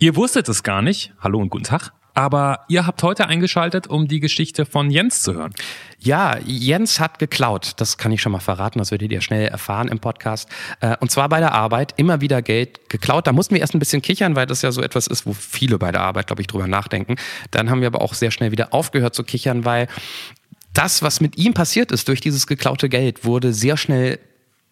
Ihr 0.00 0.14
wusstet 0.14 0.48
es 0.48 0.62
gar 0.62 0.80
nicht. 0.80 1.12
Hallo 1.18 1.40
und 1.40 1.48
guten 1.48 1.64
Tag. 1.64 1.92
Aber 2.14 2.60
ihr 2.68 2.86
habt 2.86 3.02
heute 3.02 3.26
eingeschaltet, 3.26 3.88
um 3.88 4.06
die 4.06 4.20
Geschichte 4.20 4.64
von 4.64 4.92
Jens 4.92 5.22
zu 5.22 5.34
hören. 5.34 5.52
Ja, 5.98 6.38
Jens 6.38 7.00
hat 7.00 7.18
geklaut. 7.18 7.72
Das 7.78 7.98
kann 7.98 8.12
ich 8.12 8.22
schon 8.22 8.30
mal 8.30 8.38
verraten. 8.38 8.78
Das 8.78 8.92
werdet 8.92 9.10
ihr 9.10 9.20
schnell 9.22 9.48
erfahren 9.48 9.88
im 9.88 9.98
Podcast. 9.98 10.48
Äh, 10.80 10.96
und 11.00 11.10
zwar 11.10 11.28
bei 11.28 11.40
der 11.40 11.52
Arbeit. 11.52 11.94
Immer 11.96 12.20
wieder 12.20 12.42
Geld 12.42 12.88
geklaut. 12.88 13.26
Da 13.26 13.32
mussten 13.32 13.54
wir 13.54 13.60
erst 13.60 13.74
ein 13.74 13.80
bisschen 13.80 14.00
kichern, 14.00 14.36
weil 14.36 14.46
das 14.46 14.62
ja 14.62 14.70
so 14.70 14.82
etwas 14.82 15.08
ist, 15.08 15.26
wo 15.26 15.32
viele 15.32 15.78
bei 15.78 15.90
der 15.90 16.02
Arbeit, 16.02 16.28
glaube 16.28 16.42
ich, 16.42 16.46
drüber 16.46 16.68
nachdenken. 16.68 17.16
Dann 17.50 17.68
haben 17.68 17.80
wir 17.80 17.88
aber 17.88 18.00
auch 18.00 18.14
sehr 18.14 18.30
schnell 18.30 18.52
wieder 18.52 18.72
aufgehört 18.72 19.16
zu 19.16 19.24
kichern, 19.24 19.64
weil 19.64 19.88
das, 20.74 21.02
was 21.02 21.20
mit 21.20 21.36
ihm 21.38 21.54
passiert 21.54 21.90
ist 21.90 22.06
durch 22.06 22.20
dieses 22.20 22.46
geklaute 22.46 22.88
Geld, 22.88 23.24
wurde 23.24 23.52
sehr 23.52 23.76
schnell 23.76 24.20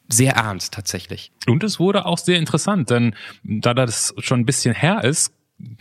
sehr 0.09 0.35
ernst 0.35 0.75
tatsächlich. 0.75 1.33
Und 1.47 1.65
es 1.65 1.81
wurde 1.81 2.07
auch 2.07 2.19
sehr 2.19 2.39
interessant, 2.39 2.91
denn 2.91 3.15
da 3.43 3.75
das 3.75 4.15
schon 4.19 4.41
ein 4.41 4.47
bisschen 4.47 4.75
her 4.75 5.05
ist, 5.05 5.33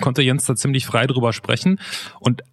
konnte 0.01 0.21
Jens 0.21 0.45
da 0.45 0.55
ziemlich 0.55 0.85
frei 0.85 1.05
drüber 1.07 1.33
sprechen. 1.33 1.79
Und 2.19 2.43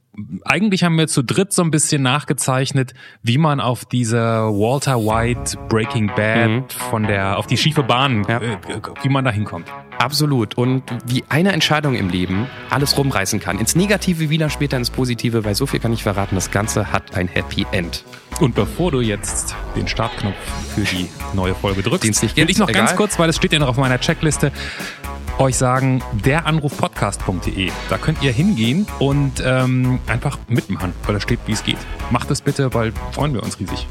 eigentlich 0.45 0.85
haben 0.85 0.99
wir 0.99 1.09
zu 1.09 1.23
dritt 1.23 1.53
so 1.53 1.63
ein 1.63 1.71
bisschen 1.71 2.03
nachgezeichnet, 2.03 2.93
wie 3.23 3.39
man 3.39 3.61
auf 3.61 3.87
diese 3.87 4.19
Walter 4.19 4.99
White 4.99 5.57
Breaking 5.69 6.09
Bad 6.09 6.51
mhm. 6.51 6.69
von 6.91 7.05
der 7.05 7.39
auf 7.39 7.47
die 7.47 7.57
schiefe 7.57 7.83
Bahn, 7.83 8.25
ja. 8.29 8.39
äh, 8.41 8.59
wie 9.03 9.09
man 9.09 9.25
da 9.25 9.31
hinkommt. 9.31 9.69
Absolut. 9.99 10.59
Und 10.59 10.83
wie 11.07 11.25
eine 11.29 11.53
Entscheidung 11.53 11.95
im 11.95 12.11
Leben 12.11 12.47
alles 12.69 12.97
rumreißen 12.99 13.41
kann. 13.41 13.59
Ins 13.59 13.75
Negative 13.75 14.29
wie 14.29 14.39
dann 14.39 14.51
später 14.51 14.77
ins 14.77 14.91
Positive, 14.91 15.45
weil 15.45 15.55
so 15.55 15.65
viel 15.65 15.81
kann 15.81 15.93
ich 15.93 16.03
verraten, 16.03 16.35
das 16.35 16.51
Ganze 16.51 16.93
hat 16.93 17.15
ein 17.15 17.29
Happy 17.29 17.67
End. 17.73 18.05
Und 18.41 18.55
bevor 18.55 18.91
du 18.91 19.01
jetzt 19.01 19.55
den 19.77 19.87
Startknopf 19.87 20.35
für 20.75 20.83
die 20.83 21.09
neue 21.35 21.55
Folge 21.55 21.83
drückst, 21.83 22.37
will 22.37 22.51
ich 22.51 22.59
noch 22.59 22.69
Egal. 22.69 22.87
ganz 22.87 22.97
kurz, 22.97 23.19
weil 23.19 23.29
es 23.29 23.37
steht 23.37 23.53
ja 23.53 23.59
noch 23.59 23.69
auf 23.69 23.77
meiner 23.77 24.01
Checkliste, 24.01 24.53
euch 25.39 25.57
sagen, 25.57 26.03
deranrufpodcast.de. 26.25 27.71
Da 27.89 27.99
könnt 27.99 28.23
ihr 28.23 28.33
hingehen 28.33 28.87
und 28.99 29.43
ähm, 29.45 29.99
einfach 30.07 30.39
mitmachen, 30.49 30.93
weil 31.05 31.15
da 31.15 31.21
steht, 31.21 31.41
wie 31.47 31.53
es 31.53 31.65
geht. 31.65 31.79
Macht 32.11 32.31
es 32.31 32.41
bitte, 32.41 32.73
weil 32.75 32.93
freuen 33.13 33.35
wir 33.35 33.43
uns 33.43 33.59
riesig. 33.59 33.87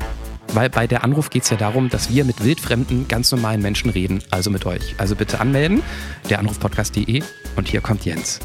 Weil 0.53 0.69
bei 0.69 0.85
der 0.85 1.03
Anruf 1.03 1.29
geht 1.29 1.43
es 1.43 1.49
ja 1.49 1.57
darum, 1.57 1.89
dass 1.89 2.09
wir 2.09 2.25
mit 2.25 2.43
wildfremden, 2.43 3.07
ganz 3.07 3.31
normalen 3.31 3.61
Menschen 3.61 3.89
reden, 3.89 4.21
also 4.31 4.49
mit 4.49 4.65
euch. 4.65 4.95
Also 4.97 5.15
bitte 5.15 5.39
anmelden, 5.39 5.81
deranrufpodcast.de 6.29 7.23
und 7.55 7.67
hier 7.69 7.81
kommt 7.81 8.05
Jens. 8.05 8.39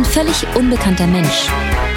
Ein 0.00 0.04
völlig 0.06 0.56
unbekannter 0.56 1.06
Mensch 1.06 1.50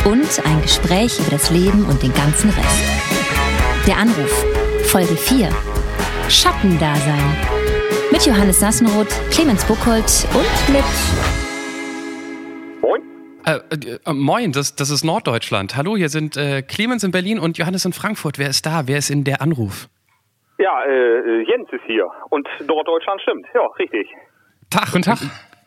und 0.03 0.27
ein 0.45 0.61
Gespräch 0.61 1.17
über 1.21 1.31
das 1.31 1.49
Leben 1.51 1.85
und 1.85 2.03
den 2.03 2.13
ganzen 2.13 2.49
Rest. 2.49 3.87
Der 3.87 3.95
Anruf, 3.95 4.45
Folge 4.91 5.15
4. 5.15 5.47
Schattendasein. 6.27 7.37
Mit 8.11 8.25
Johannes 8.25 8.59
Sassenroth, 8.59 9.07
Clemens 9.31 9.65
Buchholz 9.65 10.27
und 10.35 10.75
mit. 10.75 10.83
Moin. 12.81 13.01
Äh, 13.45 13.59
äh, 13.73 13.99
äh, 14.05 14.13
moin, 14.13 14.51
das, 14.51 14.75
das 14.75 14.89
ist 14.89 15.05
Norddeutschland. 15.05 15.77
Hallo, 15.77 15.95
hier 15.95 16.09
sind 16.09 16.35
äh, 16.35 16.61
Clemens 16.61 17.05
in 17.05 17.11
Berlin 17.11 17.39
und 17.39 17.57
Johannes 17.57 17.85
in 17.85 17.93
Frankfurt. 17.93 18.37
Wer 18.37 18.49
ist 18.49 18.65
da? 18.65 18.85
Wer 18.85 18.97
ist 18.97 19.11
in 19.11 19.23
der 19.23 19.41
Anruf? 19.41 19.87
Ja, 20.57 20.83
äh, 20.83 21.43
Jens 21.49 21.69
ist 21.71 21.83
hier. 21.87 22.09
Und 22.31 22.49
Norddeutschland 22.67 23.21
stimmt. 23.21 23.45
Ja, 23.55 23.65
richtig. 23.79 24.09
Tag. 24.69 24.91
Guten 24.91 25.03
Tag. 25.03 25.19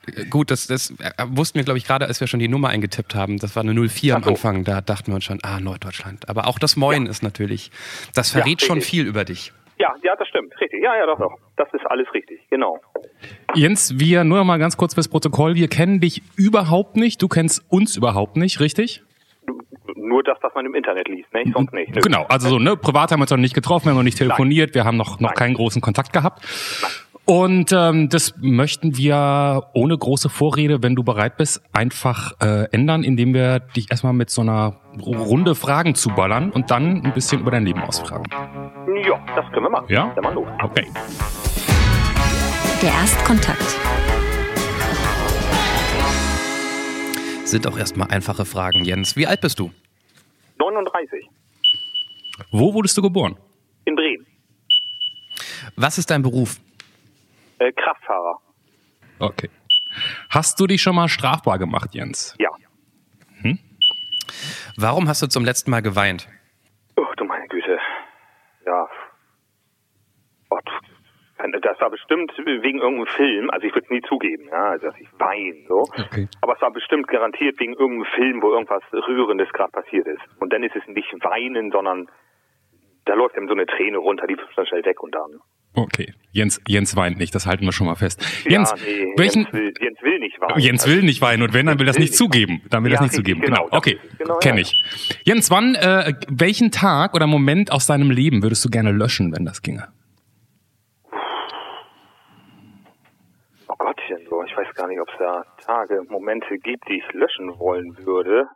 Äh, 0.07 0.27
gut, 0.27 0.51
das, 0.51 0.67
das 0.67 0.95
wussten 1.29 1.59
wir, 1.59 1.65
glaube 1.65 1.79
ich, 1.79 1.87
gerade, 1.87 2.07
als 2.07 2.21
wir 2.21 2.27
schon 2.27 2.41
die 2.41 2.49
Nummer 2.49 2.69
eingetippt 2.69 3.15
haben. 3.15 3.39
Das 3.39 3.57
war 3.57 3.63
eine 3.63 3.75
04 3.75 4.13
so. 4.13 4.17
am 4.17 4.25
Anfang. 4.25 4.65
Da 4.65 4.81
dachten 4.81 5.09
wir 5.09 5.17
uns 5.17 5.25
schon, 5.25 5.39
ah, 5.43 5.61
Norddeutschland. 5.61 6.29
Aber 6.29 6.47
auch 6.47 6.59
das 6.59 6.77
Moin 6.77 7.05
ja. 7.05 7.11
ist 7.11 7.23
natürlich, 7.23 7.71
das 8.15 8.31
verrät 8.31 8.63
ja, 8.63 8.67
schon 8.67 8.81
viel 8.81 9.07
über 9.07 9.25
dich. 9.25 9.53
Ja, 9.79 9.95
ja, 10.03 10.17
das 10.17 10.27
stimmt. 10.29 10.59
Richtig. 10.59 10.83
Ja, 10.83 10.97
ja, 10.97 11.07
doch, 11.07 11.19
doch. 11.19 11.37
Das 11.57 11.69
ist 11.75 11.85
alles 11.87 12.07
richtig. 12.15 12.41
Genau. 12.49 12.81
Jens, 13.55 13.99
wir 13.99 14.25
nur 14.25 14.39
noch 14.39 14.45
mal 14.45 14.59
ganz 14.59 14.77
kurz 14.77 14.95
fürs 14.95 15.09
Protokoll. 15.09 15.55
Wir 15.55 15.69
kennen 15.69 16.01
dich 16.01 16.23
überhaupt 16.37 16.97
nicht. 16.97 17.21
Du 17.21 17.29
kennst 17.29 17.63
uns 17.69 17.97
überhaupt 17.97 18.37
nicht, 18.37 18.61
richtig? 18.61 19.03
Nur 19.95 20.23
das, 20.23 20.39
was 20.41 20.55
man 20.55 20.65
im 20.67 20.75
Internet 20.75 21.09
liest, 21.09 21.33
ne? 21.35 21.45
Sonst 21.53 21.73
nicht. 21.73 21.95
Nö. 21.95 22.01
Genau. 22.01 22.25
Also 22.29 22.49
so, 22.49 22.59
ne? 22.59 22.77
Privat 22.77 23.13
haben 23.13 23.21
wir 23.21 23.25
uns 23.25 23.31
noch 23.31 23.37
nicht 23.39 23.55
getroffen, 23.55 23.87
wir 23.87 23.91
haben 23.91 23.97
noch 23.97 24.03
nicht 24.03 24.19
telefoniert, 24.19 24.71
Nein. 24.71 24.75
wir 24.75 24.85
haben 24.85 24.97
noch, 24.97 25.21
noch 25.21 25.35
keinen 25.35 25.55
großen 25.55 25.83
Kontakt 25.83 26.13
gehabt. 26.13 26.43
Nein. 26.83 26.91
Und 27.29 27.73
ähm, 27.73 28.09
das 28.09 28.35
möchten 28.41 28.97
wir 28.97 29.71
ohne 29.75 29.99
große 29.99 30.29
Vorrede, 30.29 30.85
wenn 30.85 30.95
du 30.95 31.03
bereit 31.03 31.37
bist, 31.37 31.61
einfach 31.73 32.35
äh, 32.41 32.71
ändern, 32.71 33.03
indem 33.03 33.35
wir 33.35 33.59
dich 33.59 33.91
erstmal 33.91 34.13
mit 34.13 34.31
so 34.31 34.43
einer 34.43 34.81
Runde 35.05 35.57
Fragen 35.57 35.97
zuballern 35.97 36.53
und 36.53 36.71
dann 36.71 37.05
ein 37.05 37.13
bisschen 37.15 37.41
über 37.41 37.51
dein 37.51 37.67
Leben 37.67 37.81
ausfragen. 37.83 38.27
Ja, 39.05 39.21
das 39.35 39.45
können 39.51 39.65
wir 39.67 39.71
machen. 39.71 39.87
Ja? 39.89 40.13
Dann 40.15 40.23
mal 40.23 40.35
los. 40.35 40.47
Okay. 40.63 40.87
Der 42.81 42.91
Erstkontakt. 42.91 43.77
Sind 47.45 47.67
auch 47.67 47.77
erstmal 47.77 48.09
einfache 48.13 48.45
Fragen, 48.45 48.85
Jens. 48.85 49.17
Wie 49.17 49.27
alt 49.27 49.41
bist 49.41 49.59
du? 49.59 49.73
39. 50.61 51.29
Wo 52.53 52.73
wurdest 52.73 52.97
du 52.97 53.03
geboren? 53.03 53.37
In 53.85 53.97
Bremen. 53.97 54.25
Was 55.75 55.99
ist 55.99 56.09
dein 56.09 56.23
Beruf? 56.23 56.61
Äh, 57.59 57.73
Kraftfahrer. 57.73 58.39
Okay. 59.19 59.51
Hast 60.31 60.61
du 60.61 60.67
dich 60.67 60.83
schon 60.83 60.95
mal 60.95 61.09
strafbar 61.09 61.59
gemacht, 61.59 61.95
Jens? 61.95 62.35
Ja. 62.39 62.51
Hm? 63.41 63.59
Warum 64.77 65.09
hast 65.09 65.23
du 65.23 65.27
zum 65.27 65.45
letzten 65.45 65.71
Mal 65.71 65.81
geweint? 65.81 66.29
Oh, 66.97 67.07
du 67.17 67.25
meine 67.25 67.47
Güte. 67.49 67.79
Ja. 68.67 68.89
Oh, 70.51 70.59
das 71.61 71.81
war 71.81 71.91
bestimmt 71.91 72.33
wegen 72.39 72.79
irgendeinem 72.79 73.07
Film, 73.15 73.51
also 73.51 73.67
ich 73.67 73.75
würde 73.75 73.85
es 73.85 73.91
nie 73.91 74.01
zugeben, 74.03 74.49
ja, 74.51 74.71
also 74.71 74.87
dass 74.87 74.99
ich 74.99 75.09
weine, 75.19 75.65
so. 75.69 75.81
Okay. 75.83 76.29
Aber 76.41 76.55
es 76.55 76.63
war 76.63 76.71
bestimmt 76.71 77.09
garantiert 77.09 77.59
wegen 77.61 77.75
irgendeinem 77.75 78.13
Film, 78.15 78.43
wo 78.43 78.53
irgendwas 78.53 78.83
Rührendes 78.93 79.53
gerade 79.53 79.73
passiert 79.73 80.07
ist. 80.07 80.23
Und 80.41 80.53
dann 80.53 80.63
ist 80.63 80.77
es 80.77 80.87
nicht 80.87 81.13
weinen, 81.23 81.71
sondern 81.71 82.09
da 83.05 83.15
läuft 83.15 83.37
ihm 83.37 83.47
so 83.47 83.55
eine 83.55 83.67
Träne 83.67 83.99
runter, 83.99 84.27
die 84.27 84.35
fliegt 84.35 84.57
dann 84.57 84.67
schnell 84.67 84.85
weg 84.85 85.03
und 85.03 85.15
dann 85.15 85.41
Okay, 85.79 86.15
Jens, 86.33 86.59
Jens 86.67 86.97
weint 86.97 87.19
nicht, 87.19 87.35
das 87.35 87.45
halten 87.45 87.67
wir 87.67 87.73
schon 87.73 87.87
mal 87.87 87.97
fest. 87.97 88.25
Jens, 88.49 88.71
ja, 88.71 88.77
nee, 88.83 89.13
welchen, 89.19 89.43
Jens 89.43 89.53
will, 89.53 89.75
Jens, 89.79 90.03
will, 90.03 90.19
nicht 90.19 90.41
weinen. 90.41 90.59
Jens 90.59 90.87
will 90.87 91.03
nicht 91.03 91.21
weinen 91.21 91.43
und 91.43 91.53
wenn, 91.53 91.67
dann 91.67 91.79
will 91.79 91.85
das 91.85 91.99
nicht 91.99 92.15
zugeben. 92.15 92.63
Dann 92.71 92.83
will 92.83 92.93
ja, 92.93 92.97
das 92.97 93.03
nicht 93.03 93.15
zugeben. 93.15 93.43
Genau, 93.43 93.65
genau. 93.65 93.77
okay, 93.77 93.99
genau, 94.17 94.39
kenne 94.39 94.63
ich. 94.63 94.73
Jens, 95.25 95.51
wann, 95.51 95.75
äh, 95.75 96.15
welchen 96.29 96.71
Tag 96.71 97.13
oder 97.13 97.27
Moment 97.27 97.73
aus 97.73 97.87
deinem 97.87 98.11
Leben 98.11 98.43
würdest 98.43 98.65
du 98.65 98.71
gerne 98.71 98.91
löschen, 98.91 99.37
wenn 99.37 99.45
das 99.45 99.61
ginge? 99.61 99.87
Oh 103.69 103.75
Gottchen, 103.77 104.19
so, 104.31 104.43
ich 104.45 104.57
weiß 104.57 104.75
gar 104.75 104.89
nicht, 104.89 105.01
ob 105.01 105.09
es 105.11 105.15
da 105.19 105.45
Tage, 105.63 106.05
Momente 106.09 106.57
gibt, 106.57 106.89
die 106.89 107.03
ich 107.07 107.13
löschen 107.13 107.59
wollen 107.59 107.99
würde. 107.99 108.47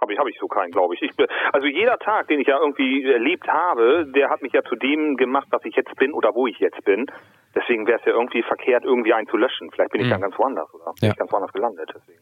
Habe 0.00 0.06
hab 0.06 0.10
ich, 0.10 0.18
hab 0.18 0.26
ich 0.28 0.38
so 0.38 0.46
keinen, 0.46 0.70
glaube 0.70 0.94
ich. 0.94 1.02
ich. 1.02 1.10
Also 1.52 1.66
jeder 1.66 1.98
Tag, 1.98 2.28
den 2.28 2.40
ich 2.40 2.46
ja 2.46 2.58
irgendwie 2.58 3.04
erlebt 3.04 3.48
habe, 3.48 4.06
der 4.14 4.28
hat 4.28 4.42
mich 4.42 4.52
ja 4.52 4.62
zu 4.62 4.76
dem 4.76 5.16
gemacht, 5.16 5.48
was 5.50 5.64
ich 5.64 5.74
jetzt 5.74 5.94
bin 5.96 6.12
oder 6.12 6.34
wo 6.34 6.46
ich 6.46 6.58
jetzt 6.58 6.84
bin. 6.84 7.06
Deswegen 7.54 7.86
wäre 7.86 7.98
es 7.98 8.04
ja 8.04 8.12
irgendwie 8.12 8.42
verkehrt, 8.42 8.84
irgendwie 8.84 9.14
einen 9.14 9.26
zu 9.28 9.36
löschen. 9.36 9.70
Vielleicht 9.70 9.92
bin 9.92 10.02
ich 10.02 10.06
mhm. 10.08 10.10
dann 10.10 10.20
ganz 10.20 10.38
woanders 10.38 10.72
oder 10.74 10.92
bin 11.00 11.10
ich 11.10 11.16
ganz 11.16 11.32
woanders 11.32 11.52
gelandet. 11.52 11.90
Deswegen. 11.94 12.20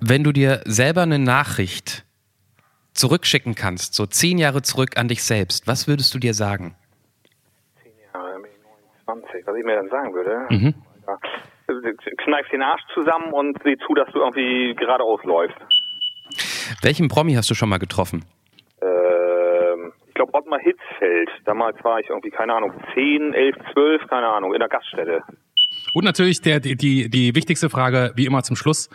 Wenn 0.00 0.24
du 0.24 0.32
dir 0.32 0.60
selber 0.64 1.02
eine 1.02 1.18
Nachricht 1.18 2.04
zurückschicken 2.94 3.54
kannst, 3.54 3.94
so 3.94 4.06
zehn 4.06 4.38
Jahre 4.38 4.62
zurück 4.62 4.96
an 4.96 5.08
dich 5.08 5.24
selbst, 5.24 5.66
was 5.66 5.88
würdest 5.88 6.14
du 6.14 6.18
dir 6.18 6.34
sagen? 6.34 6.76
Zehn 7.82 7.92
Jahre, 8.12 8.40
29, 9.06 9.46
was 9.46 9.56
ich 9.56 9.64
mir 9.64 9.76
dann 9.76 9.88
sagen 9.88 10.14
würde? 10.14 10.46
Mhm. 10.48 10.74
Ja 11.06 11.18
kneif 12.18 12.48
den 12.48 12.62
Arsch 12.62 12.82
zusammen 12.94 13.32
und 13.32 13.58
sieh 13.64 13.76
zu, 13.86 13.94
dass 13.94 14.10
du 14.12 14.20
irgendwie 14.20 14.74
geradeaus 14.74 15.22
läufst. 15.24 15.56
Welchen 16.82 17.08
Promi 17.08 17.34
hast 17.34 17.50
du 17.50 17.54
schon 17.54 17.68
mal 17.68 17.78
getroffen? 17.78 18.24
Ähm, 18.80 19.92
ich 20.06 20.14
glaube 20.14 20.34
Ottmar 20.34 20.60
Hitzfeld. 20.60 21.30
Damals 21.44 21.82
war 21.84 22.00
ich 22.00 22.08
irgendwie, 22.08 22.30
keine 22.30 22.54
Ahnung, 22.54 22.72
10, 22.94 23.34
11, 23.34 23.56
12, 23.72 24.06
keine 24.08 24.28
Ahnung, 24.28 24.52
in 24.52 24.60
der 24.60 24.68
Gaststätte. 24.68 25.22
Und 25.94 26.04
natürlich 26.04 26.40
der, 26.40 26.60
die, 26.60 26.76
die, 26.76 27.08
die 27.08 27.34
wichtigste 27.34 27.70
Frage, 27.70 28.12
wie 28.14 28.26
immer 28.26 28.42
zum 28.42 28.56
Schluss. 28.56 28.90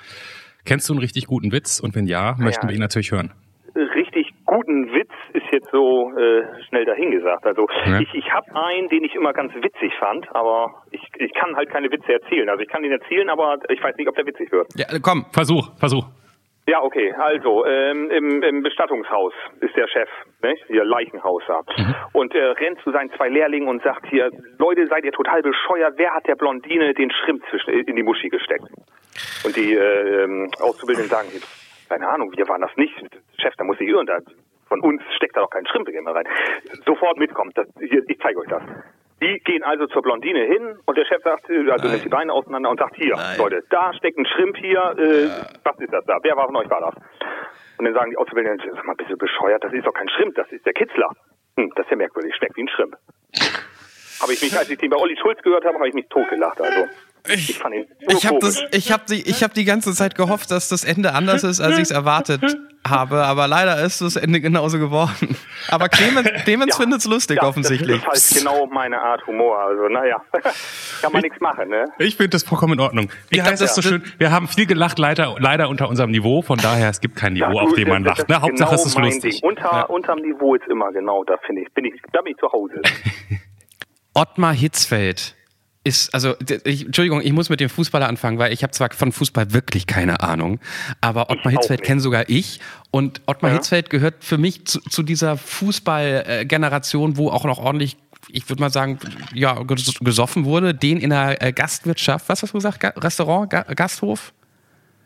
Kennst 0.65 0.89
du 0.89 0.93
einen 0.93 0.99
richtig 0.99 1.27
guten 1.27 1.51
Witz? 1.51 1.79
Und 1.79 1.95
wenn 1.95 2.07
ja, 2.07 2.35
möchten 2.39 2.65
ja, 2.65 2.69
wir 2.69 2.75
ihn 2.75 2.81
natürlich 2.81 3.11
hören. 3.11 3.31
Richtig 3.75 4.33
guten 4.45 4.91
Witz 4.93 5.11
ist 5.33 5.45
jetzt 5.51 5.69
so 5.71 6.11
äh, 6.17 6.43
schnell 6.67 6.85
dahingesagt. 6.85 7.45
Also 7.45 7.67
ja. 7.85 7.99
ich, 7.99 8.13
ich 8.13 8.31
habe 8.31 8.47
einen, 8.55 8.89
den 8.89 9.03
ich 9.03 9.15
immer 9.15 9.33
ganz 9.33 9.53
witzig 9.55 9.93
fand, 9.99 10.27
aber 10.35 10.83
ich, 10.91 11.01
ich 11.17 11.33
kann 11.33 11.55
halt 11.55 11.69
keine 11.69 11.91
Witze 11.91 12.13
erzählen. 12.13 12.49
Also 12.49 12.61
ich 12.61 12.69
kann 12.69 12.83
ihn 12.83 12.91
erzählen, 12.91 13.29
aber 13.29 13.57
ich 13.69 13.83
weiß 13.83 13.95
nicht, 13.97 14.07
ob 14.07 14.15
der 14.15 14.25
witzig 14.25 14.51
wird. 14.51 14.67
Ja, 14.75 14.85
komm, 15.01 15.25
versuch, 15.31 15.69
versuch. 15.77 16.05
Ja, 16.67 16.81
okay. 16.81 17.13
Also 17.13 17.65
ähm, 17.65 18.09
im, 18.09 18.41
im 18.41 18.63
Bestattungshaus 18.63 19.33
ist 19.61 19.75
der 19.75 19.87
Chef, 19.87 20.09
ne? 20.41 20.55
hier 20.67 20.83
Leichenhaus 20.83 21.43
da. 21.47 21.61
Mhm. 21.77 21.95
Und 22.13 22.33
er 22.33 22.59
rennt 22.59 22.79
zu 22.81 22.91
seinen 22.91 23.11
zwei 23.11 23.29
Lehrlingen 23.29 23.69
und 23.69 23.83
sagt 23.83 24.07
hier, 24.09 24.31
Leute, 24.57 24.87
seid 24.87 25.05
ihr 25.05 25.11
total 25.11 25.43
bescheuert? 25.43 25.93
Wer 25.97 26.13
hat 26.15 26.25
der 26.27 26.35
Blondine 26.35 26.93
den 26.95 27.11
Schrimp 27.11 27.43
zwischen, 27.51 27.69
in 27.69 27.95
die 27.95 28.03
Muschi 28.03 28.29
gesteckt? 28.29 28.65
Und 29.45 29.55
die 29.55 29.75
äh, 29.75 30.23
ähm, 30.23 30.49
Auszubildenden 30.59 31.09
sagen, 31.09 31.27
keine 31.89 32.07
Ahnung, 32.07 32.31
wir 32.35 32.47
waren 32.47 32.61
das 32.61 32.75
nicht. 32.75 32.95
Chef, 33.39 33.53
da 33.57 33.63
muss 33.63 33.79
ich 33.79 33.87
irren, 33.87 34.05
da 34.05 34.19
von 34.67 34.81
uns 34.81 35.01
steckt 35.15 35.35
da 35.35 35.41
doch 35.41 35.49
kein 35.49 35.65
Schrimp 35.67 35.87
mehr 35.87 36.15
rein. 36.15 36.27
Sofort 36.85 37.17
mitkommt. 37.17 37.57
Das, 37.57 37.67
hier, 37.79 38.03
ich 38.07 38.19
zeige 38.19 38.39
euch 38.39 38.47
das. 38.47 38.63
Die 39.21 39.39
gehen 39.39 39.63
also 39.63 39.87
zur 39.87 40.01
Blondine 40.01 40.43
hin 40.43 40.77
und 40.85 40.97
der 40.97 41.05
Chef 41.05 41.21
sagt, 41.23 41.49
äh, 41.49 41.69
also 41.71 41.87
nimmt 41.87 42.03
die 42.03 42.09
Beine 42.09 42.33
auseinander 42.33 42.69
und 42.69 42.79
sagt, 42.79 42.95
hier, 42.95 43.15
Nein. 43.15 43.37
Leute, 43.37 43.63
da 43.69 43.93
steckt 43.93 44.17
ein 44.17 44.25
Schrimp 44.25 44.57
hier, 44.57 44.79
äh, 44.97 45.29
was 45.63 45.79
ist 45.79 45.93
das 45.93 46.03
da? 46.05 46.17
Wer 46.21 46.35
war 46.35 46.47
von 46.47 46.57
euch 46.57 46.69
war 46.69 46.81
das? 46.81 46.95
Und 47.77 47.85
dann 47.85 47.93
sagen 47.93 48.11
die 48.11 48.17
Auszubildenden, 48.17 48.71
sag 48.73 48.85
mal, 48.85 48.95
bist 48.95 49.09
du 49.09 49.17
bescheuert, 49.17 49.63
das 49.63 49.71
ist 49.71 49.85
doch 49.85 49.93
kein 49.93 50.09
Schrimp, 50.09 50.35
das 50.35 50.51
ist 50.51 50.65
der 50.65 50.73
Kitzler. 50.73 51.11
Hm, 51.57 51.71
das 51.75 51.85
ist 51.85 51.91
ja 51.91 51.97
merkwürdig, 51.97 52.35
schmeckt 52.35 52.57
wie 52.57 52.63
ein 52.63 52.67
Schrimp. 52.67 52.97
Habe 54.21 54.33
ich 54.33 54.41
mich, 54.41 54.57
als 54.57 54.69
ich 54.69 54.77
den 54.77 54.89
bei 54.89 54.97
Olli 54.97 55.17
Schulz 55.17 55.41
gehört 55.41 55.65
habe, 55.65 55.75
habe 55.75 55.87
ich 55.87 55.93
mich 55.93 56.07
totgelacht, 56.09 56.59
also. 56.59 56.87
Ich 57.27 57.57
fand 57.57 57.75
ihn 57.75 57.85
so 58.07 58.17
Ich 58.17 58.25
habe 58.27 58.39
das, 58.39 58.61
ich 58.71 58.91
habe 58.91 59.03
die, 59.09 59.21
ich 59.29 59.43
habe 59.43 59.53
die 59.53 59.65
ganze 59.65 59.93
Zeit 59.93 60.15
gehofft, 60.15 60.51
dass 60.51 60.69
das 60.69 60.83
Ende 60.83 61.13
anders 61.13 61.43
ist, 61.43 61.59
als 61.61 61.75
ich 61.77 61.83
es 61.83 61.91
erwartet 61.91 62.41
habe. 62.87 63.23
Aber 63.23 63.47
leider 63.47 63.81
ist 63.83 64.01
das 64.01 64.15
Ende 64.15 64.39
genauso 64.41 64.77
geworden. 64.77 65.35
Aber 65.69 65.89
Clemens, 65.89 66.29
Clemens 66.43 66.75
Ja. 66.77 66.81
findet's 66.83 67.05
lustig 67.05 67.37
ja, 67.41 67.47
offensichtlich. 67.47 68.01
Das 68.03 68.31
ist 68.31 68.35
halt 68.35 68.45
genau 68.45 68.67
meine 68.67 68.99
Art 69.01 69.25
Humor, 69.25 69.57
also 69.59 69.87
naja, 69.87 70.21
kann 71.01 71.11
man 71.11 71.21
nichts 71.23 71.39
machen, 71.41 71.69
ne? 71.69 71.85
Ich 71.97 72.15
finde 72.15 72.29
das 72.29 72.43
vollkommen 72.43 72.73
in 72.73 72.79
Ordnung. 72.79 73.09
Wie 73.29 73.37
Ich 73.37 73.43
heißt 73.43 73.61
das 73.61 73.73
so 73.75 73.81
dachte- 73.81 74.01
schön? 74.01 74.13
Wir 74.19 74.31
haben 74.31 74.47
viel 74.47 74.67
gelacht, 74.67 74.99
leider, 74.99 75.35
leider 75.39 75.69
unter 75.69 75.89
unserem 75.89 76.11
Niveau. 76.11 76.41
Von 76.43 76.59
daher, 76.59 76.89
es 76.89 77.01
gibt 77.01 77.15
kein 77.15 77.33
Niveau, 77.33 77.53
Ja, 77.53 77.61
auf 77.61 77.69
du, 77.71 77.75
dem 77.75 77.87
man 77.89 78.03
lacht. 78.03 78.29
Ne? 78.29 78.35
ist 78.35 78.41
Hauptsache, 78.41 78.69
genau 78.69 78.81
es 78.81 78.85
ist 78.85 78.97
lustig. 78.99 79.41
Ding. 79.41 79.49
Unter, 79.49 79.89
Unterm 79.89 80.19
Niveau 80.19 80.53
ist 80.55 80.67
immer 80.69 80.91
genau, 80.91 81.23
da 81.23 81.37
finde 81.45 81.63
ich, 81.63 81.73
bin 81.73 81.85
ich, 81.85 81.93
da 82.13 82.21
bin 82.21 82.33
ich 82.33 82.37
zu 82.37 82.51
Hause. 82.51 82.81
Ottmar 84.13 84.53
Hitzfeld 84.53 85.34
ist, 85.85 86.13
also, 86.13 86.35
ich, 86.65 86.85
Entschuldigung, 86.87 87.21
ich 87.21 87.31
muss 87.31 87.47
mit 87.49 87.59
dem 87.61 87.69
Fußballer 87.69 88.09
anfangen, 88.09 88.37
weil 88.39 88.51
ich 88.51 88.63
habe 88.63 88.71
zwar 88.71 88.91
von 88.91 89.11
Fußball 89.13 89.53
wirklich 89.53 89.87
keine 89.87 90.19
Ahnung, 90.21 90.59
aber 90.99 91.29
Ottmar 91.29 91.53
Hitzfeld 91.53 91.83
kenne 91.83 92.01
sogar 92.01 92.27
ich 92.27 92.59
und 92.91 93.21
Ottmar 93.27 93.51
Ja. 93.51 93.57
Hitzfeld 93.57 93.89
gehört 93.89 94.23
für 94.23 94.37
mich 94.37 94.65
zu, 94.65 94.81
zu 94.81 95.03
dieser 95.03 95.37
Fußballgeneration, 95.37 97.17
wo 97.17 97.29
auch 97.29 97.45
noch 97.45 97.59
ordentlich, 97.59 97.97
ich 98.29 98.49
würde 98.49 98.61
mal 98.61 98.71
sagen, 98.71 98.99
ja, 99.33 99.57
ges- 99.59 100.03
gesoffen 100.03 100.45
wurde, 100.45 100.73
den 100.73 100.97
in 100.97 101.11
der 101.11 101.41
äh, 101.41 101.53
Gastwirtschaft, 101.53 102.27
was 102.29 102.41
hast 102.41 102.51
du 102.53 102.57
gesagt, 102.57 102.83
Restaurant, 103.03 103.49
Ga 103.49 103.61
Gasthof? 103.73 104.33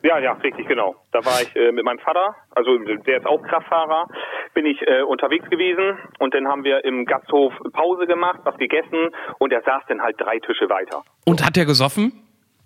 Ja, 0.02 0.18
ja, 0.20 0.34
richtig, 0.34 0.68
genau. 0.68 0.96
Da 1.12 1.20
war 1.26 1.42
ich 1.42 1.54
äh, 1.56 1.72
mit 1.72 1.84
meinem 1.84 2.00
Vater, 2.00 2.36
also 2.56 2.78
der 2.78 3.18
ist 3.18 3.26
auch 3.26 3.42
Kraftfahrer, 3.42 4.08
bin 4.54 4.66
ich 4.66 4.82
äh, 4.88 5.02
unterwegs 5.02 5.50
gewesen 5.50 5.98
und 6.20 6.34
dann 6.34 6.48
haben 6.48 6.64
wir 6.64 6.84
im 6.86 7.06
Gasthof 7.06 7.54
Pause 7.74 8.08
gemacht, 8.08 8.40
was 8.44 8.56
gegessen 8.58 9.10
und 9.40 9.52
er 9.52 9.62
saß 9.62 9.84
dann 9.90 10.02
halt 10.02 10.16
drei 10.20 10.40
Tische 10.40 10.70
weiter. 10.70 11.04
Und 11.26 11.46
hat 11.46 11.58
er 11.58 11.66
gesoffen? 11.66 12.14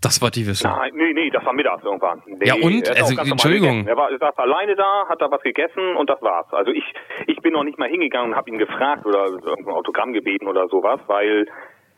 Das 0.04 0.22
wollte 0.22 0.42
ich 0.42 0.48
wissen. 0.48 0.70
Nein, 0.70 0.92
nee, 0.96 1.14
nee, 1.14 1.30
das 1.30 1.46
war 1.46 1.54
mittags 1.54 1.84
irgendwann. 1.84 2.22
Nee, 2.26 2.46
Ja, 2.46 2.56
und? 2.56 2.88
er 2.88 2.98
Also, 2.98 3.20
Entschuldigung. 3.22 3.88
Er, 3.88 3.96
war, 3.96 4.12
er 4.12 4.18
saß 4.20 4.38
alleine 4.38 4.76
da, 4.76 5.08
hat 5.08 5.22
da 5.22 5.32
was 5.32 5.42
gegessen 5.42 5.96
und 5.96 6.10
das 6.10 6.22
war's. 6.22 6.46
Also 6.52 6.72
ich, 6.72 6.84
ich 7.26 7.38
bin 7.38 7.54
noch 7.54 7.64
nicht 7.64 7.80
mal 7.80 7.88
hingegangen 7.88 8.32
und 8.32 8.36
habe 8.38 8.50
ihn 8.50 8.58
gefragt 8.58 9.06
oder 9.06 9.26
irgendein 9.28 9.74
Autogramm 9.74 10.12
gebeten 10.12 10.48
oder 10.48 10.68
sowas, 10.68 11.00
weil 11.08 11.46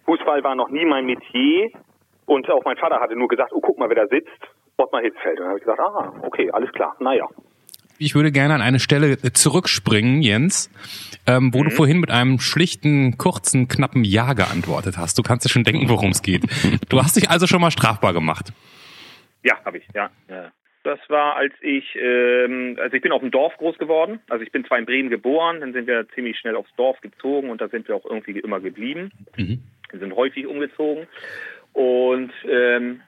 Fußball 0.06 0.44
war 0.44 0.54
noch 0.54 0.70
nie 0.70 0.86
mein 0.86 1.08
Metier 1.08 1.72
und 2.28 2.50
auch 2.52 2.64
mein 2.64 2.78
Vater 2.78 3.00
hatte 3.00 3.16
nur 3.16 3.28
gesagt, 3.28 3.52
oh 3.54 3.60
guck 3.60 3.80
mal, 3.80 3.90
wer 3.90 4.06
da 4.06 4.08
sitzt, 4.08 4.30
Ottmar 4.78 5.02
Hitzfeld. 5.02 5.40
Und 5.40 5.46
dann 5.46 5.48
habe 5.50 5.60
ich 5.60 5.66
gesagt, 5.66 5.80
ah, 5.80 6.14
okay, 6.24 6.52
alles 6.52 6.72
klar, 6.72 6.96
naja. 7.00 7.28
Ich 7.98 8.14
würde 8.14 8.32
gerne 8.32 8.54
an 8.54 8.62
eine 8.62 8.80
Stelle 8.80 9.14
äh, 9.14 9.32
zurückspringen, 9.32 10.22
Jens, 10.22 10.70
ähm, 11.28 11.54
wo 11.54 11.64
du 11.64 11.70
vorhin 11.70 12.00
mit 12.00 12.12
einem 12.12 12.40
schlichten, 12.40 13.18
kurzen, 13.18 13.70
knappen 13.70 14.04
Ja 14.04 14.34
geantwortet 14.34 14.98
hast. 14.98 15.18
Du 15.18 15.24
kannst 15.24 15.46
dir 15.46 15.50
schon 15.50 15.64
denken, 15.64 15.88
worum 15.88 16.12
es 16.12 16.22
geht. 16.22 16.44
Du 16.90 17.02
hast 17.02 17.16
dich 17.16 17.30
also 17.30 17.48
schon 17.48 17.62
mal 17.62 17.72
strafbar 17.72 18.14
gemacht. 18.14 18.52
Ja, 19.44 19.58
habe 19.64 19.78
ich, 19.78 19.88
ja. 19.94 20.10
ja. 20.30 20.52
Das 20.84 21.00
war, 21.08 21.36
als 21.36 21.54
ich, 21.62 21.96
ähm, 21.96 22.78
also 22.80 22.96
ich 22.96 23.02
bin 23.02 23.12
auf 23.12 23.22
dem 23.22 23.32
Dorf 23.32 23.54
groß 23.58 23.78
geworden. 23.78 24.20
Also 24.30 24.44
ich 24.44 24.52
bin 24.52 24.66
zwar 24.66 24.78
in 24.78 24.86
Bremen 24.86 25.10
geboren, 25.10 25.62
dann 25.62 25.74
sind 25.74 25.88
wir 25.88 26.08
ziemlich 26.10 26.38
schnell 26.38 26.56
aufs 26.56 26.74
Dorf 26.76 27.00
gezogen 27.02 27.50
und 27.50 27.62
da 27.62 27.70
sind 27.70 27.88
wir 27.88 27.96
auch 27.96 28.06
irgendwie 28.06 28.40
immer 28.40 28.60
geblieben. 28.60 29.12
Wir 29.36 30.00
sind 30.00 30.16
häufig 30.16 30.48
umgezogen. 30.48 31.08
Und 31.74 32.32
ähm, 32.48 33.02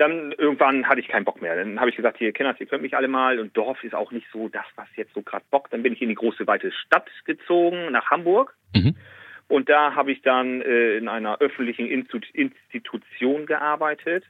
dann 0.00 0.32
irgendwann 0.32 0.88
hatte 0.88 1.00
ich 1.00 1.08
keinen 1.08 1.24
Bock 1.24 1.42
mehr. 1.42 1.56
Dann 1.56 1.78
habe 1.78 1.90
ich 1.90 1.96
gesagt, 1.96 2.18
hier 2.18 2.32
Kinders, 2.32 2.58
ihr 2.58 2.66
könnt 2.66 2.82
mich 2.82 2.96
alle 2.96 3.08
mal. 3.08 3.38
Und 3.38 3.56
Dorf 3.56 3.84
ist 3.84 3.94
auch 3.94 4.12
nicht 4.12 4.26
so 4.32 4.48
das, 4.48 4.64
was 4.76 4.88
jetzt 4.96 5.12
so 5.12 5.22
gerade 5.22 5.44
bockt. 5.50 5.72
Dann 5.72 5.82
bin 5.82 5.92
ich 5.92 6.00
in 6.00 6.08
die 6.08 6.14
große, 6.14 6.46
weite 6.46 6.72
Stadt 6.72 7.10
gezogen, 7.26 7.92
nach 7.92 8.10
Hamburg. 8.10 8.54
Mhm. 8.74 8.96
Und 9.48 9.68
da 9.68 9.94
habe 9.94 10.12
ich 10.12 10.22
dann 10.22 10.62
äh, 10.62 10.96
in 10.96 11.08
einer 11.08 11.38
öffentlichen 11.40 11.86
Institu- 11.86 12.32
Institution 12.32 13.46
gearbeitet 13.46 14.24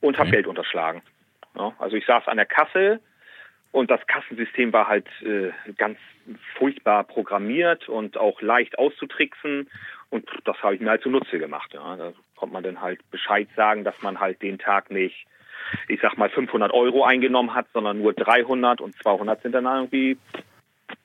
und 0.00 0.18
habe 0.18 0.30
Geld 0.30 0.46
unterschlagen. 0.46 1.00
Ja, 1.56 1.72
also 1.78 1.96
ich 1.96 2.04
saß 2.04 2.28
an 2.28 2.36
der 2.36 2.46
Kasse 2.46 3.00
und 3.72 3.90
das 3.90 4.06
Kassensystem 4.06 4.72
war 4.72 4.88
halt 4.88 5.06
äh, 5.22 5.52
ganz 5.76 5.98
furchtbar 6.56 7.04
programmiert 7.04 7.88
und 7.88 8.18
auch 8.18 8.42
leicht 8.42 8.78
auszutricksen. 8.78 9.70
Und 10.10 10.28
das 10.44 10.62
habe 10.62 10.74
ich 10.74 10.80
mir 10.80 10.90
halt 10.90 11.02
zunutze 11.02 11.38
gemacht. 11.38 11.72
Ja. 11.72 11.96
Da 11.96 12.12
konnte 12.38 12.52
man 12.54 12.62
dann 12.62 12.80
halt 12.80 13.00
Bescheid 13.10 13.48
sagen, 13.56 13.84
dass 13.84 13.94
man 14.02 14.20
halt 14.20 14.40
den 14.42 14.58
Tag 14.58 14.90
nicht, 14.90 15.26
ich 15.88 16.00
sag 16.00 16.16
mal, 16.16 16.30
500 16.30 16.72
Euro 16.72 17.04
eingenommen 17.04 17.54
hat, 17.54 17.66
sondern 17.74 17.98
nur 17.98 18.12
300 18.14 18.80
und 18.80 18.94
200 19.02 19.42
sind 19.42 19.52
dann 19.52 19.64
irgendwie 19.64 20.16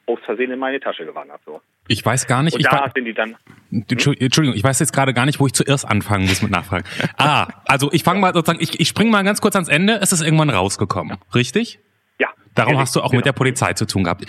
aus 0.05 0.19
Versehen 0.25 0.51
in 0.51 0.59
meine 0.59 0.79
Tasche 0.79 1.05
gewandert. 1.05 1.41
So. 1.45 1.61
Ich 1.87 2.05
weiß 2.05 2.27
gar 2.27 2.43
nicht, 2.43 2.53
Und 2.53 2.59
ich 2.61 2.67
da 2.67 2.89
sind 2.93 3.05
die 3.05 3.13
dann 3.13 3.35
Entschu- 3.71 4.17
Entschuldigung, 4.19 4.55
ich 4.57 4.63
weiß 4.63 4.79
jetzt 4.79 4.93
gerade 4.93 5.13
gar 5.13 5.25
nicht, 5.25 5.39
wo 5.39 5.47
ich 5.47 5.53
zuerst 5.53 5.85
anfangen 5.87 6.25
muss 6.27 6.41
mit 6.41 6.51
Nachfragen. 6.51 6.85
Ah, 7.17 7.47
also 7.65 7.91
ich 7.91 8.03
fange 8.03 8.19
mal 8.19 8.33
sozusagen, 8.33 8.61
ich, 8.61 8.79
ich 8.79 8.87
springe 8.87 9.11
mal 9.11 9.23
ganz 9.23 9.41
kurz 9.41 9.55
ans 9.55 9.69
Ende. 9.69 9.99
Es 10.01 10.11
ist 10.13 10.21
irgendwann 10.21 10.49
rausgekommen, 10.49 11.17
richtig? 11.33 11.79
Ja. 12.19 12.29
Darum 12.55 12.75
Ja, 12.75 12.79
hast 12.81 12.95
du 12.95 13.01
auch 13.01 13.09
genau. 13.11 13.17
mit 13.19 13.25
der 13.25 13.33
Polizei 13.33 13.73
zu 13.73 13.85
tun 13.85 14.03
gehabt. 14.03 14.25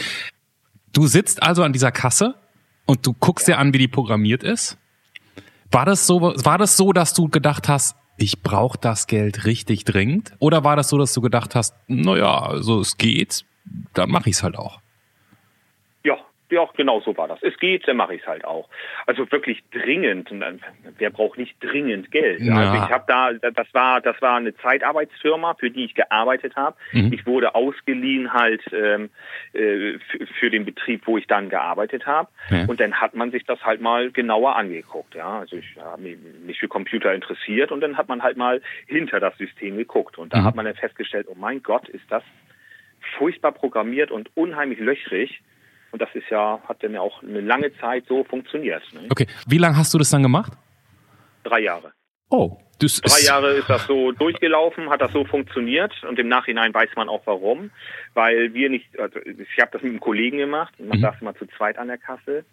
Du 0.93 1.07
sitzt 1.07 1.43
also 1.43 1.63
an 1.63 1.73
dieser 1.73 1.93
Kasse 1.93 2.35
und 2.87 3.07
du 3.07 3.13
guckst 3.13 3.47
dir 3.49 3.59
an, 3.59 3.73
wie 3.75 3.79
die 3.79 3.89
programmiert 3.89 4.43
ist. 4.43 4.79
War 5.75 5.87
das 5.87 6.07
so, 6.07 6.21
war 6.23 6.57
das 6.57 6.77
so, 6.77 6.93
dass 6.93 7.15
du 7.15 7.29
gedacht 7.29 7.69
hast, 7.69 7.97
ich 8.17 8.43
brauche 8.43 8.79
das 8.79 9.09
Geld 9.09 9.45
richtig 9.45 9.83
dringend? 9.83 10.33
Oder 10.39 10.63
war 10.63 10.77
das 10.77 10.89
so, 10.89 10.99
dass 10.99 11.13
du 11.15 11.21
gedacht 11.21 11.57
hast, 11.57 11.75
naja, 11.89 12.43
also 12.43 12.79
es 12.79 12.97
geht, 12.97 13.45
dann 13.93 14.09
mache 14.09 14.31
ich 14.31 14.37
es 14.37 14.45
halt 14.45 14.57
auch? 14.57 14.79
Ja, 16.55 16.69
genau 16.77 17.01
so 17.01 17.17
war 17.17 17.27
das. 17.27 17.43
Es 17.43 17.59
geht, 17.59 17.89
dann 17.89 17.97
mache 17.97 18.15
ich 18.15 18.23
es 18.23 18.27
halt 18.29 18.45
auch. 18.45 18.69
Also 19.07 19.31
wirklich 19.33 19.63
dringend. 19.73 20.31
Wer 20.99 21.11
braucht 21.11 21.37
nicht 21.37 21.57
dringend 21.61 22.11
Geld? 22.13 22.41
Ja. 22.41 22.55
Also 22.55 22.85
ich 22.85 22.91
habe 22.91 23.05
da, 23.09 23.33
das 23.51 23.67
war, 23.75 24.01
das 24.01 24.21
war 24.23 24.37
eine 24.37 24.57
Zeitarbeitsfirma, 24.57 25.55
für 25.55 25.71
die 25.71 25.85
ich 25.87 25.95
gearbeitet 25.95 26.55
habe. 26.55 26.77
Mhm. 26.93 27.13
Ich 27.13 27.27
wurde 27.27 27.55
ausgeliehen 27.55 28.33
halt 28.33 28.63
ähm, 28.73 29.11
äh, 29.53 29.99
für, 30.39 30.51
den 30.51 30.65
Betrieb, 30.65 31.03
wo 31.07 31.19
ich 31.19 31.27
dann 31.27 31.49
gearbeitet 31.49 32.07
habe. 32.07 32.29
Ja. 32.51 32.67
Und 32.67 32.79
dann 32.79 33.01
hat 33.01 33.15
man 33.15 33.33
sich 33.33 33.45
das 33.45 33.61
halt 33.65 33.81
mal 33.81 34.13
genauer 34.13 34.55
angeguckt. 34.57 35.15
Ja, 35.15 35.41
also 35.41 35.57
ich 35.57 35.77
habe 35.77 36.03
mich, 36.03 36.17
mich 36.47 36.59
für 36.61 36.69
Computer 36.69 37.13
interessiert 37.13 37.73
und 37.73 37.81
dann 37.81 37.97
hat 37.97 38.09
man 38.09 38.23
halt 38.23 38.37
mal 38.37 38.63
hinter 38.87 39.19
das 39.19 39.37
System 39.39 39.77
geguckt 39.77 40.19
und 40.19 40.33
da 40.33 40.39
Mhm. 40.39 40.45
hat 40.45 40.55
man 40.55 40.65
dann 40.67 40.77
festgestellt, 40.77 41.27
oh 41.29 41.37
mein 41.37 41.63
Gott, 41.63 41.89
ist 41.89 42.05
das 42.11 42.23
furchtbar 43.19 43.53
programmiert 43.53 44.11
und 44.11 44.31
unheimlich 44.37 44.79
löchrig. 44.79 45.41
Und 45.95 46.03
das 46.03 46.09
ist 46.13 46.29
ja, 46.29 46.59
hat 46.69 46.83
dann 46.83 46.93
ja 46.93 47.01
auch 47.03 47.23
eine 47.23 47.41
lange 47.41 47.73
Zeit 47.79 48.07
so 48.09 48.25
funktioniert. 48.25 48.83
Ne? 48.95 49.03
Okay, 49.11 49.29
wie 49.47 49.59
lange 49.59 49.77
hast 49.77 49.95
du 49.95 49.99
das 49.99 50.11
dann 50.11 50.25
gemacht? 50.25 50.53
Drei 51.45 51.61
Jahre. 51.61 51.93
Oh, 52.31 52.59
das 52.81 53.01
Drei 53.01 53.19
ist, 53.19 53.29
Jahre 53.29 53.53
ist 53.53 53.71
das 53.71 53.87
so 53.87 54.11
durchgelaufen, 54.11 54.91
hat 54.91 55.01
das 55.01 55.13
so 55.13 55.25
funktioniert 55.25 55.93
und 56.03 56.19
im 56.19 56.27
Nachhinein 56.27 56.75
weiß 56.75 56.89
man 56.97 57.09
auch 57.09 57.23
warum, 57.27 57.71
weil 58.15 58.53
wir 58.55 58.71
nicht, 58.71 58.99
also 58.99 59.21
ich 59.21 59.61
habe 59.61 59.71
das 59.71 59.83
mit 59.83 59.93
einem 59.93 60.01
Kollegen 60.01 60.39
gemacht, 60.39 60.75
man 60.81 60.99
Mhm. 60.99 61.03
saß 61.03 61.15
immer 61.21 61.37
zu 61.37 61.47
zweit 61.57 61.79
an 61.79 61.87
der 61.87 61.99
Kasse. 61.99 62.45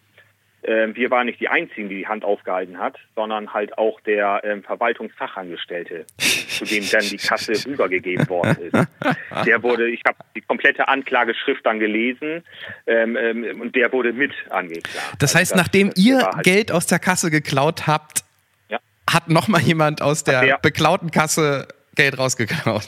Ähm, 0.64 0.96
wir 0.96 1.10
waren 1.10 1.26
nicht 1.26 1.40
die 1.40 1.48
Einzigen, 1.48 1.90
die 1.90 1.98
die 2.00 2.08
Hand 2.08 2.24
aufgehalten 2.24 2.78
hat, 2.78 2.98
sondern 3.16 3.54
halt 3.54 3.78
auch 3.78 4.00
der 4.02 4.42
ähm, 4.44 4.64
Verwaltungsfachangestellte, 4.64 6.06
zu 6.18 6.66
dem 6.66 6.88
dann 6.90 7.02
die 7.02 7.18
Kasse 7.18 7.54
rübergegeben 7.66 8.28
worden 8.30 8.58
ist. 8.72 8.88
Der 9.46 9.64
wurde, 9.64 9.90
ich 9.90 10.02
habe 10.06 10.18
die 10.36 10.42
komplette 10.42 10.88
Anklageschrift 10.88 11.66
dann 11.66 11.80
gelesen 11.80 12.44
ähm, 12.88 13.16
ähm, 13.18 13.62
und 13.62 13.76
der 13.76 13.92
wurde 13.92 14.14
mit 14.14 14.34
angeklagt. 14.50 15.16
Das 15.20 15.32
Also 15.36 15.40
heißt, 15.40 15.56
nachdem 15.56 15.90
das 15.90 15.98
ihr 15.98 16.20
halt- 16.22 16.44
Geld 16.44 16.72
aus 16.72 16.86
der 16.86 17.00
Kasse 17.00 17.32
geklaut 17.32 17.88
habt, 17.88 18.24
Ja. 18.70 18.80
hat 19.12 19.30
noch 19.30 19.48
mal 19.48 19.62
jemand 19.62 20.02
aus 20.02 20.24
der 20.24 20.42
der- 20.42 20.58
beklauten 20.60 21.10
Kasse 21.12 21.68
Geld 21.96 22.18
rausgeklaut. 22.18 22.88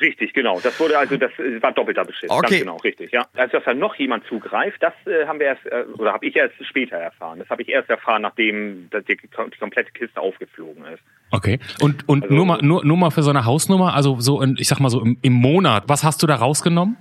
Richtig, 0.00 0.32
genau. 0.32 0.60
Das 0.60 0.78
wurde 0.80 0.98
also, 0.98 1.16
das 1.16 1.30
äh, 1.38 1.60
war 1.62 1.72
doppelter 1.72 2.04
Beschiss. 2.04 2.30
Okay. 2.30 2.40
Ganz 2.48 2.60
genau, 2.60 2.76
richtig, 2.76 3.12
ja. 3.12 3.26
Also, 3.34 3.56
dass 3.58 3.64
da 3.64 3.74
noch 3.74 3.94
jemand 3.96 4.24
zugreift, 4.26 4.82
das 4.82 4.92
äh, 5.06 5.26
haben 5.26 5.38
wir 5.40 5.46
erst, 5.46 5.66
äh, 5.66 5.84
oder 5.96 6.12
habe 6.12 6.26
ich 6.26 6.36
erst 6.36 6.54
später 6.66 6.96
erfahren. 6.96 7.38
Das 7.38 7.48
habe 7.50 7.62
ich 7.62 7.68
erst 7.68 7.88
erfahren, 7.90 8.22
nachdem 8.22 8.88
die, 9.08 9.16
die 9.16 9.28
komplette 9.58 9.90
Kiste 9.92 10.20
aufgeflogen 10.20 10.84
ist. 10.86 11.02
okay. 11.30 11.58
Und, 11.80 12.08
und 12.08 12.24
Also- 12.24 12.34
nur 12.34 12.46
mal, 12.46 12.58
nur, 12.62 12.84
nur 12.84 12.96
mal 12.96 13.10
für 13.10 13.22
so 13.22 13.30
eine 13.30 13.44
Hausnummer, 13.44 13.94
also 13.94 14.20
so, 14.20 14.40
in, 14.40 14.56
ich 14.58 14.68
sag 14.68 14.80
mal 14.80 14.90
so 14.90 15.00
im, 15.00 15.18
im 15.22 15.32
Monat, 15.32 15.84
was 15.88 16.04
hast 16.04 16.22
du 16.22 16.26
da 16.26 16.36
rausgenommen? 16.36 16.96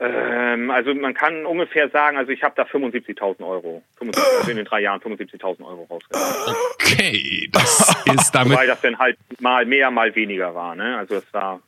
Ähm, 0.00 0.70
also 0.70 0.92
man 0.94 1.14
kann 1.14 1.46
ungefähr 1.46 1.88
sagen, 1.88 2.16
also 2.16 2.32
ich 2.32 2.42
habe 2.42 2.54
da 2.56 2.64
75.000 2.64 3.46
Euro, 3.46 3.82
75, 3.98 4.38
also 4.38 4.50
in 4.50 4.56
den 4.56 4.66
drei 4.66 4.80
Jahren 4.80 5.00
75.000 5.00 5.64
Euro 5.64 5.84
rausgenommen. 5.84 6.56
Okay, 6.74 7.48
das 7.52 7.94
ist 8.04 8.30
damit. 8.34 8.58
Weil 8.58 8.66
das 8.66 8.80
dann 8.80 8.98
halt 8.98 9.16
mal 9.40 9.64
mehr, 9.66 9.90
mal 9.90 10.14
weniger 10.14 10.54
war. 10.54 10.74
Ne? 10.74 10.98
Also 10.98 11.16
es 11.16 11.32
war 11.32 11.60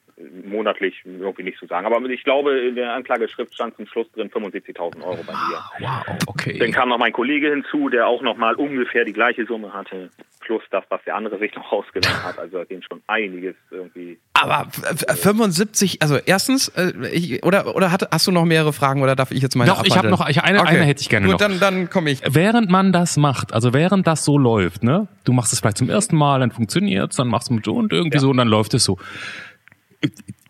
monatlich 0.44 0.94
irgendwie 1.04 1.42
nicht 1.42 1.58
zu 1.58 1.66
sagen. 1.66 1.86
Aber 1.86 2.00
ich 2.08 2.24
glaube, 2.24 2.58
in 2.58 2.74
der 2.74 2.94
Anklageschrift 2.94 3.52
stand 3.54 3.76
zum 3.76 3.86
Schluss 3.86 4.10
drin 4.12 4.30
75.000 4.30 5.02
Euro 5.02 5.22
bei 5.26 5.32
mir. 5.32 5.62
Wow, 5.80 6.16
okay. 6.26 6.58
Dann 6.58 6.72
kam 6.72 6.88
noch 6.88 6.98
mein 6.98 7.12
Kollege 7.12 7.50
hinzu, 7.50 7.88
der 7.90 8.06
auch 8.06 8.22
noch 8.22 8.36
mal 8.38 8.54
ungefähr 8.54 9.04
die 9.04 9.12
gleiche 9.12 9.44
Summe 9.44 9.74
hatte, 9.74 10.08
plus 10.40 10.62
das, 10.70 10.84
was 10.88 11.02
der 11.04 11.16
andere 11.16 11.38
sich 11.38 11.54
noch 11.54 11.70
rausgenommen 11.70 12.22
hat. 12.24 12.38
Also 12.38 12.64
dem 12.64 12.80
schon 12.80 13.02
einiges 13.08 13.56
irgendwie. 13.70 14.18
Aber 14.32 14.66
f- 14.68 15.04
f- 15.06 15.20
75, 15.20 16.00
also 16.00 16.16
erstens, 16.24 16.68
äh, 16.68 16.92
ich, 17.12 17.44
oder, 17.44 17.76
oder 17.76 17.92
hat, 17.92 18.08
hast 18.10 18.26
du 18.26 18.32
noch 18.32 18.44
mehrere 18.46 18.72
Fragen 18.72 19.02
oder 19.02 19.16
darf 19.16 19.32
ich 19.32 19.42
jetzt 19.42 19.54
meine 19.54 19.70
Doch, 19.70 19.84
ich 19.84 19.98
habe 19.98 20.08
noch 20.08 20.26
ich, 20.28 20.42
eine, 20.42 20.60
Okay. 20.60 20.68
eine 20.76 20.84
hätte 20.84 21.02
ich 21.02 21.10
gerne 21.10 21.26
Gut, 21.26 21.32
noch. 21.32 21.38
dann, 21.40 21.60
dann 21.60 21.90
komme 21.90 22.10
ich. 22.10 22.22
Während 22.26 22.70
man 22.70 22.92
das 22.92 23.18
macht, 23.18 23.52
also 23.52 23.74
während 23.74 24.06
das 24.06 24.24
so 24.24 24.38
läuft, 24.38 24.82
ne, 24.82 25.08
du 25.24 25.34
machst 25.34 25.52
es 25.52 25.60
vielleicht 25.60 25.76
zum 25.76 25.90
ersten 25.90 26.16
Mal, 26.16 26.40
dann 26.40 26.52
funktioniert's, 26.52 27.16
dann 27.16 27.28
machst 27.28 27.50
du 27.50 27.54
mit 27.54 27.66
so 27.66 27.74
und 27.74 27.92
irgendwie 27.92 28.18
so 28.18 28.30
und 28.30 28.38
dann 28.38 28.48
läuft 28.48 28.72
es 28.72 28.84
so. 28.84 28.98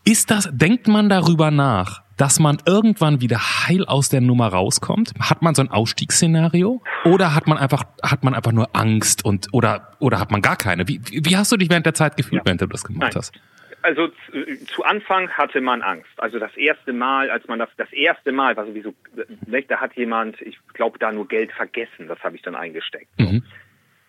Ist 0.04 0.30
das, 0.30 0.48
denkt 0.52 0.86
man 0.86 1.08
darüber 1.08 1.50
nach, 1.50 2.02
dass 2.16 2.38
man 2.38 2.58
irgendwann 2.64 3.20
wieder 3.20 3.38
heil 3.38 3.84
aus 3.84 4.08
der 4.08 4.20
Nummer 4.20 4.48
rauskommt? 4.48 5.12
Hat 5.20 5.42
man 5.42 5.54
so 5.54 5.62
ein 5.62 5.68
Ausstiegsszenario? 5.68 6.82
Oder 7.04 7.34
hat 7.34 7.46
man 7.46 7.58
einfach, 7.58 7.84
hat 8.02 8.24
man 8.24 8.34
einfach 8.34 8.52
nur 8.52 8.74
Angst 8.74 9.24
und, 9.24 9.48
oder, 9.52 9.92
oder 9.98 10.20
hat 10.20 10.30
man 10.30 10.42
gar 10.42 10.56
keine? 10.56 10.88
Wie, 10.88 11.00
wie 11.10 11.36
hast 11.36 11.52
du 11.52 11.56
dich 11.56 11.70
während 11.70 11.86
der 11.86 11.94
Zeit 11.94 12.16
gefühlt, 12.16 12.42
während 12.44 12.60
du 12.60 12.66
das 12.66 12.84
gemacht 12.84 13.02
Nein. 13.02 13.14
hast? 13.16 13.32
Also 13.82 14.08
zu, 14.74 14.82
Anfang 14.84 15.28
hatte 15.30 15.60
man 15.60 15.82
Angst. 15.82 16.10
Also 16.16 16.38
das 16.40 16.56
erste 16.56 16.92
Mal, 16.92 17.30
als 17.30 17.46
man 17.46 17.58
das, 17.58 17.68
das 17.76 17.92
erste 17.92 18.32
Mal 18.32 18.56
war 18.56 18.66
sowieso, 18.66 18.94
ne, 19.46 19.62
da 19.62 19.78
hat 19.78 19.94
jemand, 19.94 20.40
ich 20.42 20.58
glaube, 20.74 20.98
da 20.98 21.12
nur 21.12 21.28
Geld 21.28 21.52
vergessen. 21.52 22.08
Das 22.08 22.18
habe 22.20 22.34
ich 22.34 22.42
dann 22.42 22.56
eingesteckt. 22.56 23.10
So. 23.18 23.40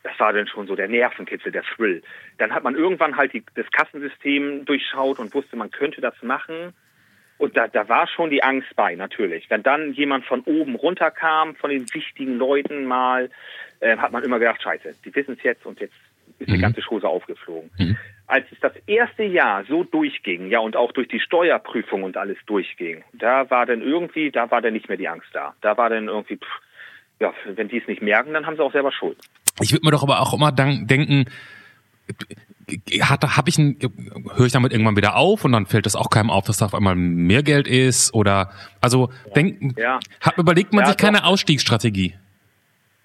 Mhm. 0.03 0.09
Das 0.09 0.19
war 0.19 0.33
dann 0.33 0.47
schon 0.47 0.67
so 0.67 0.75
der 0.75 0.87
Nervenkitzel, 0.87 1.51
der 1.51 1.63
Thrill. 1.63 2.01
Dann 2.37 2.53
hat 2.53 2.63
man 2.63 2.75
irgendwann 2.75 3.17
halt 3.17 3.33
die, 3.33 3.43
das 3.55 3.69
Kassensystem 3.71 4.65
durchschaut 4.65 5.19
und 5.19 5.33
wusste, 5.33 5.55
man 5.55 5.71
könnte 5.71 6.01
das 6.01 6.15
machen. 6.21 6.73
Und 7.37 7.55
da, 7.55 7.67
da 7.67 7.87
war 7.87 8.07
schon 8.07 8.29
die 8.29 8.41
Angst 8.41 8.75
bei, 8.75 8.95
natürlich. 8.95 9.49
Wenn 9.49 9.61
dann 9.61 9.93
jemand 9.93 10.25
von 10.25 10.41
oben 10.41 10.75
runterkam, 10.75 11.55
von 11.55 11.69
den 11.69 11.85
wichtigen 11.93 12.37
Leuten 12.37 12.85
mal, 12.85 13.29
äh, 13.79 13.97
hat 13.97 14.11
man 14.11 14.23
immer 14.23 14.39
gedacht, 14.39 14.61
scheiße, 14.61 14.95
die 15.05 15.13
wissen 15.13 15.35
es 15.37 15.43
jetzt 15.43 15.65
und 15.65 15.79
jetzt 15.79 15.93
ist 16.39 16.49
die 16.49 16.57
ganze 16.57 16.81
Chose 16.81 17.07
aufgeflogen. 17.07 17.69
Als 18.27 18.45
es 18.51 18.59
das 18.59 18.73
erste 18.85 19.23
Jahr 19.23 19.63
so 19.65 19.83
durchging, 19.83 20.49
ja, 20.49 20.59
und 20.59 20.75
auch 20.75 20.91
durch 20.91 21.07
die 21.07 21.19
Steuerprüfung 21.19 22.03
und 22.03 22.17
alles 22.17 22.37
durchging, 22.45 23.03
da 23.13 23.49
war 23.49 23.65
dann 23.65 23.81
irgendwie, 23.81 24.31
da 24.31 24.51
war 24.51 24.61
dann 24.61 24.73
nicht 24.73 24.87
mehr 24.89 24.97
die 24.97 25.07
Angst 25.07 25.29
da. 25.33 25.55
Da 25.61 25.77
war 25.77 25.89
dann 25.89 26.07
irgendwie, 26.07 26.37
pff, 26.37 26.61
ja, 27.19 27.33
wenn 27.55 27.67
die 27.67 27.77
es 27.79 27.87
nicht 27.87 28.01
merken, 28.01 28.33
dann 28.33 28.45
haben 28.45 28.55
sie 28.55 28.63
auch 28.63 28.71
selber 28.71 28.91
Schuld. 28.91 29.17
Ich 29.61 29.71
würde 29.71 29.85
mir 29.85 29.91
doch 29.91 30.03
aber 30.03 30.21
auch 30.21 30.33
immer 30.33 30.51
denken, 30.51 31.25
hat, 33.01 33.23
hab 33.23 33.47
ich 33.47 33.57
ein, 33.57 33.77
höre 34.35 34.45
ich 34.45 34.51
damit 34.51 34.71
irgendwann 34.71 34.95
wieder 34.97 35.15
auf 35.15 35.45
und 35.45 35.51
dann 35.53 35.65
fällt 35.65 35.85
das 35.85 35.95
auch 35.95 36.09
keinem 36.09 36.29
auf, 36.29 36.45
dass 36.45 36.57
da 36.57 36.65
auf 36.65 36.75
einmal 36.75 36.95
mehr 36.95 37.43
Geld 37.43 37.67
ist 37.67 38.13
oder 38.13 38.51
also 38.81 39.09
denken, 39.35 39.73
Ja. 39.77 39.99
hat, 40.21 40.37
überlegt 40.37 40.73
man 40.73 40.81
Ja, 40.83 40.87
sich 40.89 40.97
keine 40.97 41.19
doch. 41.19 41.25
Ausstiegsstrategie. 41.25 42.13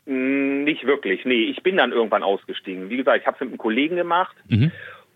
Mm, 0.07 0.65
Nicht 0.65 0.85
wirklich, 0.85 1.25
nee. 1.25 1.45
Ich 1.51 1.63
bin 1.63 1.77
dann 1.77 1.93
irgendwann 1.93 2.23
ausgestiegen. 2.23 2.89
Wie 2.91 2.97
gesagt, 2.97 3.19
ich 3.21 3.27
habe 3.27 3.37
es 3.37 3.41
mit 3.41 3.51
einem 3.51 3.59
Kollegen 3.59 3.97
gemacht 3.97 4.37
Mhm. 4.49 4.73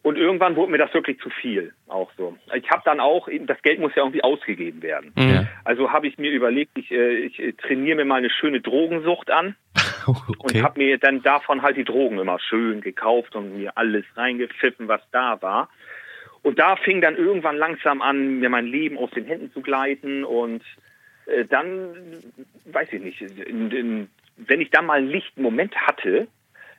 Und 0.07 0.17
irgendwann 0.17 0.55
wurde 0.55 0.71
mir 0.71 0.79
das 0.79 0.95
wirklich 0.95 1.19
zu 1.19 1.31
viel, 1.31 1.73
auch 1.89 2.13
so. 2.17 2.39
Ich 2.55 2.71
habe 2.71 2.83
dann 2.85 3.01
auch, 3.01 3.29
das 3.41 3.61
Geld 3.63 3.81
muss 3.81 3.91
ja 3.97 4.05
irgendwie 4.05 4.23
ausgegeben 4.23 4.81
werden. 4.81 5.13
Ja. 5.19 5.49
Also 5.65 5.91
habe 5.91 6.07
ich 6.07 6.17
mir 6.17 6.31
überlegt, 6.31 6.79
ich, 6.79 6.93
äh, 6.93 7.17
ich 7.25 7.41
äh, 7.41 7.55
trainiere 7.55 7.97
mir 7.97 8.05
mal 8.05 8.19
eine 8.19 8.31
schöne 8.31 8.61
Drogensucht 8.61 9.33
an 9.33 9.57
und 10.07 10.39
Okay. 10.39 10.63
habe 10.63 10.79
mir 10.79 10.99
dann 10.99 11.25
davon 11.25 11.63
halt 11.63 11.77
die 11.77 11.83
Drogen 11.83 12.21
immer 12.21 12.39
schön 12.39 12.83
gekauft 12.83 13.35
und 13.35 13.57
mir 13.57 13.77
alles 13.77 14.05
reingepfiffen, 14.15 14.87
was 14.87 15.01
da 15.11 15.43
war. 15.43 15.71
Und 16.43 16.61
da 16.61 16.77
fing 16.77 17.01
dann 17.01 17.17
irgendwann 17.17 17.57
langsam 17.57 18.01
an, 18.01 18.39
mir 18.39 18.49
mein 18.49 18.67
Leben 18.69 18.99
aus 18.99 19.11
den 19.11 19.25
Händen 19.25 19.51
zu 19.53 19.61
gleiten 19.61 20.23
und 20.23 20.63
äh, 21.27 21.47
dann, 21.47 21.97
weiß 22.67 22.93
ich 22.93 23.03
nicht, 23.03 23.21
in, 23.23 23.73
in, 23.73 24.09
wenn 24.37 24.61
ich 24.61 24.71
dann 24.71 24.87
mal 24.87 24.99
einen 24.99 25.11
lichten 25.11 25.43
Moment 25.43 25.75
hatte, 25.77 26.29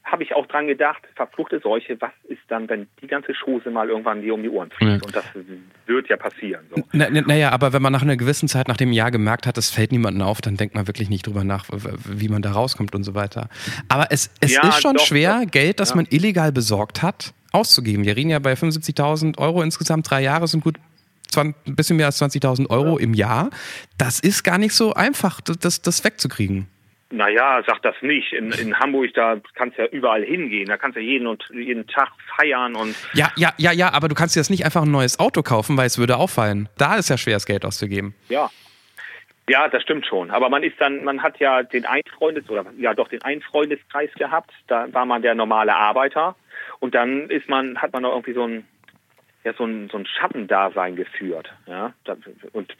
habe 0.07 0.23
ich 0.23 0.33
auch 0.35 0.45
dran 0.47 0.67
gedacht, 0.67 1.03
verfluchte 1.15 1.59
Seuche, 1.59 1.97
was 1.99 2.11
ist 2.29 2.39
dann, 2.47 2.67
wenn 2.69 2.87
die 3.01 3.07
ganze 3.07 3.33
Chose 3.33 3.69
mal 3.69 3.89
irgendwann 3.89 4.21
dir 4.21 4.33
um 4.33 4.41
die 4.41 4.49
Ohren 4.49 4.71
fliegt? 4.71 5.01
Ja. 5.01 5.05
Und 5.05 5.15
das 5.15 5.25
wird 5.85 6.07
ja 6.09 6.17
passieren. 6.17 6.65
So. 6.73 6.81
Na, 6.93 7.07
na, 7.11 7.21
naja, 7.21 7.51
aber 7.51 7.73
wenn 7.73 7.81
man 7.81 7.91
nach 7.91 8.01
einer 8.01 8.15
gewissen 8.17 8.47
Zeit, 8.47 8.67
nach 8.67 8.77
dem 8.77 8.91
Jahr 8.93 9.11
gemerkt 9.11 9.45
hat, 9.45 9.57
es 9.57 9.69
fällt 9.69 9.91
niemandem 9.91 10.21
auf, 10.23 10.41
dann 10.41 10.55
denkt 10.57 10.75
man 10.75 10.87
wirklich 10.87 11.09
nicht 11.09 11.27
drüber 11.27 11.43
nach, 11.43 11.65
wie 12.05 12.29
man 12.29 12.41
da 12.41 12.53
rauskommt 12.53 12.95
und 12.95 13.03
so 13.03 13.15
weiter. 13.15 13.49
Aber 13.89 14.07
es, 14.09 14.31
es 14.39 14.53
Ja, 14.53 14.69
ist 14.69 14.81
schon 14.81 14.95
doch, 14.95 15.05
schwer, 15.05 15.41
doch. 15.43 15.51
Geld, 15.51 15.79
das 15.79 15.89
Ja. 15.89 15.97
man 15.97 16.07
illegal 16.09 16.51
besorgt 16.51 17.03
hat, 17.03 17.33
auszugeben. 17.51 18.05
Wir 18.05 18.15
reden 18.15 18.29
ja 18.29 18.39
bei 18.39 18.53
75.000 18.53 19.37
Euro 19.37 19.61
insgesamt, 19.61 20.09
drei 20.09 20.21
Jahre 20.21 20.47
sind 20.47 20.63
gut 20.63 20.77
20, 21.31 21.67
ein 21.67 21.75
bisschen 21.75 21.97
mehr 21.97 22.05
als 22.05 22.21
20.000 22.21 22.69
Euro 22.69 22.97
im 22.97 23.13
Jahr. 23.13 23.49
Das 23.97 24.21
ist 24.21 24.43
gar 24.43 24.57
nicht 24.57 24.73
so 24.73 24.93
einfach, 24.93 25.41
das, 25.41 25.81
das 25.81 26.03
wegzukriegen. 26.05 26.67
Naja, 27.09 27.63
sag 27.65 27.81
das 27.83 27.95
nicht. 28.01 28.33
In, 28.33 28.51
in 28.51 28.77
Hamburg, 28.77 29.13
da 29.13 29.37
kannst 29.55 29.77
du 29.77 29.83
ja 29.83 29.87
überall 29.89 30.23
hingehen. 30.23 30.67
Da 30.67 30.77
kannst 30.77 30.97
du 30.97 31.01
jeden 31.01 31.25
und 31.27 31.43
jeden 31.53 31.87
Tag 31.87 32.09
feiern 32.35 32.75
und 32.75 32.95
Ja, 33.13 33.31
ja, 33.37 33.53
ja, 33.57 33.71
ja, 33.71 33.93
aber 33.93 34.09
du 34.09 34.15
kannst 34.15 34.35
dir 34.35 34.41
jetzt 34.41 34.49
nicht 34.49 34.65
einfach 34.65 34.81
ein 34.83 34.91
neues 34.91 35.19
Auto 35.19 35.41
kaufen, 35.41 35.77
weil 35.77 35.87
es 35.87 35.97
würde 35.97 36.17
auffallen. 36.17 36.67
Da 36.77 36.97
ist 36.97 37.09
ja 37.09 37.17
schwer, 37.17 37.35
das 37.35 37.45
Geld 37.45 37.65
auszugeben. 37.65 38.13
ja. 38.29 38.49
Ja, 39.49 39.69
das 39.69 39.81
stimmt 39.81 40.05
schon. 40.05 40.29
Aber 40.29 40.49
man 40.49 40.61
ist 40.61 40.75
dann, 40.77 41.05
man 41.05 41.23
hat 41.23 41.39
ja 41.39 41.63
den 41.63 41.85
einen 41.85 42.03
Freundes 42.17 42.49
oder 42.49 42.65
ja 42.77 42.93
doch 42.93 43.07
den 43.07 43.21
einen 43.21 43.41
Freundeskreis 43.41 44.09
gehabt. 44.15 44.51
Da 44.67 44.91
war 44.91 45.05
man 45.05 45.21
der 45.21 45.35
normale 45.35 45.73
Arbeiter 45.73 46.35
und 46.79 46.93
dann 46.93 47.29
ist 47.29 47.47
man, 47.47 47.81
hat 47.81 47.93
man 47.93 48.01
noch 48.01 48.11
irgendwie 48.11 48.33
so 48.33 48.43
ein 48.43 48.67
ja 49.45 49.53
so 49.53 49.63
ein 49.63 49.87
so 49.89 49.97
ein 49.97 50.05
Schattendasein 50.05 50.97
geführt. 50.97 51.49
Ja, 51.65 51.93
und 52.51 52.75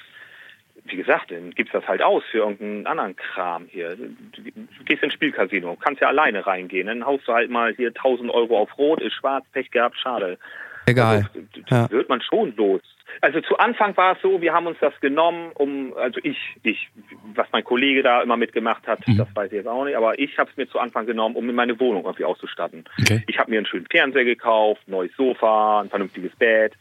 wie 0.92 0.98
gesagt, 0.98 1.32
dann 1.32 1.52
gibt's 1.52 1.74
das 1.74 1.88
halt 1.88 2.02
aus 2.02 2.24
für 2.32 2.40
irgendeinen 2.40 2.88
anderen 2.88 3.16
Kram 3.16 3.66
hier. 3.70 3.96
Du 3.96 4.84
gehst 4.86 5.04
ins 5.04 5.14
Spielcasino, 5.14 5.76
kannst 5.80 6.02
ja 6.02 6.08
alleine 6.08 6.46
reingehen, 6.46 6.88
dann 6.88 7.06
haust 7.06 7.28
du 7.28 7.34
halt 7.34 7.50
mal 7.50 7.74
hier 7.76 7.90
1000 7.90 8.30
Euro 8.32 8.58
auf 8.60 8.78
Rot, 8.78 9.02
ist 9.02 9.14
schwarz, 9.14 9.46
Pech 9.52 9.72
gehabt, 9.72 9.98
schade. 9.98 10.38
Egal. 10.86 11.28
Also, 11.34 11.66
Ja. 11.70 11.92
wird 11.92 12.08
man 12.08 12.22
schon 12.22 12.56
los. 12.56 12.82
Also 13.22 13.42
zu 13.42 13.58
Anfang 13.58 13.96
war 13.98 14.16
es 14.16 14.22
so, 14.22 14.42
wir 14.42 14.54
haben 14.54 14.68
uns 14.68 14.78
das 14.80 14.98
genommen, 15.02 15.52
um, 15.56 15.94
also 15.98 16.20
ich, 16.24 16.38
ich, 16.64 16.90
was 17.36 17.48
mein 17.52 17.64
Kollege 17.64 18.04
da 18.04 18.22
immer 18.22 18.38
mitgemacht 18.38 18.86
hat, 18.88 19.00
das 19.06 19.28
weiß 19.34 19.48
ich 19.52 19.58
jetzt 19.58 19.68
auch 19.68 19.86
nicht, 19.86 19.96
aber 19.96 20.20
ich 20.20 20.38
habe 20.38 20.50
es 20.50 20.58
mir 20.58 20.68
zu 20.70 20.80
Anfang 20.80 21.06
genommen, 21.06 21.36
um 21.36 21.46
mir 21.46 21.54
meine 21.54 21.80
Wohnung 21.80 22.04
irgendwie 22.04 22.26
auszustatten. 22.26 22.86
Okay. 23.02 23.24
Ich 23.28 23.40
habe 23.40 23.50
mir 23.50 23.58
einen 23.58 23.66
schönen 23.66 23.88
Fernseher 23.90 24.26
gekauft, 24.26 24.82
ein 24.88 24.92
neues 24.92 25.12
Sofa, 25.16 25.82
ein 25.82 25.90
vernünftiges 25.90 26.36
Bett, 26.36 26.74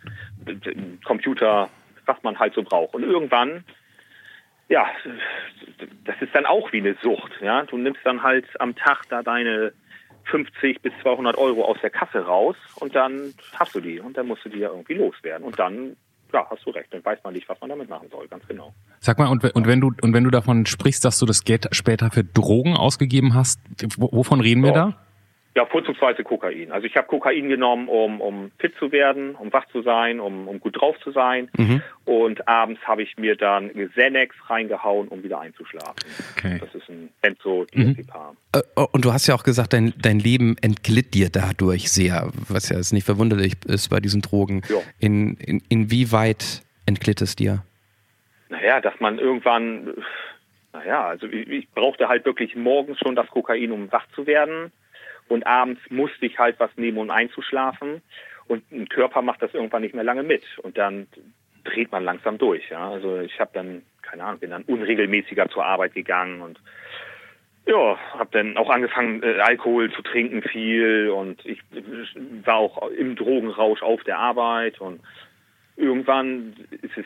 Computer, 1.04 1.68
was 2.06 2.22
man 2.22 2.38
halt 2.38 2.54
so 2.54 2.62
braucht. 2.62 2.94
Und 2.94 3.02
irgendwann, 3.04 3.64
ja, 4.68 4.86
das 6.04 6.16
ist 6.20 6.34
dann 6.34 6.46
auch 6.46 6.72
wie 6.72 6.78
eine 6.78 6.96
Sucht. 7.02 7.32
Ja, 7.40 7.62
du 7.62 7.76
nimmst 7.78 8.00
dann 8.04 8.22
halt 8.22 8.46
am 8.60 8.74
Tag 8.74 9.02
da 9.08 9.22
deine 9.22 9.72
50 10.24 10.82
bis 10.82 10.92
200 11.02 11.38
Euro 11.38 11.64
aus 11.64 11.78
der 11.82 11.90
Kasse 11.90 12.18
raus 12.18 12.56
und 12.80 12.94
dann 12.96 13.32
hast 13.54 13.74
du 13.74 13.80
die 13.80 14.00
und 14.00 14.16
dann 14.16 14.26
musst 14.26 14.44
du 14.44 14.48
die 14.48 14.58
ja 14.58 14.68
irgendwie 14.70 14.94
loswerden 14.94 15.46
und 15.46 15.58
dann 15.58 15.96
ja, 16.32 16.44
hast 16.50 16.66
du 16.66 16.70
recht, 16.70 16.92
dann 16.92 17.04
weiß 17.04 17.20
man 17.22 17.34
nicht, 17.34 17.48
was 17.48 17.60
man 17.60 17.70
damit 17.70 17.88
machen 17.88 18.08
soll, 18.10 18.26
ganz 18.26 18.44
genau. 18.48 18.74
Sag 18.98 19.16
mal, 19.20 19.28
und, 19.28 19.44
und 19.54 19.66
wenn 19.68 19.80
du 19.80 19.92
und 20.02 20.12
wenn 20.12 20.24
du 20.24 20.30
davon 20.30 20.66
sprichst, 20.66 21.04
dass 21.04 21.20
du 21.20 21.26
das 21.26 21.44
Geld 21.44 21.68
später 21.70 22.10
für 22.10 22.24
Drogen 22.24 22.76
ausgegeben 22.76 23.34
hast, 23.34 23.60
wo- 23.96 24.10
wovon 24.12 24.40
reden 24.40 24.62
wir 24.62 24.70
Ja. 24.70 24.74
da? 24.74 25.05
Ja, 25.56 25.64
vorzugsweise 25.64 26.22
Kokain. 26.22 26.70
Also 26.70 26.86
ich 26.86 26.96
habe 26.96 27.06
Kokain 27.06 27.48
genommen, 27.48 27.88
um, 27.88 28.20
um 28.20 28.50
fit 28.58 28.74
zu 28.78 28.92
werden, 28.92 29.34
um 29.36 29.50
wach 29.54 29.66
zu 29.72 29.80
sein, 29.80 30.20
um, 30.20 30.48
um 30.48 30.60
gut 30.60 30.78
drauf 30.78 30.96
zu 31.02 31.12
sein. 31.12 31.48
Und 32.04 32.46
abends 32.46 32.82
habe 32.82 33.02
ich 33.02 33.16
mir 33.16 33.36
dann 33.36 33.70
Xanax 33.72 34.36
reingehauen, 34.50 35.08
um 35.08 35.22
wieder 35.22 35.40
einzuschlafen. 35.40 35.96
Okay. 36.36 36.58
Das 36.60 36.74
ist 36.74 36.86
ein 36.90 37.08
Benzodiazepam. 37.22 38.36
Äh, 38.54 38.60
oh, 38.76 38.86
Und 38.92 39.06
du 39.06 39.14
hast 39.14 39.28
ja 39.28 39.34
auch 39.34 39.44
gesagt, 39.44 39.72
dein, 39.72 39.94
dein 39.96 40.18
Leben 40.18 40.56
entglitt 40.60 41.14
dir 41.14 41.30
dadurch 41.30 41.90
sehr, 41.90 42.30
was 42.50 42.68
ja 42.68 42.76
jetzt 42.76 42.92
nicht 42.92 43.06
verwunderlich 43.06 43.54
ist 43.64 43.88
bei 43.88 44.00
diesen 44.00 44.20
Drogen. 44.20 44.60
Ja. 44.68 44.80
In, 45.00 45.38
in, 45.38 45.62
inwieweit 45.70 46.66
entglitt 46.84 47.22
es 47.22 47.34
dir? 47.34 47.64
Naja, 48.50 48.82
dass 48.82 49.00
man 49.00 49.18
irgendwann, 49.18 49.94
naja, 50.74 51.06
also 51.06 51.26
ich, 51.28 51.48
ich 51.48 51.70
brauchte 51.70 52.08
halt 52.08 52.26
wirklich 52.26 52.54
morgens 52.56 52.98
schon 52.98 53.16
das 53.16 53.28
Kokain, 53.28 53.72
um 53.72 53.90
wach 53.90 54.06
zu 54.14 54.26
werden. 54.26 54.70
Und 55.28 55.46
abends 55.46 55.80
musste 55.90 56.26
ich 56.26 56.38
halt 56.38 56.58
was 56.58 56.70
nehmen, 56.76 56.98
um 56.98 57.10
einzuschlafen. 57.10 58.02
Und 58.46 58.70
ein 58.70 58.88
Körper 58.88 59.22
macht 59.22 59.42
das 59.42 59.54
irgendwann 59.54 59.82
nicht 59.82 59.94
mehr 59.94 60.04
lange 60.04 60.22
mit. 60.22 60.42
Und 60.58 60.78
dann 60.78 61.08
dreht 61.64 61.90
man 61.92 62.04
langsam 62.04 62.38
durch. 62.38 62.68
Ja? 62.70 62.90
Also 62.90 63.20
ich 63.20 63.38
habe 63.40 63.50
dann, 63.54 63.82
keine 64.02 64.24
Ahnung, 64.24 64.40
bin 64.40 64.50
dann 64.50 64.62
unregelmäßiger 64.62 65.48
zur 65.48 65.64
Arbeit 65.64 65.94
gegangen 65.94 66.40
und 66.40 66.60
ja, 67.66 67.98
habe 68.12 68.30
dann 68.30 68.56
auch 68.56 68.70
angefangen, 68.70 69.24
äh, 69.24 69.40
Alkohol 69.40 69.90
zu 69.92 70.02
trinken 70.02 70.42
viel 70.42 71.10
und 71.10 71.44
ich 71.44 71.60
war 72.44 72.54
auch 72.54 72.90
im 72.90 73.16
Drogenrausch 73.16 73.82
auf 73.82 74.04
der 74.04 74.18
Arbeit 74.18 74.80
und 74.80 75.00
irgendwann 75.76 76.54
ist 76.70 76.96
es, 76.96 77.04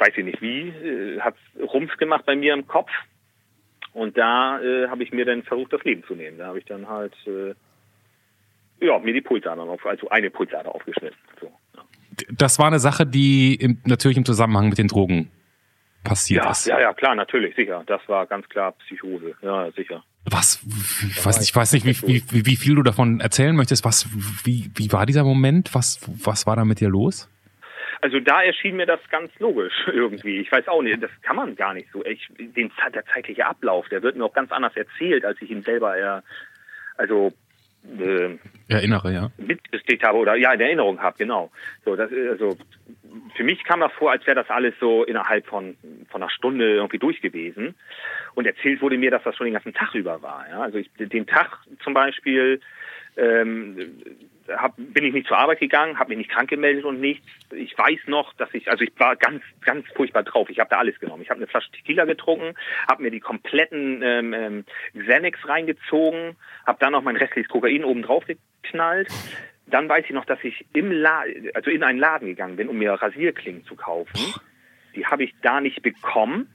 weiß 0.00 0.16
ich 0.16 0.24
nicht 0.24 0.42
wie, 0.42 0.68
äh, 0.68 1.20
hat 1.20 1.36
Rums 1.60 1.96
gemacht 1.96 2.26
bei 2.26 2.34
mir 2.34 2.54
im 2.54 2.66
Kopf. 2.66 2.90
Und 3.92 4.16
da 4.16 4.60
äh, 4.60 4.88
habe 4.88 5.02
ich 5.02 5.12
mir 5.12 5.24
dann 5.24 5.42
versucht, 5.42 5.72
das 5.72 5.82
Leben 5.84 6.04
zu 6.04 6.14
nehmen. 6.14 6.38
Da 6.38 6.46
habe 6.46 6.58
ich 6.58 6.64
dann 6.64 6.88
halt 6.88 7.14
äh, 7.26 7.54
ja, 8.84 8.98
mir 8.98 9.12
die 9.12 9.20
Pulsader 9.20 9.62
auf, 9.62 9.84
also 9.84 10.08
eine 10.08 10.30
Pulsader 10.30 10.74
aufgeschnitten. 10.74 11.18
So, 11.40 11.52
ja. 11.76 11.82
das 12.32 12.58
war 12.58 12.66
eine 12.66 12.78
Sache, 12.78 13.06
die 13.06 13.54
im, 13.54 13.78
natürlich 13.84 14.16
im 14.16 14.24
Zusammenhang 14.24 14.68
mit 14.68 14.78
den 14.78 14.88
Drogen 14.88 15.30
passiert 16.04 16.44
ja, 16.44 16.50
ist. 16.50 16.66
Ja, 16.66 16.80
ja, 16.80 16.94
klar, 16.94 17.14
natürlich, 17.14 17.54
sicher. 17.56 17.82
Das 17.86 18.00
war 18.06 18.26
ganz 18.26 18.48
klar 18.48 18.72
Psychose. 18.72 19.34
Ja, 19.42 19.70
sicher. 19.72 20.02
Was, 20.24 20.62
ich 21.08 21.24
weiß 21.24 21.38
nicht, 21.38 21.50
ich 21.50 21.56
weiß 21.56 21.72
nicht, 21.72 21.84
wie, 21.84 22.22
wie, 22.30 22.46
wie 22.46 22.56
viel 22.56 22.74
du 22.74 22.82
davon 22.82 23.20
erzählen 23.20 23.56
möchtest. 23.56 23.84
Was, 23.84 24.06
wie, 24.44 24.70
wie 24.74 24.92
war 24.92 25.06
dieser 25.06 25.24
Moment? 25.24 25.74
Was, 25.74 26.00
was 26.24 26.46
war 26.46 26.56
da 26.56 26.64
mit 26.64 26.80
dir 26.80 26.88
los? 26.88 27.28
Also 28.02 28.18
da 28.20 28.42
erschien 28.42 28.76
mir 28.76 28.86
das 28.86 29.00
ganz 29.10 29.30
logisch 29.38 29.74
irgendwie. 29.86 30.38
Ich 30.38 30.50
weiß 30.50 30.68
auch 30.68 30.82
nicht, 30.82 31.02
das 31.02 31.10
kann 31.22 31.36
man 31.36 31.56
gar 31.56 31.74
nicht 31.74 31.88
so. 31.92 32.04
Ich, 32.04 32.28
den, 32.38 32.70
der 32.94 33.04
zeitliche 33.06 33.46
Ablauf, 33.46 33.88
der 33.88 34.02
wird 34.02 34.16
mir 34.16 34.24
auch 34.24 34.32
ganz 34.32 34.52
anders 34.52 34.76
erzählt, 34.76 35.24
als 35.24 35.40
ich 35.42 35.50
ihn 35.50 35.62
selber 35.62 35.96
eher, 35.96 36.22
also 36.96 37.32
äh, 37.98 38.36
erinnere, 38.68 39.12
ja. 39.12 39.30
Mitgekriegt 39.38 40.02
habe 40.02 40.18
oder 40.18 40.36
ja 40.36 40.52
in 40.52 40.60
Erinnerung 40.60 41.00
habe, 41.00 41.16
genau. 41.18 41.50
So, 41.84 41.96
das 41.96 42.10
also 42.12 42.56
für 43.34 43.44
mich 43.44 43.64
kam 43.64 43.80
das 43.80 43.92
vor, 43.92 44.10
als 44.10 44.26
wäre 44.26 44.36
das 44.36 44.50
alles 44.50 44.74
so 44.80 45.04
innerhalb 45.04 45.46
von 45.46 45.76
von 46.10 46.22
einer 46.22 46.30
Stunde 46.30 46.74
irgendwie 46.74 46.98
durch 46.98 47.20
gewesen. 47.20 47.74
Und 48.34 48.46
erzählt 48.46 48.82
wurde 48.82 48.98
mir, 48.98 49.10
dass 49.10 49.22
das 49.22 49.36
schon 49.36 49.46
den 49.46 49.54
ganzen 49.54 49.74
Tag 49.74 49.94
über 49.94 50.22
war. 50.22 50.46
Ja? 50.48 50.60
Also 50.60 50.78
ich, 50.78 50.90
den 50.98 51.26
Tag 51.26 51.58
zum 51.82 51.94
Beispiel 51.94 52.60
ähm, 53.16 53.76
hab, 54.56 54.74
bin 54.76 55.04
ich 55.04 55.12
nicht 55.12 55.26
zur 55.26 55.38
Arbeit 55.38 55.60
gegangen, 55.60 55.98
habe 55.98 56.10
mich 56.10 56.18
nicht 56.18 56.30
krank 56.30 56.48
gemeldet 56.48 56.84
und 56.84 57.00
nichts. 57.00 57.26
Ich 57.52 57.76
weiß 57.76 58.00
noch, 58.06 58.32
dass 58.34 58.52
ich, 58.52 58.70
also 58.70 58.84
ich 58.84 58.92
war 58.98 59.16
ganz, 59.16 59.42
ganz 59.60 59.86
furchtbar 59.94 60.22
drauf. 60.22 60.48
Ich 60.50 60.58
habe 60.58 60.70
da 60.70 60.78
alles 60.78 60.98
genommen. 61.00 61.22
Ich 61.22 61.30
habe 61.30 61.38
eine 61.38 61.46
Flasche 61.46 61.70
Tequila 61.72 62.04
getrunken, 62.04 62.54
habe 62.88 63.02
mir 63.02 63.10
die 63.10 63.20
kompletten 63.20 64.02
ähm, 64.02 64.34
ähm, 64.34 64.64
Xanax 64.98 65.38
reingezogen, 65.48 66.36
habe 66.66 66.78
dann 66.80 66.92
noch 66.92 67.02
mein 67.02 67.16
restliches 67.16 67.50
Kokain 67.50 67.84
oben 67.84 68.02
drauf 68.02 68.24
geknallt. 68.26 69.08
Dann 69.66 69.88
weiß 69.88 70.04
ich 70.06 70.12
noch, 70.12 70.24
dass 70.24 70.42
ich 70.42 70.66
im 70.72 70.90
La 70.90 71.24
also 71.54 71.70
in 71.70 71.82
einen 71.82 71.98
Laden 71.98 72.26
gegangen 72.26 72.56
bin, 72.56 72.68
um 72.68 72.78
mir 72.78 72.92
Rasierklingen 72.92 73.64
zu 73.64 73.76
kaufen. 73.76 74.18
Die 74.94 75.06
habe 75.06 75.24
ich 75.24 75.34
da 75.42 75.60
nicht 75.60 75.82
bekommen. 75.82 76.48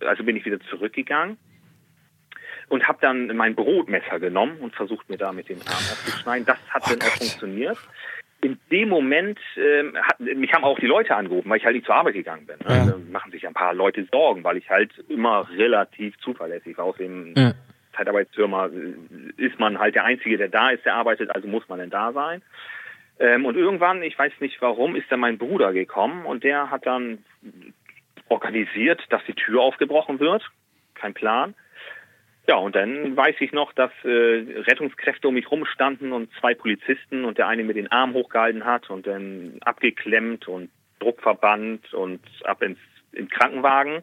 Also 0.00 0.24
bin 0.24 0.36
ich 0.36 0.44
wieder 0.44 0.60
zurückgegangen 0.60 1.38
und 2.68 2.86
habe 2.88 2.98
dann 3.00 3.34
mein 3.36 3.54
Brotmesser 3.54 4.18
genommen 4.18 4.58
und 4.60 4.74
versucht 4.74 5.08
mir 5.08 5.16
da 5.16 5.32
mit 5.32 5.48
dem 5.48 5.58
Arm 5.60 5.76
aufzuschneiden. 5.92 6.46
Das 6.46 6.58
hat 6.70 6.82
oh 6.86 6.90
dann 6.90 7.00
auch 7.00 7.16
funktioniert. 7.16 7.78
In 8.42 8.58
dem 8.70 8.88
Moment, 8.88 9.38
ähm, 9.56 9.96
hat, 9.96 10.20
mich 10.20 10.52
haben 10.52 10.64
auch 10.64 10.78
die 10.78 10.86
Leute 10.86 11.14
angerufen, 11.16 11.48
weil 11.48 11.58
ich 11.58 11.64
halt 11.64 11.74
nicht 11.74 11.86
zur 11.86 11.94
Arbeit 11.94 12.14
gegangen 12.14 12.46
bin. 12.46 12.56
Ne? 12.58 12.76
Ja. 12.76 12.86
Da 12.86 12.98
machen 13.10 13.32
sich 13.32 13.46
ein 13.46 13.54
paar 13.54 13.72
Leute 13.72 14.06
Sorgen, 14.12 14.44
weil 14.44 14.56
ich 14.56 14.68
halt 14.68 14.92
immer 15.08 15.48
relativ 15.56 16.16
zuverlässig 16.18 16.76
war. 16.76 16.84
Aus 16.86 16.96
dem 16.96 17.34
ja. 17.36 17.52
Zeitarbeitsfirma 17.96 18.66
äh, 18.66 19.42
ist 19.42 19.58
man 19.58 19.78
halt 19.78 19.94
der 19.94 20.04
Einzige, 20.04 20.36
der 20.36 20.48
da 20.48 20.70
ist, 20.70 20.84
der 20.84 20.94
arbeitet, 20.94 21.34
also 21.34 21.48
muss 21.48 21.68
man 21.68 21.78
denn 21.78 21.90
da 21.90 22.12
sein. 22.12 22.42
Ähm, 23.18 23.46
und 23.46 23.56
irgendwann, 23.56 24.02
ich 24.02 24.18
weiß 24.18 24.32
nicht 24.40 24.60
warum, 24.60 24.96
ist 24.96 25.10
dann 25.10 25.20
mein 25.20 25.38
Bruder 25.38 25.72
gekommen 25.72 26.26
und 26.26 26.44
der 26.44 26.70
hat 26.70 26.84
dann 26.86 27.24
organisiert, 28.28 29.02
dass 29.10 29.24
die 29.26 29.34
Tür 29.34 29.62
aufgebrochen 29.62 30.20
wird. 30.20 30.42
Kein 30.94 31.14
Plan. 31.14 31.54
Ja, 32.48 32.56
und 32.56 32.76
dann 32.76 33.16
weiß 33.16 33.36
ich 33.40 33.52
noch, 33.52 33.72
dass 33.72 33.90
äh, 34.04 34.08
Rettungskräfte 34.08 35.26
um 35.26 35.34
mich 35.34 35.50
rumstanden 35.50 36.12
und 36.12 36.30
zwei 36.40 36.54
Polizisten 36.54 37.24
und 37.24 37.38
der 37.38 37.48
eine 37.48 37.64
mir 37.64 37.74
den 37.74 37.90
Arm 37.90 38.14
hochgehalten 38.14 38.64
hat 38.64 38.88
und 38.88 39.06
dann 39.06 39.58
abgeklemmt 39.62 40.46
und 40.46 40.70
Druckverband 41.00 41.92
und 41.92 42.20
ab 42.44 42.62
ins, 42.62 42.78
ins 43.12 43.30
Krankenwagen. 43.30 44.02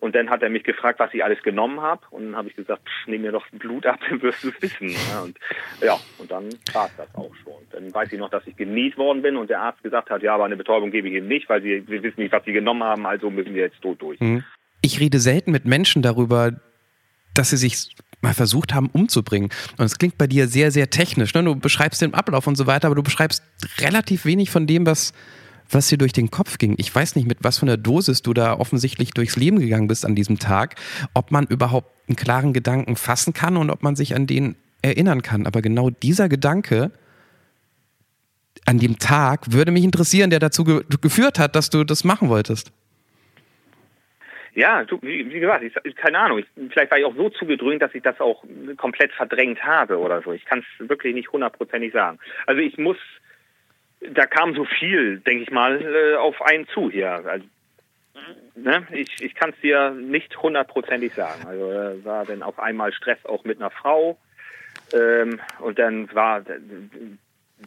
Und 0.00 0.14
dann 0.14 0.30
hat 0.30 0.42
er 0.42 0.48
mich 0.48 0.64
gefragt, 0.64 0.98
was 0.98 1.12
ich 1.12 1.22
alles 1.22 1.42
genommen 1.42 1.82
habe. 1.82 2.00
Und 2.10 2.24
dann 2.24 2.36
habe 2.36 2.48
ich 2.48 2.56
gesagt, 2.56 2.82
pff, 2.82 3.06
nimm 3.06 3.20
mir 3.20 3.32
doch 3.32 3.46
Blut 3.50 3.84
ab, 3.84 4.00
dann 4.08 4.22
wirst 4.22 4.42
du 4.42 4.48
es 4.48 4.62
wissen. 4.62 4.88
Ja, 4.88 5.20
und 5.20 5.38
ja, 5.82 5.98
und 6.16 6.30
dann 6.30 6.48
war 6.72 6.86
es 6.86 6.96
das 6.96 7.14
auch 7.14 7.34
schon. 7.44 7.60
Dann 7.72 7.92
weiß 7.92 8.10
ich 8.10 8.18
noch, 8.18 8.30
dass 8.30 8.46
ich 8.46 8.56
genäht 8.56 8.96
worden 8.96 9.20
bin 9.20 9.36
und 9.36 9.50
der 9.50 9.60
Arzt 9.60 9.82
gesagt 9.82 10.08
hat, 10.08 10.22
ja, 10.22 10.34
aber 10.34 10.46
eine 10.46 10.56
Betäubung 10.56 10.90
gebe 10.90 11.08
ich 11.08 11.14
ihm 11.14 11.28
nicht, 11.28 11.50
weil 11.50 11.60
sie, 11.60 11.86
wir 11.86 12.02
wissen 12.02 12.22
nicht, 12.22 12.32
was 12.32 12.44
sie 12.46 12.52
genommen 12.52 12.82
haben, 12.82 13.04
also 13.04 13.28
müssen 13.28 13.54
wir 13.54 13.64
jetzt 13.64 13.82
tot 13.82 14.00
durch. 14.00 14.18
Mhm. 14.20 14.42
Ich 14.80 14.98
rede 14.98 15.18
selten 15.18 15.52
mit 15.52 15.66
Menschen 15.66 16.00
darüber, 16.00 16.52
dass 17.34 17.50
sie 17.50 17.56
sich 17.56 17.94
mal 18.22 18.34
versucht 18.34 18.74
haben 18.74 18.88
umzubringen. 18.92 19.50
Und 19.78 19.86
es 19.86 19.98
klingt 19.98 20.18
bei 20.18 20.26
dir 20.26 20.48
sehr, 20.48 20.70
sehr 20.70 20.90
technisch. 20.90 21.34
Ne? 21.34 21.42
Du 21.42 21.56
beschreibst 21.56 22.02
den 22.02 22.14
Ablauf 22.14 22.46
und 22.46 22.56
so 22.56 22.66
weiter, 22.66 22.86
aber 22.86 22.94
du 22.94 23.02
beschreibst 23.02 23.42
relativ 23.78 24.24
wenig 24.24 24.50
von 24.50 24.66
dem, 24.66 24.86
was, 24.86 25.12
was 25.70 25.88
dir 25.88 25.98
durch 25.98 26.12
den 26.12 26.30
Kopf 26.30 26.58
ging. 26.58 26.74
Ich 26.78 26.94
weiß 26.94 27.16
nicht, 27.16 27.26
mit 27.26 27.38
was 27.42 27.58
von 27.58 27.66
der 27.66 27.76
Dosis 27.76 28.22
du 28.22 28.34
da 28.34 28.58
offensichtlich 28.58 29.12
durchs 29.12 29.36
Leben 29.36 29.58
gegangen 29.58 29.88
bist 29.88 30.04
an 30.04 30.14
diesem 30.14 30.38
Tag, 30.38 30.76
ob 31.14 31.30
man 31.30 31.46
überhaupt 31.46 31.90
einen 32.08 32.16
klaren 32.16 32.52
Gedanken 32.52 32.96
fassen 32.96 33.32
kann 33.32 33.56
und 33.56 33.70
ob 33.70 33.82
man 33.82 33.96
sich 33.96 34.14
an 34.14 34.26
den 34.26 34.56
erinnern 34.82 35.22
kann. 35.22 35.46
Aber 35.46 35.62
genau 35.62 35.90
dieser 35.90 36.28
Gedanke 36.28 36.90
an 38.66 38.78
dem 38.78 38.98
Tag 38.98 39.52
würde 39.52 39.72
mich 39.72 39.84
interessieren, 39.84 40.30
der 40.30 40.38
dazu 40.38 40.64
ge 40.64 40.82
geführt 41.00 41.38
hat, 41.38 41.56
dass 41.56 41.70
du 41.70 41.84
das 41.84 42.04
machen 42.04 42.28
wolltest. 42.28 42.72
Ja, 44.54 44.84
du, 44.84 44.98
wie, 45.02 45.32
wie 45.32 45.40
gesagt, 45.40 45.64
ich, 45.64 45.96
keine 45.96 46.18
Ahnung. 46.18 46.38
Ich, 46.38 46.46
vielleicht 46.70 46.90
war 46.90 46.98
ich 46.98 47.04
auch 47.04 47.14
so 47.14 47.30
zugedröhnt, 47.30 47.82
dass 47.82 47.94
ich 47.94 48.02
das 48.02 48.20
auch 48.20 48.44
komplett 48.76 49.12
verdrängt 49.12 49.62
habe 49.64 49.98
oder 49.98 50.22
so. 50.22 50.32
Ich 50.32 50.44
kann 50.44 50.60
es 50.60 50.88
wirklich 50.88 51.14
nicht 51.14 51.32
hundertprozentig 51.32 51.92
sagen. 51.92 52.18
Also 52.46 52.60
ich 52.60 52.76
muss, 52.78 52.96
da 54.00 54.26
kam 54.26 54.54
so 54.54 54.64
viel, 54.64 55.20
denke 55.20 55.44
ich 55.44 55.50
mal, 55.50 55.80
äh, 55.80 56.16
auf 56.16 56.42
einen 56.42 56.66
zu 56.68 56.90
hier. 56.90 57.12
Also, 57.24 57.46
ne? 58.56 58.86
Ich, 58.92 59.22
ich 59.22 59.34
kann 59.34 59.50
es 59.50 59.60
dir 59.60 59.90
nicht 59.90 60.36
hundertprozentig 60.36 61.14
sagen. 61.14 61.46
Also 61.46 61.70
äh, 61.70 62.04
war 62.04 62.24
dann 62.24 62.42
auf 62.42 62.58
einmal 62.58 62.92
Stress 62.92 63.24
auch 63.24 63.44
mit 63.44 63.60
einer 63.60 63.70
Frau. 63.70 64.18
Ähm, 64.92 65.40
und 65.60 65.78
dann 65.78 66.12
war 66.14 66.42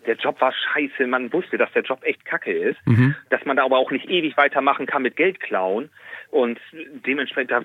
der 0.05 0.15
Job 0.15 0.39
war 0.41 0.53
scheiße, 0.53 1.07
man 1.07 1.31
wusste, 1.31 1.57
dass 1.57 1.71
der 1.73 1.83
Job 1.83 2.03
echt 2.03 2.25
kacke 2.25 2.51
ist, 2.51 2.79
mhm. 2.85 3.15
dass 3.29 3.45
man 3.45 3.57
da 3.57 3.65
aber 3.65 3.77
auch 3.77 3.91
nicht 3.91 4.09
ewig 4.09 4.35
weitermachen 4.37 4.85
kann 4.85 5.03
mit 5.03 5.15
Geld 5.15 5.39
klauen. 5.39 5.89
Und 6.31 6.59
dementsprechend, 7.05 7.51
da 7.51 7.61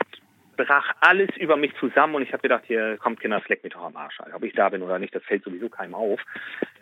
brach 0.56 0.92
alles 1.00 1.30
über 1.38 1.56
mich 1.56 1.72
zusammen 1.78 2.16
und 2.16 2.22
ich 2.22 2.32
habe 2.32 2.42
gedacht, 2.42 2.64
hier 2.66 2.98
kommt 2.98 3.20
Kinder, 3.20 3.40
fleck 3.40 3.62
mich 3.64 3.72
doch 3.72 3.84
am 3.84 3.96
Arsch. 3.96 4.18
Ob 4.34 4.42
ich 4.42 4.52
da 4.54 4.68
bin 4.68 4.82
oder 4.82 4.98
nicht, 4.98 5.14
das 5.14 5.22
fällt 5.22 5.44
sowieso 5.44 5.68
keinem 5.68 5.94
auf. 5.94 6.20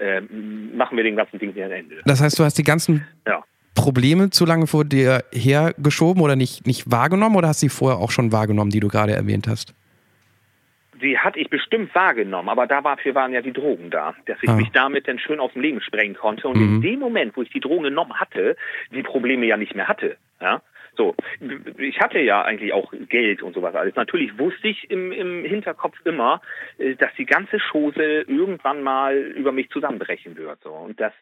Ähm, 0.01 0.77
machen 0.77 0.97
wir 0.97 1.05
den 1.05 1.17
ganzen 1.17 1.39
Ding 1.39 1.53
hier 1.53 1.67
ein 1.67 1.73
Ende. 1.73 1.97
Das 2.05 2.21
heißt, 2.21 2.39
du 2.39 2.45
hast 2.45 2.59
die 2.59 2.65
ganzen 2.65 3.07
ja. 3.27 3.45
Probleme 3.75 4.31
zu 4.31 4.47
lange 4.47 4.67
vor 4.67 4.85
dir 4.85 5.25
hergeschoben 5.33 6.23
oder 6.23 6.35
nicht, 6.35 6.67
nicht 6.67 6.91
wahrgenommen 6.91 7.37
oder 7.37 7.49
hast 7.49 7.63
du 7.63 7.69
sie 7.69 7.75
vorher 7.75 7.99
auch 7.99 8.11
schon 8.11 8.33
wahrgenommen, 8.33 8.71
die 8.71 8.81
du 8.81 8.89
gerade 8.89 9.13
erwähnt 9.13 9.47
hast? 9.47 9.75
Die 11.03 11.19
hatte 11.19 11.39
ich 11.39 11.51
bestimmt 11.51 11.95
wahrgenommen, 11.95 12.49
aber 12.49 12.67
dafür 12.67 13.15
waren 13.15 13.33
ja 13.33 13.43
die 13.43 13.53
Drogen 13.53 13.91
da, 13.91 14.15
dass 14.27 14.39
ich 14.43 14.49
ah. 14.49 14.57
mich 14.57 14.71
damit 14.71 15.09
dann 15.09 15.19
schön 15.19 15.41
aus 15.41 15.53
dem 15.53 15.63
Leben 15.63 15.81
sprengen 15.81 16.17
konnte. 16.17 16.49
Und 16.49 16.57
mhm. 16.57 16.77
in 16.77 16.83
dem 16.83 17.01
Moment, 17.01 17.37
wo 17.37 17.43
ich 17.43 17.51
die 17.51 17.61
Drogen 17.61 17.85
genommen 17.85 18.19
hatte, 18.19 18.57
die 18.91 19.03
Probleme 19.03 19.47
ja 19.47 19.57
nicht 19.57 19.75
mehr 19.75 19.89
hatte. 19.89 20.17
Ja? 20.41 20.63
So, 20.97 21.15
ich 21.79 22.01
hatte 22.01 22.19
ja 22.21 22.43
eigentlich 22.43 22.73
auch 22.73 22.93
Geld 23.09 23.43
und 23.43 23.55
sowas 23.55 23.75
alles. 23.75 23.95
Natürlich 23.97 24.39
wusste 24.39 24.69
ich 24.69 24.91
im, 24.91 25.13
im 25.13 25.45
Hinterkopf 25.45 25.95
immer, 26.05 26.41
äh, 26.79 26.95
dass 26.95 27.13
die 27.19 27.27
ganze 27.27 27.59
Chose 27.59 28.25
irgendwann 28.27 28.83
mal 28.83 29.17
über 29.17 29.53
mich 29.53 29.69
zusammenbrechen 29.71 30.37
wird. 30.37 30.63
So. 30.63 30.71
Und 30.71 31.01
das 31.01 31.13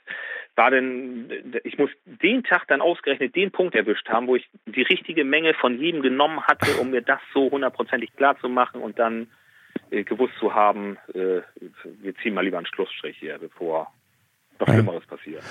war 0.55 0.71
dann, 0.71 1.31
ich 1.65 1.77
muss 1.79 1.91
den 2.05 2.45
Tag 2.45 2.69
dann 2.69 2.81
ausgerechnet 2.81 3.35
den 3.35 3.51
Punkt 3.51 3.75
erwischt 3.75 4.09
haben, 4.09 4.29
wo 4.29 4.37
ich 4.37 4.49
die 4.67 4.83
richtige 4.83 5.25
Menge 5.25 5.55
von 5.55 5.79
jedem 5.79 6.03
genommen 6.03 6.43
hatte, 6.43 6.81
um 6.81 6.91
mir 6.91 7.03
das 7.03 7.21
so 7.33 7.51
hundertprozentig 7.51 8.15
klar 8.17 8.39
zu 8.39 8.49
machen 8.49 8.81
und 8.81 8.99
dann 8.99 9.29
gewusst 10.03 10.35
zu 10.41 10.55
haben, 10.55 10.97
äh, 11.15 11.43
wir 11.85 12.15
ziehen 12.23 12.35
mal 12.35 12.45
lieber 12.45 12.57
einen 12.59 12.67
Schlussstrich 12.67 13.17
hier, 13.19 13.39
bevor 13.39 13.93
noch 14.59 14.67
Schlimmeres 14.67 15.07
passiert. 15.07 15.43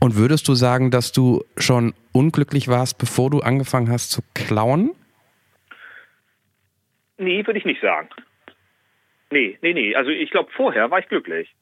Und 0.00 0.16
würdest 0.16 0.46
du 0.48 0.54
sagen, 0.54 0.90
dass 0.90 1.12
du 1.12 1.44
schon 1.56 1.94
unglücklich 2.12 2.68
warst, 2.68 2.98
bevor 2.98 3.30
du 3.30 3.40
angefangen 3.40 3.90
hast 3.90 4.10
zu 4.10 4.20
klauen? 4.34 4.90
Nee, 7.16 7.46
würde 7.46 7.58
ich 7.58 7.64
nicht 7.64 7.80
sagen. 7.80 8.08
Nee, 9.30 9.58
nee, 9.62 9.72
nee. 9.72 9.94
Also 9.94 10.10
ich 10.10 10.30
glaube, 10.30 10.50
vorher 10.54 10.90
war 10.90 10.98
ich 10.98 11.08
glücklich 11.08 11.54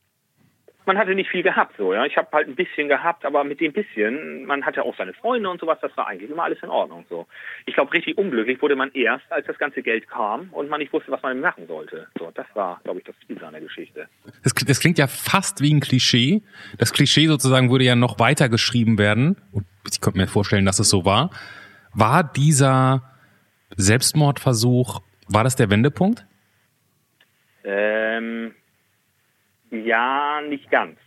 man 0.86 0.98
hatte 0.98 1.14
nicht 1.14 1.30
viel 1.30 1.42
gehabt, 1.42 1.76
so, 1.78 1.92
ja. 1.94 2.04
Ich 2.04 2.16
habe 2.16 2.28
halt 2.32 2.48
ein 2.48 2.56
bisschen 2.56 2.88
gehabt, 2.88 3.24
aber 3.24 3.44
mit 3.44 3.60
dem 3.60 3.72
bisschen, 3.72 4.44
man 4.46 4.64
hatte 4.64 4.82
auch 4.82 4.96
seine 4.96 5.12
Freunde 5.12 5.48
und 5.48 5.60
sowas, 5.60 5.78
das 5.80 5.96
war 5.96 6.08
eigentlich 6.08 6.30
immer 6.30 6.44
alles 6.44 6.62
in 6.62 6.70
Ordnung, 6.70 7.04
so. 7.08 7.26
Ich 7.66 7.74
glaube, 7.74 7.92
richtig 7.92 8.18
unglücklich 8.18 8.60
wurde 8.62 8.76
man 8.76 8.90
erst, 8.92 9.30
als 9.30 9.46
das 9.46 9.58
ganze 9.58 9.82
Geld 9.82 10.08
kam 10.08 10.48
und 10.52 10.68
man 10.68 10.80
nicht 10.80 10.92
wusste, 10.92 11.12
was 11.12 11.22
man 11.22 11.40
machen 11.40 11.66
sollte. 11.66 12.08
So, 12.18 12.30
das 12.34 12.46
war, 12.54 12.80
glaube 12.84 12.98
ich, 12.98 13.04
das 13.04 13.14
Ziel 13.26 13.36
der 13.36 13.60
Geschichte. 13.60 14.08
Das, 14.42 14.54
das 14.54 14.80
klingt 14.80 14.98
ja 14.98 15.06
fast 15.06 15.60
wie 15.60 15.72
ein 15.72 15.80
Klischee. 15.80 16.42
Das 16.78 16.92
Klischee 16.92 17.26
sozusagen 17.26 17.70
würde 17.70 17.84
ja 17.84 17.96
noch 17.96 18.18
weiter 18.18 18.48
geschrieben 18.48 18.98
werden. 18.98 19.36
Und 19.52 19.66
ich 19.90 20.00
könnte 20.00 20.18
mir 20.18 20.26
vorstellen, 20.26 20.64
dass 20.64 20.78
es 20.78 20.88
so 20.88 21.04
war. 21.04 21.30
War 21.94 22.24
dieser 22.24 23.02
Selbstmordversuch, 23.76 25.00
war 25.28 25.44
das 25.44 25.56
der 25.56 25.70
Wendepunkt? 25.70 26.26
Ähm, 27.64 28.54
ja, 29.72 30.40
nicht 30.42 30.70
ganz. 30.70 30.98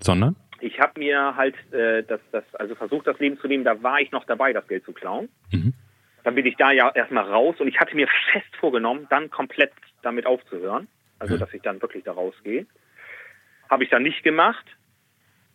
Sondern? 0.00 0.36
Ich 0.60 0.78
habe 0.78 1.00
mir 1.00 1.34
halt 1.36 1.56
äh, 1.72 2.04
das, 2.04 2.20
das, 2.30 2.44
also 2.54 2.76
versucht, 2.76 3.06
das 3.06 3.18
Leben 3.18 3.38
zu 3.38 3.48
nehmen, 3.48 3.64
da 3.64 3.82
war 3.82 4.00
ich 4.00 4.12
noch 4.12 4.24
dabei, 4.24 4.52
das 4.52 4.68
Geld 4.68 4.84
zu 4.84 4.92
klauen. 4.92 5.28
Mhm. 5.50 5.74
Dann 6.22 6.36
bin 6.36 6.46
ich 6.46 6.56
da 6.56 6.70
ja 6.70 6.88
erstmal 6.94 7.24
raus 7.24 7.56
und 7.58 7.66
ich 7.66 7.80
hatte 7.80 7.96
mir 7.96 8.06
fest 8.32 8.54
vorgenommen, 8.60 9.08
dann 9.10 9.30
komplett 9.30 9.72
damit 10.02 10.26
aufzuhören. 10.26 10.86
Also, 11.18 11.34
ja. 11.34 11.40
dass 11.40 11.52
ich 11.54 11.62
dann 11.62 11.82
wirklich 11.82 12.04
da 12.04 12.12
rausgehe. 12.12 12.66
Habe 13.68 13.84
ich 13.84 13.90
dann 13.90 14.02
nicht 14.02 14.22
gemacht. 14.22 14.66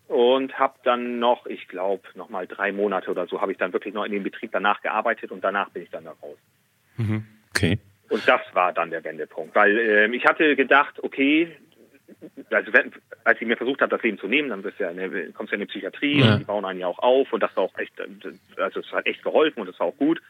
und 0.07 0.57
habe 0.57 0.79
dann 0.83 1.19
noch, 1.19 1.45
ich 1.45 1.67
glaube, 1.67 2.03
noch 2.15 2.29
mal 2.29 2.47
drei 2.47 2.71
Monate 2.71 3.11
oder 3.11 3.27
so, 3.27 3.41
habe 3.41 3.51
ich 3.51 3.57
dann 3.57 3.73
wirklich 3.73 3.93
noch 3.93 4.05
in 4.05 4.13
dem 4.13 4.23
Betrieb 4.23 4.51
danach 4.51 4.81
gearbeitet 4.81 5.31
und 5.31 5.43
danach 5.43 5.69
bin 5.69 5.83
ich 5.83 5.89
dann 5.89 6.05
da 6.05 6.11
raus. 6.11 6.37
Mhm. 6.97 7.25
Okay. 7.49 7.79
Und 8.09 8.25
das 8.27 8.41
war 8.53 8.71
dann 8.71 8.89
der 8.89 9.03
Wendepunkt, 9.03 9.53
weil 9.53 9.77
äh, 9.77 10.15
ich 10.15 10.25
hatte 10.25 10.55
gedacht, 10.55 11.03
okay, 11.03 11.57
also 12.51 12.73
wenn, 12.73 12.91
als 13.23 13.41
ich 13.41 13.47
mir 13.47 13.57
versucht 13.57 13.81
habe, 13.81 13.89
das 13.95 14.03
Leben 14.03 14.17
zu 14.17 14.27
nehmen, 14.27 14.49
dann 14.49 14.61
bist 14.61 14.79
du 14.79 14.83
ja 14.83 14.89
eine, 14.89 15.31
kommst 15.33 15.51
du 15.51 15.55
ja 15.57 15.61
in 15.61 15.67
die 15.67 15.71
Psychiatrie 15.71 16.19
Ja. 16.21 16.33
und 16.33 16.39
die 16.39 16.45
bauen 16.45 16.65
einen 16.65 16.79
ja 16.79 16.87
auch 16.87 16.99
auf 16.99 17.31
und 17.33 17.41
das 17.43 17.55
war 17.55 17.63
auch 17.63 17.77
echt, 17.77 17.93
also 18.57 18.79
es 18.79 18.91
hat 18.91 19.05
echt 19.05 19.23
geholfen 19.23 19.61
und 19.61 19.69
es 19.69 19.79
war 19.79 19.87
auch 19.87 19.97
gut. 19.97 20.21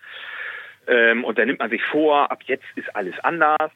Ähm, 0.88 1.24
und 1.26 1.38
dann 1.38 1.48
nimmt 1.48 1.60
man 1.60 1.70
sich 1.70 1.84
vor, 1.84 2.32
ab 2.32 2.40
jetzt 2.46 2.66
ist 2.76 2.96
alles 2.96 3.18
anders. 3.20 3.72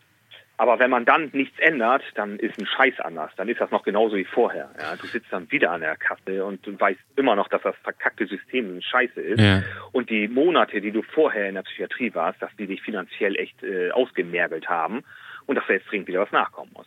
Aber 0.57 0.77
wenn 0.77 0.91
man 0.91 1.05
dann 1.05 1.31
nichts 1.33 1.57
ändert, 1.57 2.03
dann 2.13 2.37
ist 2.37 2.59
ein 2.59 2.67
Scheiß 2.67 2.99
anders. 2.99 3.31
Dann 3.35 3.49
ist 3.49 3.59
das 3.59 3.71
noch 3.71 3.81
genauso 3.83 4.15
wie 4.15 4.25
vorher. 4.25 4.69
Ja, 4.79 4.95
du 4.95 5.07
sitzt 5.07 5.33
dann 5.33 5.51
wieder 5.51 5.71
an 5.71 5.81
der 5.81 5.97
Kasse 5.97 6.45
und 6.45 6.65
du 6.67 6.79
weißt 6.79 6.99
immer 7.15 7.35
noch, 7.35 7.47
dass 7.47 7.63
das 7.63 7.75
verkackte 7.77 8.27
System 8.27 8.77
ein 8.77 8.81
Scheiße 8.83 9.19
ist. 9.21 9.39
Ja. 9.41 9.63
Und 9.91 10.11
die 10.11 10.27
Monate, 10.27 10.79
die 10.79 10.91
du 10.91 11.01
vorher 11.01 11.49
in 11.49 11.55
der 11.55 11.63
Psychiatrie 11.63 12.13
warst, 12.13 12.39
dass 12.43 12.55
die 12.57 12.67
dich 12.67 12.79
finanziell 12.83 13.35
echt 13.37 13.63
äh, 13.63 13.89
ausgemergelt 13.89 14.69
haben 14.69 15.03
und 15.47 15.55
dass 15.55 15.65
da 15.65 15.73
jetzt 15.73 15.89
dringend 15.89 16.07
wieder 16.07 16.21
was 16.21 16.31
nachkommen 16.31 16.71
muss. 16.75 16.85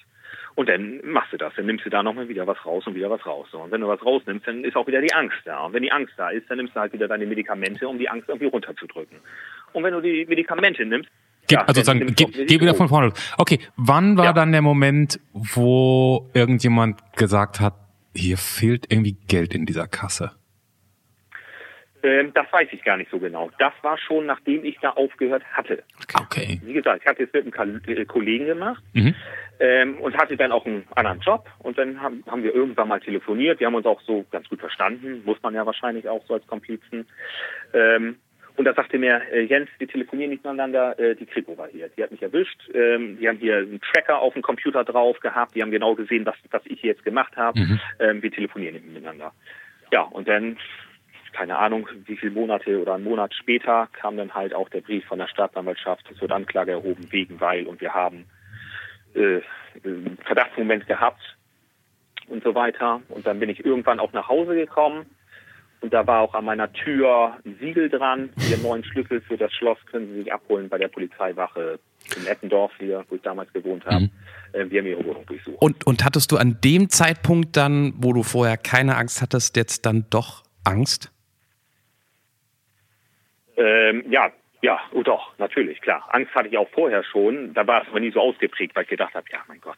Und 0.57 0.69
dann 0.69 1.01
machst 1.05 1.33
du 1.33 1.37
das, 1.37 1.53
dann 1.57 1.67
nimmst 1.67 1.85
du 1.85 1.91
da 1.91 2.03
nochmal 2.05 2.29
wieder 2.29 2.47
was 2.47 2.65
raus 2.65 2.87
und 2.87 2.95
wieder 2.95 3.11
was 3.11 3.27
raus. 3.27 3.49
So, 3.51 3.59
Und 3.63 3.73
wenn 3.73 3.81
du 3.81 3.89
was 3.89 4.05
rausnimmst, 4.05 4.47
dann 4.47 4.63
ist 4.63 4.77
auch 4.77 4.87
wieder 4.87 5.01
die 5.01 5.13
Angst 5.13 5.39
da. 5.45 5.65
Und 5.67 5.73
wenn 5.73 5.83
die 5.83 5.91
Angst 5.91 6.15
da 6.17 6.29
ist, 6.31 6.49
dann 6.49 6.59
nimmst 6.59 6.77
du 6.77 6.81
halt 6.81 6.93
wieder 6.93 7.09
deine 7.09 7.27
Medikamente, 7.27 7.89
um 7.89 7.99
die 7.99 8.09
Angst 8.09 8.29
irgendwie 8.29 8.47
runterzudrücken. 8.47 9.19
Und 9.73 9.83
wenn 9.83 9.93
du 9.93 10.01
die 10.01 10.25
Medikamente 10.27 10.85
nimmst, 10.87 11.11
Gib, 11.49 11.59
ja, 11.59 11.65
also 11.67 11.83
dann 11.83 12.07
geh, 12.15 12.25
geh 12.25 12.61
wieder 12.61 12.75
von 12.75 12.89
vorne. 12.89 13.09
los. 13.09 13.35
Okay, 13.37 13.59
wann 13.77 14.17
war 14.17 14.27
Ja. 14.27 14.33
dann 14.33 14.53
der 14.53 14.63
Moment, 14.63 15.19
wo 15.33 16.31
irgendjemand 16.35 17.01
gesagt 17.17 17.61
hat, 17.61 17.75
hier 18.15 18.39
fehlt 18.39 18.87
irgendwie 18.91 19.17
Geld 19.29 19.55
in 19.55 19.67
dieser 19.67 19.87
Kasse? 19.89 20.31
Ähm, 22.03 22.33
das 22.35 22.47
weiß 22.53 22.69
ich 22.73 22.85
gar 22.85 22.97
nicht 22.99 23.11
so 23.11 23.19
genau. 23.19 23.51
Das 23.59 23.73
war 23.83 23.97
schon, 23.99 24.27
nachdem 24.27 24.65
ich 24.65 24.77
da 24.81 24.91
aufgehört 24.91 25.43
hatte. 25.53 25.83
Okay. 26.15 26.61
Wie 26.63 26.75
gesagt, 26.75 27.01
ich 27.03 27.09
hatte 27.09 27.23
es 27.25 27.33
mit 27.33 27.59
einem 27.59 27.81
äh, 27.87 28.05
Kollegen 28.05 28.47
gemacht 28.47 28.83
Mhm. 28.93 29.15
Ähm, 29.61 29.99
und 29.99 30.17
hatte 30.17 30.37
dann 30.37 30.53
auch 30.53 30.67
einen 30.67 30.85
anderen 30.95 31.21
Job. 31.21 31.49
Und 31.59 31.79
dann 31.79 32.01
haben, 32.01 32.25
haben 32.29 32.43
wir 32.43 32.55
irgendwann 32.55 32.89
mal 32.89 33.01
telefoniert. 33.01 33.61
Wir 33.61 33.67
haben 33.67 33.75
uns 33.75 33.87
auch 33.87 34.01
so 34.03 34.25
ganz 34.31 34.49
gut 34.49 34.61
verstanden. 34.61 35.23
Muss 35.25 35.43
man 35.43 35.55
ja 35.55 35.65
wahrscheinlich 35.67 36.09
auch 36.09 36.25
so 36.27 36.35
als 36.35 36.47
Komplizen. 36.47 37.07
Ähm, 37.73 38.17
und 38.57 38.67
da 38.67 38.75
sagte 38.75 38.99
mir, 38.99 39.21
äh, 39.33 39.43
Jens, 39.43 39.69
wir 39.79 39.89
telefonieren 39.89 40.31
nicht 40.31 40.45
miteinander, 40.45 40.97
äh, 40.99 41.17
die 41.17 41.27
Kripo 41.27 41.59
war 41.59 41.69
hier. 41.69 41.89
Die 41.97 42.03
hat 42.03 42.13
mich 42.13 42.23
erwischt. 42.23 42.71
Ähm, 42.73 43.19
die 43.19 43.29
haben 43.29 43.39
hier 43.39 43.59
einen 43.59 43.81
Tracker 43.81 44.21
auf 44.21 44.35
dem 44.35 44.43
Computer 44.43 44.85
drauf 44.85 45.19
gehabt. 45.21 45.55
Die 45.55 45.63
haben 45.63 45.73
genau 45.73 45.95
gesehen, 45.95 46.25
was, 46.25 46.37
was 46.51 46.63
ich 46.67 46.81
hier 46.81 46.91
jetzt 46.93 47.05
gemacht 47.05 47.37
habe. 47.37 47.59
Mhm. 47.59 47.81
Ähm, 47.99 48.23
wir 48.23 48.31
telefonieren 48.31 48.75
nicht 48.75 48.87
miteinander. 48.87 49.33
Ja, 49.93 50.03
und 50.03 50.29
dann, 50.29 50.57
keine 51.33 51.59
Ahnung, 51.59 51.89
wie 52.07 52.17
viele 52.17 52.33
Monate 52.33 52.81
oder 52.81 52.95
einen 52.95 53.05
Monat 53.05 53.35
später 53.35 53.89
kam 53.93 54.17
dann 54.17 54.35
halt 54.35 54.55
auch 54.55 54.69
der 54.69 54.83
Brief 54.83 55.05
von 55.05 55.19
der 55.19 55.29
Staatsanwaltschaft. 55.29 56.09
Es 56.13 56.21
wird 56.21 56.31
Anklage 56.31 56.73
erhoben 56.73 57.11
wegen, 57.11 57.41
weil 57.41 57.67
und 57.67 57.81
wir 57.81 57.93
haben 57.93 58.27
äh, 59.15 59.41
einen 59.85 60.19
Verdachtsmoment 60.25 60.87
gehabt 60.87 61.21
und 62.29 62.43
so 62.43 62.55
weiter. 62.55 63.03
Und 63.09 63.27
dann 63.27 63.41
bin 63.41 63.51
ich 63.51 63.65
irgendwann 63.65 64.01
auch 64.01 64.13
nach 64.13 64.29
Hause 64.29 64.55
gekommen 64.55 65.07
und 65.85 65.93
da 65.93 66.07
war 66.07 66.23
auch 66.23 66.33
an 66.33 66.47
meiner 66.47 66.73
Tür 66.73 67.37
ein 67.45 67.59
Siegel 67.61 67.91
dran. 67.91 68.31
Ihren 68.49 68.63
neuen 68.63 68.83
Schlüssel 68.85 69.21
für 69.21 69.37
das 69.37 69.53
Schloss 69.53 69.77
können 69.85 70.09
Sie 70.09 70.23
sich 70.23 70.33
abholen 70.33 70.71
bei 70.71 70.79
der 70.79 70.89
Polizeiwache 70.89 71.79
in 72.17 72.27
Eppendorf 72.27 72.73
hier, 72.79 73.05
wo 73.11 73.17
ich 73.17 73.21
damals 73.21 73.53
gewohnt 73.53 73.85
habe. 73.85 74.05
Mhm. 74.05 74.11
Äh, 74.55 74.71
wir 74.71 74.81
haben 74.81 74.87
Ihre 74.87 75.05
Wohnung 75.05 75.27
durchsucht. 75.27 75.61
Und, 75.61 75.87
und 75.87 76.03
hattest 76.03 76.33
du 76.33 76.39
an 76.39 76.57
dem 76.65 76.89
Zeitpunkt 76.89 77.55
dann, 77.59 77.93
wo 77.99 78.15
du 78.15 78.23
vorher 78.23 78.57
keine 78.57 78.97
Angst 78.97 79.21
hattest, 79.21 79.59
jetzt 79.59 79.85
dann 79.85 80.07
doch 80.09 80.43
Angst? 80.65 81.13
Ähm, 83.59 84.05
ja, 84.09 84.33
ja, 84.65 84.81
oh 84.93 85.03
doch, 85.03 85.37
natürlich, 85.37 85.83
klar. 85.83 86.09
Angst 86.09 86.35
hatte 86.35 86.49
ich 86.49 86.57
auch 86.57 86.71
vorher 86.71 87.05
schon. 87.05 87.53
Da 87.53 87.67
war 87.67 87.83
es 87.83 87.89
aber 87.89 88.01
nie 88.01 88.11
so 88.11 88.21
ausgeprägt, 88.21 88.75
weil 88.75 88.85
ich 88.85 88.89
gedacht 88.89 89.15
habe, 89.15 89.27
ja, 89.31 89.41
mein 89.47 89.61
Gott, 89.61 89.77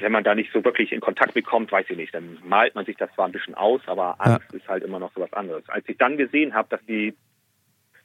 wenn 0.00 0.12
man 0.12 0.24
da 0.24 0.34
nicht 0.34 0.50
so 0.50 0.64
wirklich 0.64 0.92
in 0.92 1.00
Kontakt 1.00 1.34
bekommt, 1.34 1.70
weiß 1.70 1.84
ich 1.90 1.96
nicht, 1.98 2.14
dann 2.14 2.38
malt 2.42 2.74
man 2.74 2.86
sich 2.86 2.96
das 2.96 3.12
zwar 3.12 3.26
ein 3.26 3.32
bisschen 3.32 3.54
aus, 3.54 3.82
aber 3.86 4.16
Angst 4.18 4.50
ist 4.54 4.66
halt 4.66 4.82
immer 4.82 4.98
noch 4.98 5.12
so 5.14 5.20
was 5.20 5.32
anderes. 5.34 5.68
Als 5.68 5.86
ich 5.90 5.98
dann 5.98 6.16
gesehen 6.16 6.54
habe, 6.54 6.68
dass 6.70 6.84
die 6.86 7.14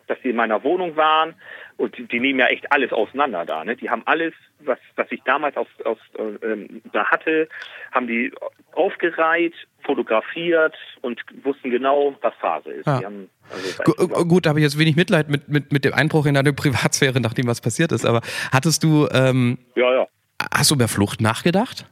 dass 0.07 0.17
die 0.23 0.29
in 0.29 0.35
meiner 0.35 0.63
Wohnung 0.63 0.95
waren 0.95 1.33
und 1.77 1.97
die, 1.97 2.05
die 2.07 2.19
nehmen 2.19 2.39
ja 2.39 2.47
echt 2.47 2.71
alles 2.71 2.91
auseinander 2.93 3.45
da. 3.45 3.63
Ne? 3.65 3.75
Die 3.75 3.89
haben 3.89 4.03
alles, 4.05 4.33
was, 4.59 4.77
was 4.95 5.11
ich 5.11 5.21
damals 5.23 5.57
aus, 5.57 5.67
aus, 5.83 5.97
äh, 6.17 6.45
ähm, 6.45 6.81
da 6.93 7.05
hatte, 7.05 7.49
haben 7.91 8.07
die 8.07 8.31
aufgereiht, 8.73 9.53
fotografiert 9.83 10.75
und 11.01 11.21
wussten 11.43 11.69
genau, 11.71 12.15
was 12.21 12.33
Phase 12.35 12.71
ist. 12.71 12.85
Die 12.85 13.05
haben, 13.05 13.29
also, 13.51 13.83
Gu- 13.83 14.21
äh, 14.21 14.25
Gut, 14.25 14.45
da 14.45 14.49
habe 14.49 14.59
ich 14.59 14.63
jetzt 14.63 14.79
wenig 14.79 14.95
Mitleid 14.95 15.29
mit, 15.29 15.47
mit, 15.49 15.71
mit 15.71 15.85
dem 15.85 15.93
Einbruch 15.93 16.25
in 16.25 16.33
deine 16.35 16.53
Privatsphäre, 16.61 17.19
nachdem 17.19 17.47
was 17.47 17.61
passiert 17.61 17.91
ist. 17.91 18.05
Aber 18.05 18.21
hattest 18.51 18.83
du, 18.83 19.07
ähm, 19.11 19.57
ja, 19.75 19.93
ja. 19.93 20.07
hast 20.53 20.71
du 20.71 20.75
über 20.75 20.87
Flucht 20.87 21.21
nachgedacht? 21.21 21.85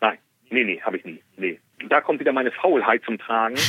Nein, 0.00 0.18
nee, 0.50 0.64
nee, 0.64 0.80
habe 0.82 0.96
ich 0.98 1.04
nie. 1.04 1.20
Nee. 1.36 1.60
Da 1.88 2.00
kommt 2.00 2.20
wieder 2.20 2.32
meine 2.32 2.50
Faulheit 2.52 3.02
zum 3.04 3.18
Tragen. 3.18 3.56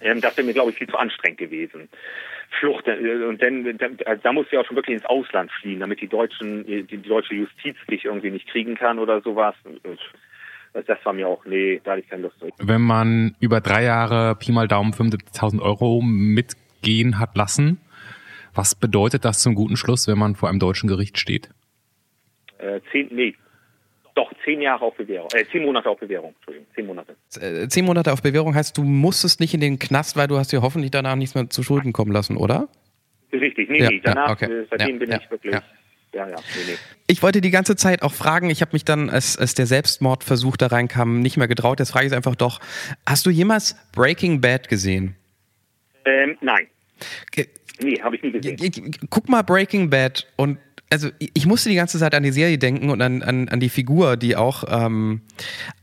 Ähm, 0.00 0.20
das 0.20 0.36
wäre 0.36 0.46
mir, 0.46 0.54
glaube 0.54 0.70
ich, 0.70 0.76
viel 0.76 0.88
zu 0.88 0.96
anstrengend 0.96 1.38
gewesen. 1.38 1.88
Flucht, 2.60 2.86
äh, 2.86 3.24
und 3.24 3.42
dann, 3.42 3.98
also 4.06 4.22
da 4.22 4.32
musst 4.32 4.50
du 4.50 4.56
ja 4.56 4.62
auch 4.62 4.66
schon 4.66 4.76
wirklich 4.76 4.96
ins 4.96 5.04
Ausland 5.06 5.50
fliehen, 5.52 5.80
damit 5.80 6.00
die 6.00 6.08
Deutschen, 6.08 6.64
die, 6.66 6.82
die 6.82 7.02
deutsche 7.02 7.34
Justiz 7.34 7.76
dich 7.90 8.04
irgendwie 8.04 8.30
nicht 8.30 8.48
kriegen 8.48 8.74
kann 8.74 8.98
oder 8.98 9.20
sowas. 9.20 9.54
Das 10.72 10.98
war 11.04 11.12
mir 11.12 11.28
auch, 11.28 11.44
nee, 11.44 11.80
da 11.82 11.92
hatte 11.92 12.00
ich 12.02 12.08
keine 12.08 12.22
Lust. 12.22 12.36
Wenn 12.58 12.82
man 12.82 13.36
über 13.40 13.60
drei 13.60 13.84
Jahre 13.84 14.36
Pi 14.36 14.52
mal 14.52 14.68
Daumen 14.68 14.92
75.000 14.92 15.60
Euro 15.60 16.00
mitgehen 16.02 17.18
hat 17.18 17.36
lassen, 17.36 17.80
was 18.54 18.74
bedeutet 18.74 19.24
das 19.24 19.42
zum 19.42 19.54
guten 19.54 19.76
Schluss, 19.76 20.08
wenn 20.08 20.18
man 20.18 20.34
vor 20.34 20.48
einem 20.48 20.58
deutschen 20.58 20.88
Gericht 20.88 21.18
steht? 21.18 21.50
Äh, 22.58 22.80
zehn, 22.90 23.08
nee, 23.12 23.34
doch, 24.18 24.32
zehn 24.44 24.60
Jahre 24.60 24.84
auf 24.84 24.96
Bewährung, 24.96 25.28
äh, 25.34 25.44
zehn 25.52 25.62
Monate 25.64 25.88
auf 25.88 25.98
Bewährung, 25.98 26.34
Entschuldigung, 26.36 26.66
zehn 26.74 26.86
Monate. 26.86 27.16
Äh, 27.40 27.68
Zehn 27.68 27.84
Monate 27.84 28.12
auf 28.12 28.20
Bewährung 28.22 28.54
heißt, 28.54 28.76
du 28.76 28.82
musstest 28.82 29.38
nicht 29.40 29.54
in 29.54 29.60
den 29.60 29.78
Knast, 29.78 30.16
weil 30.16 30.26
du 30.26 30.36
hast 30.38 30.50
dir 30.52 30.60
hoffentlich 30.62 30.90
danach 30.90 31.14
nichts 31.16 31.34
mehr 31.34 31.48
zu 31.48 31.62
Schulden 31.62 31.92
kommen 31.92 32.10
lassen, 32.12 32.36
oder? 32.36 32.68
Richtig, 33.32 33.68
nee, 33.68 33.82
Ja, 33.82 33.90
nee, 33.90 34.00
danach, 34.02 34.28
ja, 34.28 34.32
okay. 34.48 34.52
äh, 34.52 34.66
seitdem 34.70 34.94
Ja, 34.94 34.98
bin 34.98 35.10
ja, 35.10 35.18
ich 35.22 35.30
wirklich, 35.30 35.52
ja. 35.54 35.62
ja, 36.14 36.28
ja, 36.30 36.36
nee, 36.36 36.72
nee. 36.72 36.78
Ich 37.06 37.22
wollte 37.22 37.40
die 37.40 37.50
ganze 37.50 37.76
Zeit 37.76 38.02
auch 38.02 38.12
fragen, 38.12 38.50
ich 38.50 38.60
habe 38.60 38.72
mich 38.72 38.84
dann, 38.84 39.08
als, 39.10 39.38
als 39.38 39.54
der 39.54 39.66
Selbstmordversuch 39.66 40.56
da 40.56 40.66
reinkam, 40.66 41.20
nicht 41.20 41.36
mehr 41.36 41.48
getraut. 41.48 41.78
Jetzt 41.78 41.90
frage 41.92 42.06
ich 42.06 42.12
es 42.12 42.16
einfach 42.16 42.34
doch. 42.36 42.60
Hast 43.06 43.24
du 43.26 43.30
jemals 43.30 43.76
Breaking 43.94 44.40
Bad 44.40 44.68
gesehen? 44.68 45.14
Ähm, 46.04 46.36
nein, 46.40 46.66
Ge- 47.30 47.48
nee, 47.80 48.00
habe 48.02 48.16
ich 48.16 48.22
nie 48.22 48.32
gesehen. 48.32 48.90
Guck 49.10 49.28
mal 49.28 49.42
Breaking 49.42 49.90
Bad 49.90 50.26
und 50.36 50.58
also 50.92 51.08
ich 51.18 51.46
musste 51.46 51.68
die 51.68 51.76
ganze 51.76 51.98
Zeit 51.98 52.14
an 52.14 52.22
die 52.22 52.32
Serie 52.32 52.58
denken 52.58 52.90
und 52.90 53.02
an, 53.02 53.22
an, 53.22 53.48
an 53.48 53.60
die 53.60 53.68
Figur, 53.68 54.16
die 54.16 54.36
auch 54.36 54.64
ähm, 54.68 55.22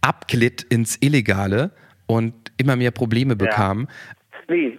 abglitt 0.02 0.64
ins 0.64 0.98
Illegale 1.02 1.72
und 2.08 2.34
immer 2.58 2.76
mehr 2.76 2.92
Probleme 2.92 3.36
bekam. 3.36 3.88
Nee, 4.48 4.78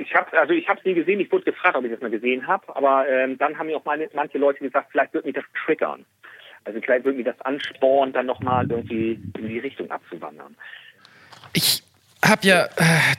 ich 0.00 0.14
habe 0.14 0.38
also 0.38 0.52
ich 0.52 0.68
habe 0.68 0.80
nie 0.84 0.94
gesehen. 0.94 1.20
Ich 1.20 1.32
wurde 1.32 1.44
gefragt, 1.44 1.76
ob 1.76 1.84
ich 1.84 1.90
das 1.90 2.00
mal 2.00 2.10
gesehen 2.10 2.46
habe, 2.46 2.74
aber 2.76 3.08
ähm, 3.08 3.38
dann 3.38 3.58
haben 3.58 3.66
mir 3.66 3.76
auch 3.76 3.84
meine, 3.84 4.08
manche 4.14 4.38
Leute 4.38 4.60
gesagt, 4.60 4.88
vielleicht 4.90 5.14
wird 5.14 5.24
mich 5.24 5.34
das 5.34 5.44
triggern. 5.64 6.04
Also 6.64 6.80
vielleicht 6.80 7.04
wird 7.04 7.16
mich 7.16 7.24
das 7.24 7.40
anspornen, 7.42 8.12
dann 8.12 8.26
nochmal 8.26 8.70
irgendwie 8.70 9.20
in 9.38 9.48
die 9.48 9.58
Richtung 9.58 9.90
abzuwandern. 9.90 10.56
Ich 11.54 11.82
habe 12.24 12.46
ja 12.46 12.64
äh, 12.64 12.68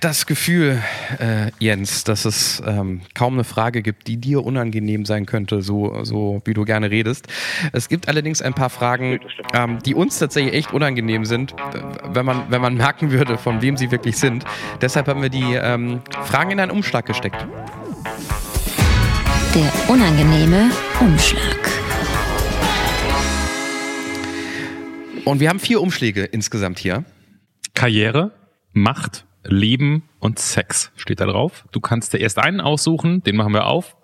das 0.02 0.26
Gefühl, 0.26 0.82
äh, 1.20 1.52
Jens, 1.60 2.04
dass 2.04 2.26
es 2.26 2.62
ähm, 2.66 3.02
kaum 3.14 3.34
eine 3.34 3.44
Frage 3.44 3.82
gibt, 3.82 4.08
die 4.08 4.18
dir 4.18 4.44
unangenehm 4.44 5.06
sein 5.06 5.26
könnte, 5.26 5.62
so, 5.62 6.04
so 6.04 6.42
wie 6.46 6.54
du 6.54 6.66
gerne 6.66 6.92
redest. 6.92 7.28
Es 7.74 7.90
gibt 7.90 8.08
allerdings 8.08 8.42
ein 8.42 8.54
paar 8.54 8.70
Fragen, 8.70 9.20
ähm, 9.54 9.80
die 9.86 9.96
uns 9.96 10.20
tatsächlich 10.20 10.54
echt 10.54 10.74
unangenehm 10.74 11.26
sind, 11.26 11.56
wenn 12.04 12.26
man, 12.26 12.50
wenn 12.50 12.62
man 12.62 12.76
merken 12.76 13.12
würde, 13.12 13.38
von 13.38 13.62
wem 13.62 13.78
sie 13.78 13.92
wirklich 13.92 14.18
sind. 14.18 14.46
Deshalb 14.82 15.08
haben 15.08 15.22
wir 15.22 15.30
die 15.30 15.54
ähm, 15.54 16.02
Fragen 16.26 16.52
in 16.52 16.60
einen 16.60 16.72
Umschlag 16.72 17.06
gesteckt. 17.06 17.46
Der 19.56 19.72
unangenehme 19.88 20.72
Umschlag. 21.00 21.58
Und 25.24 25.40
wir 25.40 25.50
haben 25.50 25.60
vier 25.60 25.82
Umschläge 25.82 26.24
insgesamt 26.24 26.80
hier. 26.80 27.04
Karriere, 27.74 28.32
Macht, 28.82 29.26
Leben 29.44 30.04
und 30.20 30.40
Sex 30.40 30.92
steht 30.96 31.20
da 31.20 31.26
drauf. 31.26 31.66
Du 31.72 31.80
kannst 31.80 32.14
dir 32.14 32.20
erst 32.20 32.38
einen 32.40 32.60
aussuchen, 32.62 33.24
den 33.24 33.36
machen 33.36 33.54
wir 33.54 33.66
auf, 33.68 33.96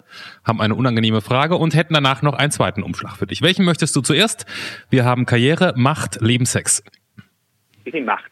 haben 0.43 0.61
eine 0.61 0.75
unangenehme 0.75 1.21
Frage 1.21 1.55
und 1.55 1.73
hätten 1.75 1.93
danach 1.93 2.21
noch 2.21 2.33
einen 2.33 2.51
zweiten 2.51 2.83
Umschlag 2.83 3.17
für 3.17 3.27
dich. 3.27 3.41
Welchen 3.41 3.65
möchtest 3.65 3.95
du 3.95 4.01
zuerst? 4.01 4.45
Wir 4.89 5.05
haben 5.05 5.25
Karriere, 5.25 5.73
Macht, 5.75 6.21
Leben, 6.21 6.45
Sex. 6.45 6.83
Ich 7.83 7.93
nehme 7.93 8.05
Macht. 8.07 8.31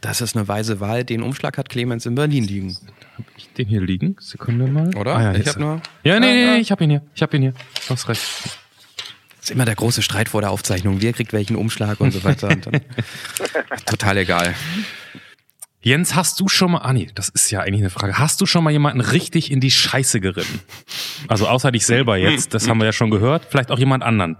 Das 0.00 0.20
ist 0.20 0.36
eine 0.36 0.48
weise 0.48 0.80
Wahl. 0.80 1.04
Den 1.04 1.22
Umschlag 1.22 1.56
hat 1.58 1.68
Clemens 1.68 2.06
in 2.06 2.14
Berlin 2.16 2.44
liegen. 2.44 2.76
Hab 3.16 3.24
ich 3.36 3.52
den 3.52 3.68
hier 3.68 3.80
liegen? 3.80 4.16
Sekunde 4.18 4.66
mal. 4.66 4.94
Oder? 4.96 5.14
Ah, 5.16 5.22
ja, 5.22 5.30
Ich 5.32 5.36
hier 5.36 5.44
hab 5.44 5.46
ist 5.46 5.56
er. 5.56 5.60
nur- 5.60 5.82
Ja, 6.02 6.18
nee, 6.20 6.32
nee, 6.32 6.44
ah. 6.48 6.54
nee, 6.54 6.60
ich 6.60 6.72
hab 6.72 6.80
ihn 6.80 6.90
hier. 6.90 7.02
Ich 7.14 7.22
hab 7.22 7.32
ihn 7.34 7.42
hier. 7.42 7.52
Du 7.52 7.90
hast 7.90 8.08
recht. 8.08 8.58
Ist 9.42 9.50
immer 9.50 9.64
der 9.64 9.74
große 9.74 10.02
Streit 10.02 10.28
vor 10.28 10.40
der 10.40 10.50
Aufzeichnung. 10.50 11.02
Wer 11.02 11.12
kriegt 11.12 11.32
welchen 11.32 11.56
Umschlag 11.56 12.00
und 12.00 12.12
so 12.12 12.22
weiter. 12.22 12.48
Und 12.48 12.66
dann, 12.66 12.80
total 13.86 14.18
egal. 14.18 14.54
Jens, 15.80 16.14
hast 16.14 16.38
du 16.38 16.46
schon 16.46 16.70
mal, 16.70 16.78
ah 16.78 16.92
nee, 16.92 17.08
das 17.12 17.28
ist 17.28 17.50
ja 17.50 17.60
eigentlich 17.60 17.80
eine 17.80 17.90
Frage. 17.90 18.18
Hast 18.20 18.40
du 18.40 18.46
schon 18.46 18.62
mal 18.62 18.70
jemanden 18.70 19.00
richtig 19.00 19.50
in 19.50 19.58
die 19.58 19.72
Scheiße 19.72 20.20
geritten? 20.20 20.60
Also 21.26 21.48
außer 21.48 21.72
dich 21.72 21.84
selber 21.84 22.16
jetzt, 22.16 22.54
das 22.54 22.68
haben 22.68 22.78
wir 22.78 22.84
ja 22.84 22.92
schon 22.92 23.10
gehört, 23.10 23.44
vielleicht 23.44 23.72
auch 23.72 23.80
jemand 23.80 24.04
anderen. 24.04 24.36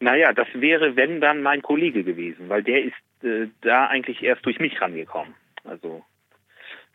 Naja, 0.00 0.32
das 0.32 0.48
wäre, 0.54 0.96
wenn 0.96 1.20
dann 1.20 1.42
mein 1.42 1.62
Kollege 1.62 2.02
gewesen, 2.02 2.48
weil 2.48 2.64
der 2.64 2.82
ist 2.82 3.24
äh, 3.24 3.46
da 3.60 3.86
eigentlich 3.86 4.22
erst 4.22 4.44
durch 4.44 4.58
mich 4.58 4.80
rangekommen. 4.80 5.34
Also, 5.62 6.04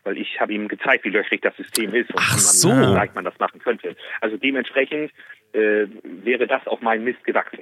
weil 0.02 0.18
ich 0.18 0.38
habe 0.38 0.52
ihm 0.52 0.68
gezeigt, 0.68 1.06
wie 1.06 1.10
löchrig 1.10 1.40
das 1.40 1.56
System 1.56 1.94
ist 1.94 2.10
und 2.10 2.18
Ach 2.18 2.36
wie, 2.36 2.40
so. 2.40 2.68
man, 2.68 2.90
wie 2.90 2.94
leicht 2.94 3.14
man 3.14 3.24
das 3.24 3.38
machen 3.38 3.58
könnte. 3.60 3.96
Also 4.20 4.36
dementsprechend 4.36 5.12
äh, 5.54 5.86
wäre 6.24 6.46
das 6.46 6.66
auf 6.66 6.80
mein 6.80 7.04
Mist 7.04 7.22
gewachsen. 7.24 7.60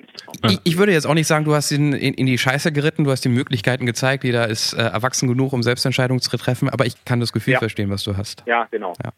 Ich, 0.48 0.59
ich 0.64 0.78
würde 0.78 0.92
jetzt 0.92 1.07
auch 1.07 1.14
nicht 1.14 1.26
sagen, 1.26 1.44
du 1.44 1.55
hast 1.55 1.70
ihn 1.70 1.92
in, 1.92 2.14
in 2.14 2.26
die 2.26 2.38
Scheiße 2.38 2.72
geritten, 2.72 3.05
du 3.05 3.11
hast 3.11 3.24
ihm 3.26 3.35
Möglichkeiten 3.35 3.87
gezeigt, 3.87 4.24
jeder 4.24 4.48
ist 4.48 4.72
äh, 4.72 4.78
erwachsen 4.83 5.28
genug, 5.28 5.52
um 5.52 5.62
Selbstentscheidungen 5.62 6.20
zu 6.20 6.37
treffen, 6.37 6.68
aber 6.70 6.87
ich 6.87 7.05
kann 7.05 7.20
das 7.20 7.33
Gefühl 7.33 7.55
Ja. 7.55 7.59
verstehen, 7.59 7.90
was 7.90 8.02
du 8.02 8.16
hast. 8.16 8.42
Ja, 8.46 8.66
genau. 8.70 8.94
Ja. 9.05 9.12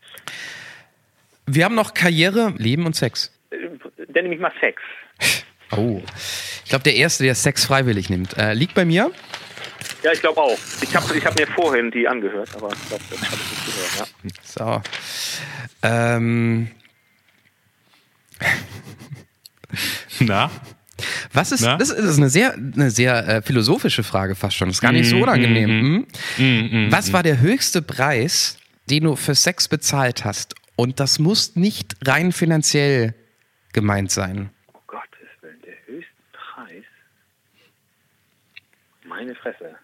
Wir 1.47 1.65
haben 1.67 1.75
noch 1.75 1.95
Karriere, 1.95 2.53
Leben 2.59 2.85
und 2.87 2.97
Sex. 2.97 3.33
Äh, 3.51 3.57
Dann 4.09 4.25
nehme 4.25 4.35
ich 4.35 4.41
mal 4.41 4.53
Sex. 4.61 4.81
Oh. 5.77 6.01
Ich 6.65 6.69
glaube, 6.71 6.85
der 6.85 6.95
Erste, 6.95 7.25
der 7.25 7.35
Sex 7.35 7.65
freiwillig 7.65 8.09
nimmt, 8.09 8.37
äh, 8.39 8.53
liegt 8.53 8.75
bei 8.75 8.85
mir. 8.85 9.11
Ja, 10.05 10.13
ich 10.13 10.21
glaube 10.21 10.41
auch. 10.41 10.59
Ich 10.83 10.95
habe 10.95 11.17
ich 11.17 11.25
hab 11.27 11.37
mir 11.37 11.49
vorhin 11.49 11.91
die 11.91 12.07
angehört, 12.07 12.51
aber 12.55 12.69
ich 12.73 12.89
glaube, 12.89 13.03
das 13.11 13.21
habe 13.23 13.35
ich 13.35 13.51
nicht 13.51 13.67
gehört. 13.67 14.15
Ja. 14.23 14.83
So. 14.83 14.83
Ähm, 15.83 16.71
Na? 20.21 20.51
was 21.33 21.53
ist, 21.53 21.63
Na? 21.63 21.77
das 21.77 21.91
ist 21.91 22.19
eine 22.19 22.29
sehr, 22.29 22.55
eine 22.55 22.91
sehr 22.91 23.29
äh, 23.29 23.43
philosophische 23.43 24.03
Frage 24.03 24.35
fast 24.35 24.57
schon. 24.57 24.69
Das 24.69 24.77
ist 24.77 24.81
gar 24.81 24.93
nicht 24.93 25.09
so 25.09 25.17
unangenehm. 25.17 26.07
Hm? 26.37 26.89
Was 26.91 27.13
war 27.13 27.23
der 27.23 27.41
höchste 27.41 27.83
Preis, 27.83 28.59
den 28.89 29.05
du 29.05 29.17
für 29.17 29.35
Sex 29.35 29.69
bezahlt 29.69 30.25
hast? 30.25 30.55
Und 30.77 31.01
das 31.01 31.19
muss 31.19 31.57
nicht 31.57 31.97
rein 32.07 32.33
finanziell 32.33 33.15
gemeint 33.73 34.11
sein. 34.11 34.51
Oh 34.73 34.79
Gottes 34.87 35.29
Willen, 35.41 35.61
der 35.63 35.75
höchste 35.87 36.13
Preis. 36.33 36.85
Meine 39.05 39.35
Fresse. 39.35 39.77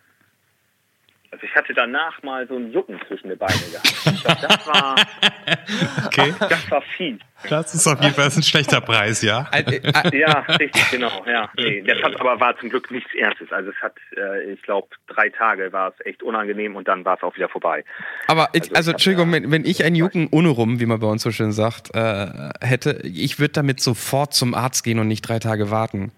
Also 1.40 1.50
ich 1.50 1.56
hatte 1.56 1.72
danach 1.72 2.22
mal 2.22 2.46
so 2.46 2.56
ein 2.56 2.70
Jucken 2.70 3.00
zwischen 3.08 3.28
den 3.30 3.38
Beinen 3.38 3.58
gehabt. 3.72 4.20
Glaub, 4.22 4.40
Das 4.42 4.66
war, 4.66 4.96
Okay. 6.06 6.34
das 6.38 6.70
war 6.70 6.82
fies. 6.96 7.18
Das 7.48 7.74
ist 7.74 7.86
auf 7.86 8.00
jeden 8.02 8.14
Fall 8.14 8.26
ein 8.26 8.42
schlechter 8.42 8.80
Preis, 8.82 9.22
ja? 9.22 9.48
Äh, 9.52 9.60
äh, 9.76 10.18
Ja, 10.18 10.40
richtig, 10.40 10.90
genau. 10.90 11.24
Ja, 11.26 11.48
nee, 11.56 11.80
das 11.82 12.02
hat 12.02 12.20
aber 12.20 12.38
war 12.40 12.58
zum 12.58 12.68
Glück 12.68 12.90
nichts 12.90 13.10
Ernstes. 13.14 13.50
Also 13.52 13.70
es 13.70 13.76
hat, 13.82 13.94
äh, 14.16 14.52
ich 14.52 14.60
glaube, 14.62 14.88
drei 15.06 15.30
Tage 15.30 15.72
war 15.72 15.94
es 15.98 16.06
echt 16.06 16.22
unangenehm 16.22 16.76
und 16.76 16.88
dann 16.88 17.04
war 17.06 17.16
es 17.16 17.22
auch 17.22 17.34
wieder 17.36 17.48
vorbei. 17.48 17.84
Aber 18.26 18.50
ich, 18.52 18.62
Also 18.64 18.74
also 18.74 18.90
Entschuldigung, 18.92 19.32
ja- 19.32 19.50
wenn, 19.50 19.64
ich 19.64 19.82
einen 19.84 19.96
Jucken 19.96 20.28
ohne 20.30 20.48
rum, 20.50 20.78
wie 20.80 20.86
man 20.86 21.00
bei 21.00 21.06
uns 21.06 21.22
so 21.22 21.30
schön 21.30 21.52
sagt, 21.52 21.94
äh, 21.94 22.26
hätte, 22.60 23.00
ich 23.04 23.38
würde 23.38 23.52
damit 23.52 23.80
sofort 23.80 24.34
zum 24.34 24.54
Arzt 24.54 24.84
gehen 24.84 24.98
und 24.98 25.08
nicht 25.08 25.22
drei 25.22 25.38
Tage 25.38 25.70
warten. 25.70 26.12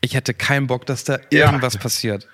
Ich 0.00 0.14
hätte 0.14 0.34
keinen 0.34 0.68
Bock, 0.68 0.86
dass 0.86 1.02
da 1.02 1.18
Ja. 1.32 1.46
irgendwas 1.46 1.76
passiert. 1.78 2.28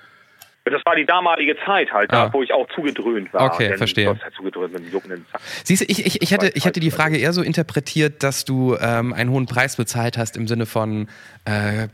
Das 0.67 0.81
war 0.87 0.97
die 0.97 1.05
damalige 1.05 1.57
Zeit 1.67 1.93
halt, 1.93 2.11
Ah. 2.11 2.27
da, 2.27 2.33
wo 2.33 2.43
ich 2.43 2.53
auch 2.53 2.67
zugedröhnt 2.75 3.33
war. 3.35 3.53
Okay, 3.55 3.69
Denn 3.69 3.77
verstehe. 3.79 4.07
Halt 4.07 4.21
zugedröhnt 4.35 4.73
mit 4.73 4.83
dem 4.87 4.93
juckenden. 4.93 5.27
Siehst 5.63 5.83
du, 5.83 5.87
ich, 5.91 6.07
ich, 6.07 6.23
ich, 6.23 6.31
hätte, 6.31 6.51
ich 6.55 6.65
hätte 6.65 6.81
die 6.81 6.91
Frage 6.91 7.19
eher 7.19 7.35
so 7.35 7.43
interpretiert, 7.43 8.23
dass 8.23 8.47
du 8.47 8.75
ähm, 8.81 9.13
einen 9.13 9.29
hohen 9.31 9.45
Preis 9.45 9.77
bezahlt 9.77 10.17
hast 10.17 10.39
im 10.39 10.49
Sinne 10.49 10.65
von, 10.65 11.09
äh, 11.45 11.89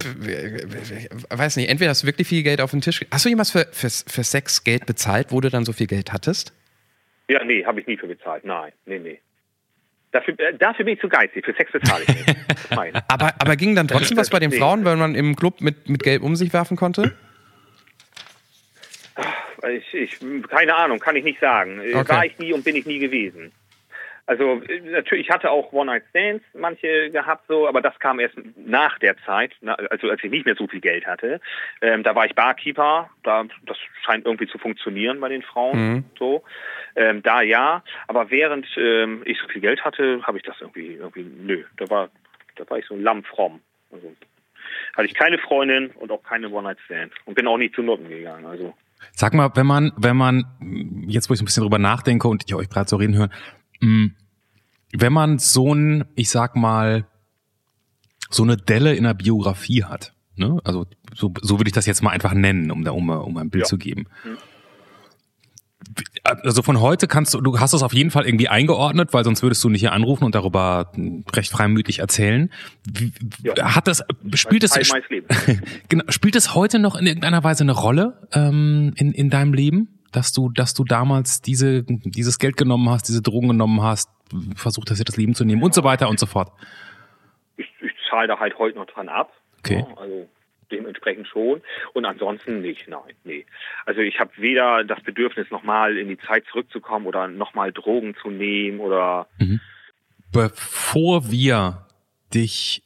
weiß 1.30 1.56
nicht, 1.56 1.68
entweder 1.68 1.90
hast 1.90 2.04
du 2.04 2.06
wirklich 2.06 2.28
viel 2.28 2.44
Geld 2.44 2.61
auf 2.61 2.70
den 2.70 2.80
Tisch. 2.80 3.00
Hast 3.11 3.24
du 3.24 3.28
jemals 3.28 3.50
für, 3.50 3.66
für, 3.72 3.90
für 3.90 4.22
Sex 4.24 4.62
Geld 4.62 4.87
bezahlt, 4.87 5.33
wo 5.33 5.40
du 5.40 5.50
dann 5.50 5.64
so 5.64 5.72
viel 5.72 5.88
Geld 5.88 6.12
hattest? 6.12 6.52
Ja, 7.28 7.42
nee, 7.44 7.64
habe 7.64 7.80
ich 7.80 7.87
nie 7.88 7.96
für 7.96 8.06
bezahlt. 8.06 8.44
Nein, 8.44 8.72
nee, 8.87 8.98
nee. 9.00 9.20
Dafür, 10.12 10.38
äh, 10.38 10.56
dafür 10.56 10.85
bin 10.85 10.94
ich 10.94 11.00
zu 11.00 11.09
geizig. 11.09 11.44
Für 11.44 11.54
Sex 11.54 11.70
bezahle 11.72 12.04
ich 12.06 12.09
nicht. 12.26 12.37
Nein. 12.70 12.92
Aber, 13.09 13.33
aber 13.38 13.56
ging 13.56 13.74
dann 13.74 13.87
trotzdem 13.88 14.16
was 14.16 14.30
bei 14.30 14.38
den. 14.40 14.50
Frauen, 14.52 14.85
weil 14.85 14.96
man 14.96 15.14
im 15.14 15.37
Club 15.37 15.61
mit, 15.61 15.88
mit 15.88 16.02
Geld 16.02 16.22
um 16.22 16.35
sich 16.37 16.52
werfen 16.52 16.76
konnte? 16.76 17.16
Ich, 19.68 19.94
ich, 19.94 20.18
keine 20.49 20.75
Ahnung, 20.75 20.99
kann 20.99 21.16
ich 21.16 21.25
nicht 21.25 21.40
sagen. 21.40 21.81
Äh, 21.81 21.94
Okay. 21.94 22.09
War 22.09 22.25
ich 22.25 22.38
nie 22.38 22.53
und 22.53 22.64
bin 22.64 22.77
ich 22.77 22.87
nie 22.87 22.99
gewesen. 22.99 23.53
Also 24.27 24.62
äh, 24.68 24.81
natürlich, 24.81 25.27
ich 25.27 25.33
hatte 25.35 25.51
auch 25.51 25.73
One-Night-Stands, 25.73 26.44
manche 26.55 27.11
gehabt 27.11 27.44
so, 27.49 27.66
aber 27.66 27.81
das 27.81 27.99
kam 27.99 28.20
erst 28.20 28.37
nach 28.57 28.99
der 29.01 29.16
Zeit, 29.25 29.53
also 29.90 30.09
als 30.09 30.23
ich 30.23 30.31
nicht 30.31 30.46
mehr 30.46 30.55
so 30.55 30.68
viel 30.68 30.81
Geld 30.81 31.05
hatte. 31.07 31.40
Ähm, 31.83 32.05
da 32.05 32.14
war 32.14 32.27
ich 32.27 32.35
Barkeeper, 32.35 33.11
da 33.25 33.44
das 33.66 33.77
scheint 34.05 34.27
irgendwie 34.27 34.46
zu 34.46 34.59
funktionieren 34.59 35.18
bei 35.20 35.29
den 35.31 35.42
Frauen 35.42 35.94
Mhm. 35.94 36.05
so. 36.18 36.44
Ähm, 36.94 37.23
da 37.23 37.42
ja, 37.42 37.83
aber 38.07 38.31
während 38.31 38.66
ähm, 38.77 39.23
ich 39.25 39.38
so 39.40 39.49
viel 39.49 39.61
Geld 39.61 39.85
hatte, 39.85 40.23
habe 40.23 40.38
ich 40.38 40.44
das 40.44 40.61
irgendwie, 40.61 40.94
irgendwie, 40.94 41.25
nö, 41.25 41.64
da 41.77 41.90
war, 41.90 42.09
da 42.57 42.68
war 42.70 42.79
ich 42.79 42.87
so 42.87 42.94
ein 42.94 43.03
Lamm 43.03 43.25
fromm. 43.25 43.61
Also 43.90 44.14
hatte 44.96 45.07
ich 45.07 45.14
keine 45.14 45.38
Freundin 45.38 45.90
und 45.90 46.12
auch 46.12 46.23
keine 46.23 46.49
One-Night-Stand 46.51 47.12
und 47.25 47.35
bin 47.35 47.49
auch 47.49 47.59
nicht 47.59 47.75
zu 47.75 47.83
Noten 47.83 48.09
gegangen. 48.09 48.46
Also 48.46 48.75
Sag 49.14 49.34
mal, 49.34 49.50
wenn 49.54 49.66
man, 49.66 49.92
wenn 49.96 50.16
man, 50.16 50.44
jetzt 51.06 51.28
wo 51.30 51.34
ich 51.34 51.40
ein 51.40 51.44
bisschen 51.44 51.62
drüber 51.62 51.78
nachdenke 51.78 52.28
und 52.28 52.44
ich 52.46 52.54
euch 52.54 52.68
gerade 52.68 52.88
so 52.88 52.96
reden 52.96 53.14
höre, 53.16 53.30
mh, 53.80 54.10
wenn 54.92 55.12
man 55.12 55.38
so 55.38 55.74
ein, 55.74 56.04
ich 56.14 56.30
sag 56.30 56.56
mal, 56.56 57.06
so 58.30 58.42
eine 58.42 58.56
Delle 58.56 58.94
in 58.94 59.04
der 59.04 59.14
Biografie 59.14 59.84
hat, 59.84 60.14
ne? 60.36 60.60
Also 60.64 60.86
so, 61.14 61.32
so 61.42 61.58
würde 61.58 61.68
ich 61.68 61.74
das 61.74 61.86
jetzt 61.86 62.02
mal 62.02 62.10
einfach 62.10 62.32
nennen, 62.34 62.70
um 62.70 62.84
da 62.84 62.92
um, 62.92 63.08
um 63.08 63.36
ein 63.36 63.50
Bild 63.50 63.62
Ja. 63.64 63.68
zu 63.68 63.78
geben. 63.78 64.06
Also 66.22 66.62
von 66.62 66.80
heute 66.80 67.08
kannst 67.08 67.34
du, 67.34 67.40
du 67.40 67.58
hast 67.58 67.72
es 67.72 67.82
auf 67.82 67.92
jeden 67.92 68.10
Fall 68.10 68.26
irgendwie 68.26 68.48
eingeordnet, 68.48 69.12
weil 69.12 69.24
sonst 69.24 69.42
würdest 69.42 69.62
du 69.64 69.68
nicht 69.68 69.80
hier 69.80 69.92
anrufen 69.92 70.24
und 70.24 70.34
darüber 70.34 70.92
recht 71.34 71.50
freimütig 71.50 72.00
erzählen. 72.00 72.50
Wie, 72.84 73.12
Ja. 73.42 73.74
Hat 73.74 73.86
das, 73.88 74.04
spielt 74.34 74.64
es. 74.64 74.72
Genau. 75.88 76.04
Spielt 76.08 76.36
es 76.36 76.54
heute 76.54 76.78
noch 76.78 76.96
in 76.96 77.06
irgendeiner 77.06 77.42
Weise 77.42 77.64
eine 77.64 77.72
Rolle 77.72 78.28
ähm, 78.32 78.92
in, 78.96 79.12
in 79.12 79.30
deinem 79.30 79.54
Leben, 79.54 80.00
dass 80.12 80.32
du, 80.32 80.50
dass 80.50 80.74
du 80.74 80.84
damals 80.84 81.40
diese, 81.40 81.84
dieses 81.84 82.38
Geld 82.38 82.56
genommen 82.56 82.88
hast, 82.90 83.08
diese 83.08 83.22
Drogen 83.22 83.48
genommen 83.48 83.82
hast, 83.82 84.10
versucht 84.54 84.90
hast, 84.90 84.98
dir 84.98 85.04
das 85.04 85.16
Leben 85.16 85.34
zu 85.34 85.44
nehmen 85.44 85.62
und 85.62 85.74
so 85.74 85.82
weiter 85.82 86.08
und 86.08 86.18
so 86.20 86.26
fort? 86.26 86.52
ich, 87.60 87.68
ich 87.80 87.92
zahle 88.08 88.28
da 88.28 88.38
halt 88.38 88.58
heute 88.58 88.78
noch 88.78 88.86
dran 88.86 89.08
ab. 89.08 89.32
Okay. 89.58 89.84
Ja, 89.88 89.96
also 89.96 90.28
dementsprechend 90.70 91.28
schon. 91.28 91.62
Und 91.92 92.04
ansonsten 92.04 92.61
nicht, 92.61 92.88
nein, 92.88 93.14
nee. 93.24 93.46
Also 93.87 94.00
ich 94.00 94.18
habe 94.20 94.30
weder 94.37 94.85
das 94.85 95.02
Bedürfnis, 95.02 95.50
nochmal 95.50 95.96
in 95.96 96.09
die 96.09 96.18
Zeit 96.18 96.44
zurückzukommen 96.50 97.06
oder 97.06 97.28
nochmal 97.28 97.72
Drogen 97.72 98.14
zu 98.20 98.30
nehmen 98.30 98.80
oder 98.80 99.28
Bevor 100.33 101.30
wir 101.30 101.87
dich 102.33 102.83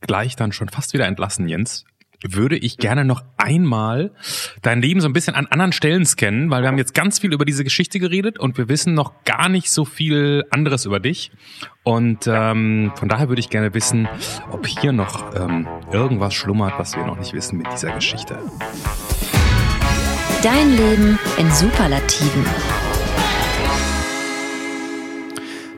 gleich 0.00 0.36
dann 0.36 0.52
schon 0.52 0.68
fast 0.68 0.94
wieder 0.94 1.06
entlassen, 1.06 1.48
Jens, 1.48 1.84
würde 2.22 2.56
ich 2.56 2.76
gerne 2.76 3.04
noch 3.04 3.22
einmal 3.36 4.12
dein 4.62 4.82
Leben 4.82 5.00
so 5.00 5.08
ein 5.08 5.12
bisschen 5.12 5.34
an 5.34 5.46
anderen 5.46 5.72
Stellen 5.72 6.04
scannen, 6.04 6.50
weil 6.50 6.62
wir 6.62 6.68
haben 6.68 6.78
jetzt 6.78 6.94
ganz 6.94 7.18
viel 7.18 7.32
über 7.32 7.44
diese 7.44 7.64
Geschichte 7.64 7.98
geredet 7.98 8.38
und 8.38 8.58
wir 8.58 8.68
wissen 8.68 8.94
noch 8.94 9.24
gar 9.24 9.48
nicht 9.48 9.70
so 9.70 9.84
viel 9.84 10.44
anderes 10.50 10.84
über 10.84 11.00
dich. 11.00 11.30
Und 11.82 12.26
ähm, 12.26 12.92
von 12.94 13.08
daher 13.08 13.28
würde 13.28 13.40
ich 13.40 13.50
gerne 13.50 13.72
wissen, 13.74 14.08
ob 14.50 14.66
hier 14.66 14.92
noch 14.92 15.34
ähm, 15.34 15.66
irgendwas 15.92 16.34
schlummert, 16.34 16.74
was 16.78 16.94
wir 16.96 17.06
noch 17.06 17.18
nicht 17.18 17.32
wissen 17.32 17.58
mit 17.58 17.72
dieser 17.72 17.92
Geschichte. 17.92 18.38
Dein 20.42 20.76
Leben 20.76 21.18
in 21.38 21.50
Superlativen. 21.50 22.44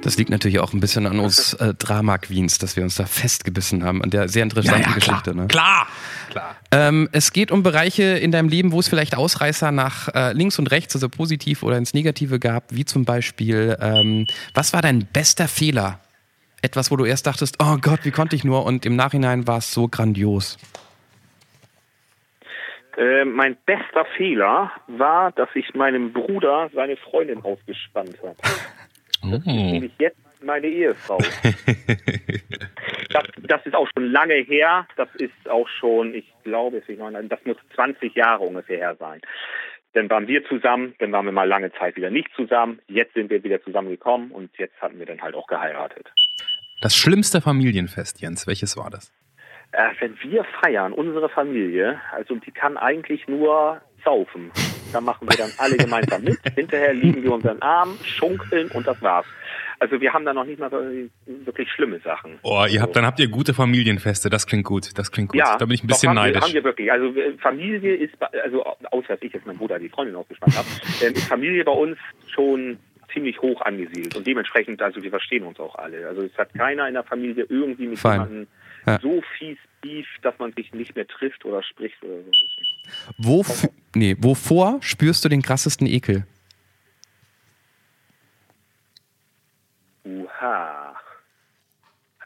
Das 0.03 0.19
liegt 0.19 0.31
natürlich 0.31 0.59
auch 0.59 0.73
ein 0.73 0.81
bisschen 0.81 1.07
an 1.07 1.21
uns 1.21 1.55
äh, 1.61 1.75
Drama 1.75 2.19
Queens, 2.19 2.59
dass 2.59 2.77
wir 2.77 2.83
uns 2.83 2.97
da 2.97 3.07
festgebissen 3.07 3.85
haben, 3.85 4.03
an 4.03 4.11
der 4.11 4.29
sehr 4.29 4.43
interessanten 4.43 4.93
Geschichte. 4.95 5.35
Ne? 5.35 5.47
klar, 5.47 5.87
klar. 6.31 6.57
Ähm, 6.73 7.09
es 7.13 7.33
geht 7.33 7.51
um 7.51 7.63
Bereiche 7.63 8.03
in 8.03 8.33
deinem 8.33 8.49
Leben, 8.49 8.73
wo 8.73 8.81
es 8.81 8.89
vielleicht 8.89 9.17
Ausreißer 9.17 9.73
nach 9.73 10.09
äh, 10.15 10.33
links 10.33 10.59
und 10.59 10.71
rechts, 10.71 10.95
also 10.95 11.09
positiv 11.09 11.63
oder 11.63 11.79
ins 11.79 11.95
Negative 11.95 12.39
gab, 12.39 12.65
wie 12.71 12.85
zum 12.85 13.05
Beispiel, 13.05 13.77
ähm, 13.81 14.27
was 14.55 14.73
war 14.73 14.83
dein 14.83 15.07
bester 15.07 15.49
Fehler? 15.49 16.01
Etwas, 16.61 16.91
wo 16.91 16.97
du 16.97 17.05
erst 17.05 17.27
dachtest, 17.27 17.57
oh 17.61 17.77
Gott, 17.81 18.01
wie 18.05 18.13
konnte 18.13 18.37
ich 18.37 18.45
nur? 18.45 18.65
Und 18.65 18.87
im 18.87 18.95
Nachhinein 18.95 19.47
war 19.47 19.59
es 19.59 19.73
so 19.73 19.89
grandios. 19.89 20.59
Äh, 22.97 23.25
mein 23.25 23.57
bester 23.67 24.05
Fehler 24.17 24.71
war, 24.87 25.33
dass 25.33 25.49
ich 25.55 25.75
meinem 25.75 26.13
Bruder 26.13 26.71
seine 26.75 26.97
Freundin 26.97 27.43
ausgespannt 27.43 28.17
habe. 28.23 28.37
Oh. 29.25 29.39
Bin 29.39 29.85
ich 29.85 29.93
jetzt 29.99 30.19
meine 30.43 30.67
Ehefrau. 30.67 31.19
das, 33.11 33.25
das 33.43 33.67
ist 33.67 33.75
auch 33.75 33.89
schon 33.95 34.11
lange 34.11 34.35
her. 34.35 34.87
Das 34.97 35.09
ist 35.17 35.49
auch 35.49 35.69
schon, 35.69 36.15
ich 36.15 36.27
glaube, 36.45 36.83
das 37.29 37.45
muss 37.45 37.57
20 37.75 38.15
Jahre 38.15 38.45
ungefähr 38.45 38.79
her 38.79 38.97
sein. 38.99 39.21
Dann 39.95 40.09
waren 40.09 40.27
wir 40.27 40.45
zusammen, 40.47 40.95
dann 40.99 41.13
waren 41.13 41.27
wir 41.27 41.33
mal 41.33 41.47
lange 41.47 41.71
Zeit 41.73 41.97
wieder 41.97 42.11
nicht 42.11 42.29
zusammen. 42.35 42.81
Jetzt 42.89 43.15
sind 43.15 43.31
wir 43.31 43.45
wieder 43.45 43.63
zusammengekommen 43.63 44.31
und 44.31 44.51
jetzt 44.59 44.81
hatten 44.81 44.99
wir 44.99 45.07
dann 45.07 45.21
halt 45.21 45.35
auch 45.35 45.47
geheiratet. 45.47 46.11
Das 46.81 46.97
schlimmste 46.97 47.41
Familienfest, 47.41 48.21
Jens, 48.21 48.47
welches 48.47 48.77
war 48.77 48.91
das? 48.91 49.13
Äh, 49.73 49.91
wenn 50.01 50.19
wir 50.23 50.45
feiern, 50.63 50.93
unsere 50.93 51.29
Familie, 51.29 52.01
also 52.11 52.35
die 52.37 52.51
kann 52.51 52.77
eigentlich 52.77 53.29
nur 53.29 53.81
saufen. 54.05 54.51
Da 54.93 55.01
machen 55.01 55.29
wir 55.29 55.37
dann 55.37 55.51
alle 55.59 55.77
gemeinsam 55.77 56.23
mit. 56.23 56.39
Hinterher 56.55 56.93
liegen 56.93 57.23
wir 57.23 57.33
unseren 57.33 57.61
Arm, 57.63 57.97
schunkeln 58.05 58.71
und 58.73 58.87
das 58.87 59.01
war's. 59.01 59.27
Also 59.83 60.01
wir 60.01 60.13
haben 60.13 60.25
da 60.25 60.33
noch 60.33 60.45
nicht 60.45 60.61
mal 60.61 60.71
wirklich 61.27 61.69
schlimme 61.73 61.99
Sachen. 62.01 62.39
Oh, 62.43 62.65
ihr 62.71 62.81
habt, 62.81 62.95
dann 62.95 63.05
habt 63.05 63.19
ihr 63.19 63.27
gute 63.27 63.53
Familienfeste. 63.53 64.31
Das 64.31 64.47
klingt 64.47 64.65
gut. 64.65 64.97
Das 64.97 65.11
klingt 65.11 65.31
gut. 65.31 65.41
Ja, 65.41 65.57
da 65.57 65.65
bin 65.65 65.75
ich 65.75 65.83
ein 65.83 65.89
doch, 65.89 65.97
bisschen 65.97 66.11
haben 66.11 66.17
neidisch. 66.17 66.41
Wir, 66.41 66.47
haben 66.47 66.55
wir 66.55 66.65
wirklich. 66.65 66.93
Also 66.93 67.07
äh, 67.19 67.33
Familie 67.39 67.97
ist, 67.97 68.15
also 68.45 68.65
außer 68.65 69.09
dass 69.09 69.23
ich 69.23 69.33
jetzt 69.33 69.45
mein 69.45 69.57
Bruder 69.57 69.81
die 69.81 69.89
Freundin 69.89 70.15
ausgespannt 70.15 70.57
habe, 70.57 70.69
ähm, 71.03 71.15
ist 71.15 71.27
Familie 71.27 71.65
bei 71.65 71.73
uns 71.73 71.99
schon 72.33 72.79
ziemlich 73.13 73.43
hoch 73.43 73.61
angesiedelt 73.63 74.17
und 74.17 74.25
dementsprechend, 74.27 74.81
also 74.81 75.03
wir 75.03 75.11
verstehen 75.11 75.45
uns 75.45 75.59
auch 75.59 75.75
alle. 75.75 76.07
Also 76.07 76.23
es 76.23 76.39
hat 76.39 76.55
keiner 76.55 76.87
in 76.87 76.95
der 76.95 77.03
Familie 77.03 77.45
irgendwie 77.49 77.89
mit 77.89 77.99
Fein. 77.99 78.13
jemandem 78.13 78.47
Ja. 78.87 78.99
so 79.01 79.23
fies 79.39 79.59
Beef, 79.81 80.07
dass 80.23 80.39
man 80.39 80.53
sich 80.53 80.73
nicht 80.73 80.95
mehr 80.95 81.07
trifft 81.07 81.45
oder 81.45 81.63
spricht 81.63 82.03
oder 82.03 82.23
so. 82.23 82.31
Wo, 83.19 83.45
nee, 83.95 84.17
wovor 84.19 84.79
spürst 84.81 85.25
du 85.25 85.29
den 85.29 85.43
krassesten 85.43 85.87
Ekel? 85.87 86.25
Uha. 90.05 90.97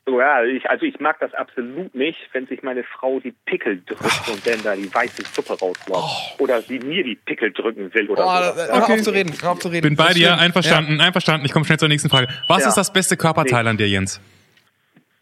So, 0.09 0.21
ja, 0.21 0.45
ich, 0.45 0.71
also 0.71 0.87
ich 0.87 1.01
mag 1.01 1.19
das 1.19 1.35
absolut 1.35 1.93
nicht, 1.95 2.19
wenn 2.33 2.47
sich 2.47 2.63
meine 2.63 2.85
Frau 2.85 3.19
die 3.19 3.35
Pickel 3.45 3.83
drückt 3.87 4.29
und 4.29 4.47
dann 4.47 4.63
da 4.63 4.77
die 4.77 4.93
weiße 4.93 5.23
Suppe 5.33 5.59
rausläuft. 5.59 6.39
Oder 6.41 6.63
sie 6.63 6.79
mir 6.79 7.03
die 7.03 7.17
Pickel 7.17 7.53
drücken 7.53 7.93
will 7.93 8.09
oder 8.11 8.55
so. 8.55 8.63
hör 8.63 8.89
auf 8.89 9.03
zu 9.03 9.11
reden, 9.11 9.35
auf 9.43 9.59
zu 9.59 9.69
reden. 9.69 9.83
bin 9.83 9.97
bei 9.97 10.13
dir, 10.13 10.39
einverstanden, 10.39 11.01
einverstanden. 11.01 11.45
Ich 11.45 11.53
komme 11.53 11.65
schnell 11.65 11.79
zur 11.79 11.89
nächsten 11.89 12.09
Frage. 12.09 12.29
Was 12.47 12.63
Ja. 12.63 12.69
ist 12.69 12.77
das 12.77 12.93
beste 12.93 13.17
Körperteil 13.17 13.67
an 13.67 13.77
dir, 13.79 13.89
Jens? 13.89 14.21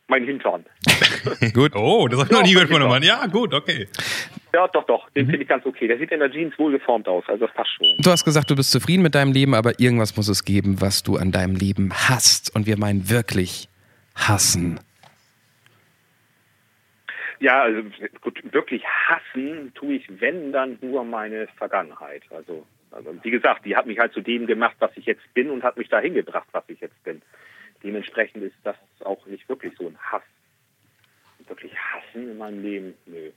Mein 0.08 0.24
Hintern. 0.24 0.66
Gut. 1.54 1.74
Oh, 1.74 2.08
das 2.08 2.20
habe 2.20 2.28
ich 2.30 2.36
noch 2.38 2.42
nie 2.42 2.52
gehört 2.52 2.68
von 2.68 2.80
einem 2.80 2.90
Mann. 2.90 3.02
Ja, 3.02 3.26
gut, 3.26 3.54
okay. 3.54 3.88
Ja, 4.52 4.68
doch, 4.68 4.84
doch. 4.84 5.10
Den 5.10 5.26
finde 5.26 5.42
ich 5.42 5.48
ganz 5.48 5.66
okay. 5.66 5.88
Der 5.88 5.98
sieht 5.98 6.12
in 6.12 6.20
der 6.20 6.30
Jeans 6.30 6.56
wohl 6.58 6.72
geformt 6.72 7.08
aus. 7.08 7.24
Also 7.26 7.46
das 7.46 7.54
passt 7.54 7.70
schon. 7.70 7.86
Du 7.98 8.10
hast 8.10 8.24
gesagt, 8.24 8.50
du 8.50 8.56
bist 8.56 8.70
zufrieden 8.70 9.02
mit 9.02 9.14
deinem 9.14 9.32
Leben, 9.32 9.54
aber 9.54 9.80
irgendwas 9.80 10.16
muss 10.16 10.28
es 10.28 10.44
geben, 10.44 10.80
was 10.80 11.02
du 11.02 11.16
an 11.16 11.32
deinem 11.32 11.56
Leben 11.56 11.92
hasst. 11.92 12.54
Und 12.54 12.66
wir 12.66 12.78
meinen 12.78 13.10
wirklich 13.10 13.68
hassen. 14.14 14.80
Ja, 17.40 17.62
also 17.62 17.82
gut, 18.20 18.40
wirklich 18.52 18.84
hassen 18.84 19.72
tue 19.74 19.96
ich, 19.96 20.20
wenn, 20.20 20.52
dann 20.52 20.78
nur 20.80 21.04
meine 21.04 21.48
Vergangenheit. 21.58 22.22
Also, 22.30 22.64
also 22.90 23.14
wie 23.22 23.30
gesagt, 23.30 23.66
die 23.66 23.76
hat 23.76 23.86
mich 23.86 23.98
halt 23.98 24.12
zu 24.12 24.20
dem 24.20 24.46
gemacht, 24.46 24.76
was 24.78 24.92
ich 24.96 25.04
jetzt 25.04 25.34
bin 25.34 25.50
und 25.50 25.62
hat 25.62 25.76
mich 25.76 25.88
dahin 25.88 26.14
gebracht, 26.14 26.48
was 26.52 26.64
ich 26.68 26.80
jetzt 26.80 27.02
bin. 27.04 27.20
Dementsprechend 27.82 28.44
ist 28.44 28.56
das 28.62 28.76
auch 29.04 29.26
nicht 29.26 29.48
wirklich 29.48 29.74
so 29.76 29.88
ein 29.88 29.98
Hass. 29.98 30.22
Wirklich 31.48 31.72
hassen 31.76 32.30
in 32.30 32.38
meinem 32.38 32.62
Leben, 32.62 32.94
nö. 33.06 33.30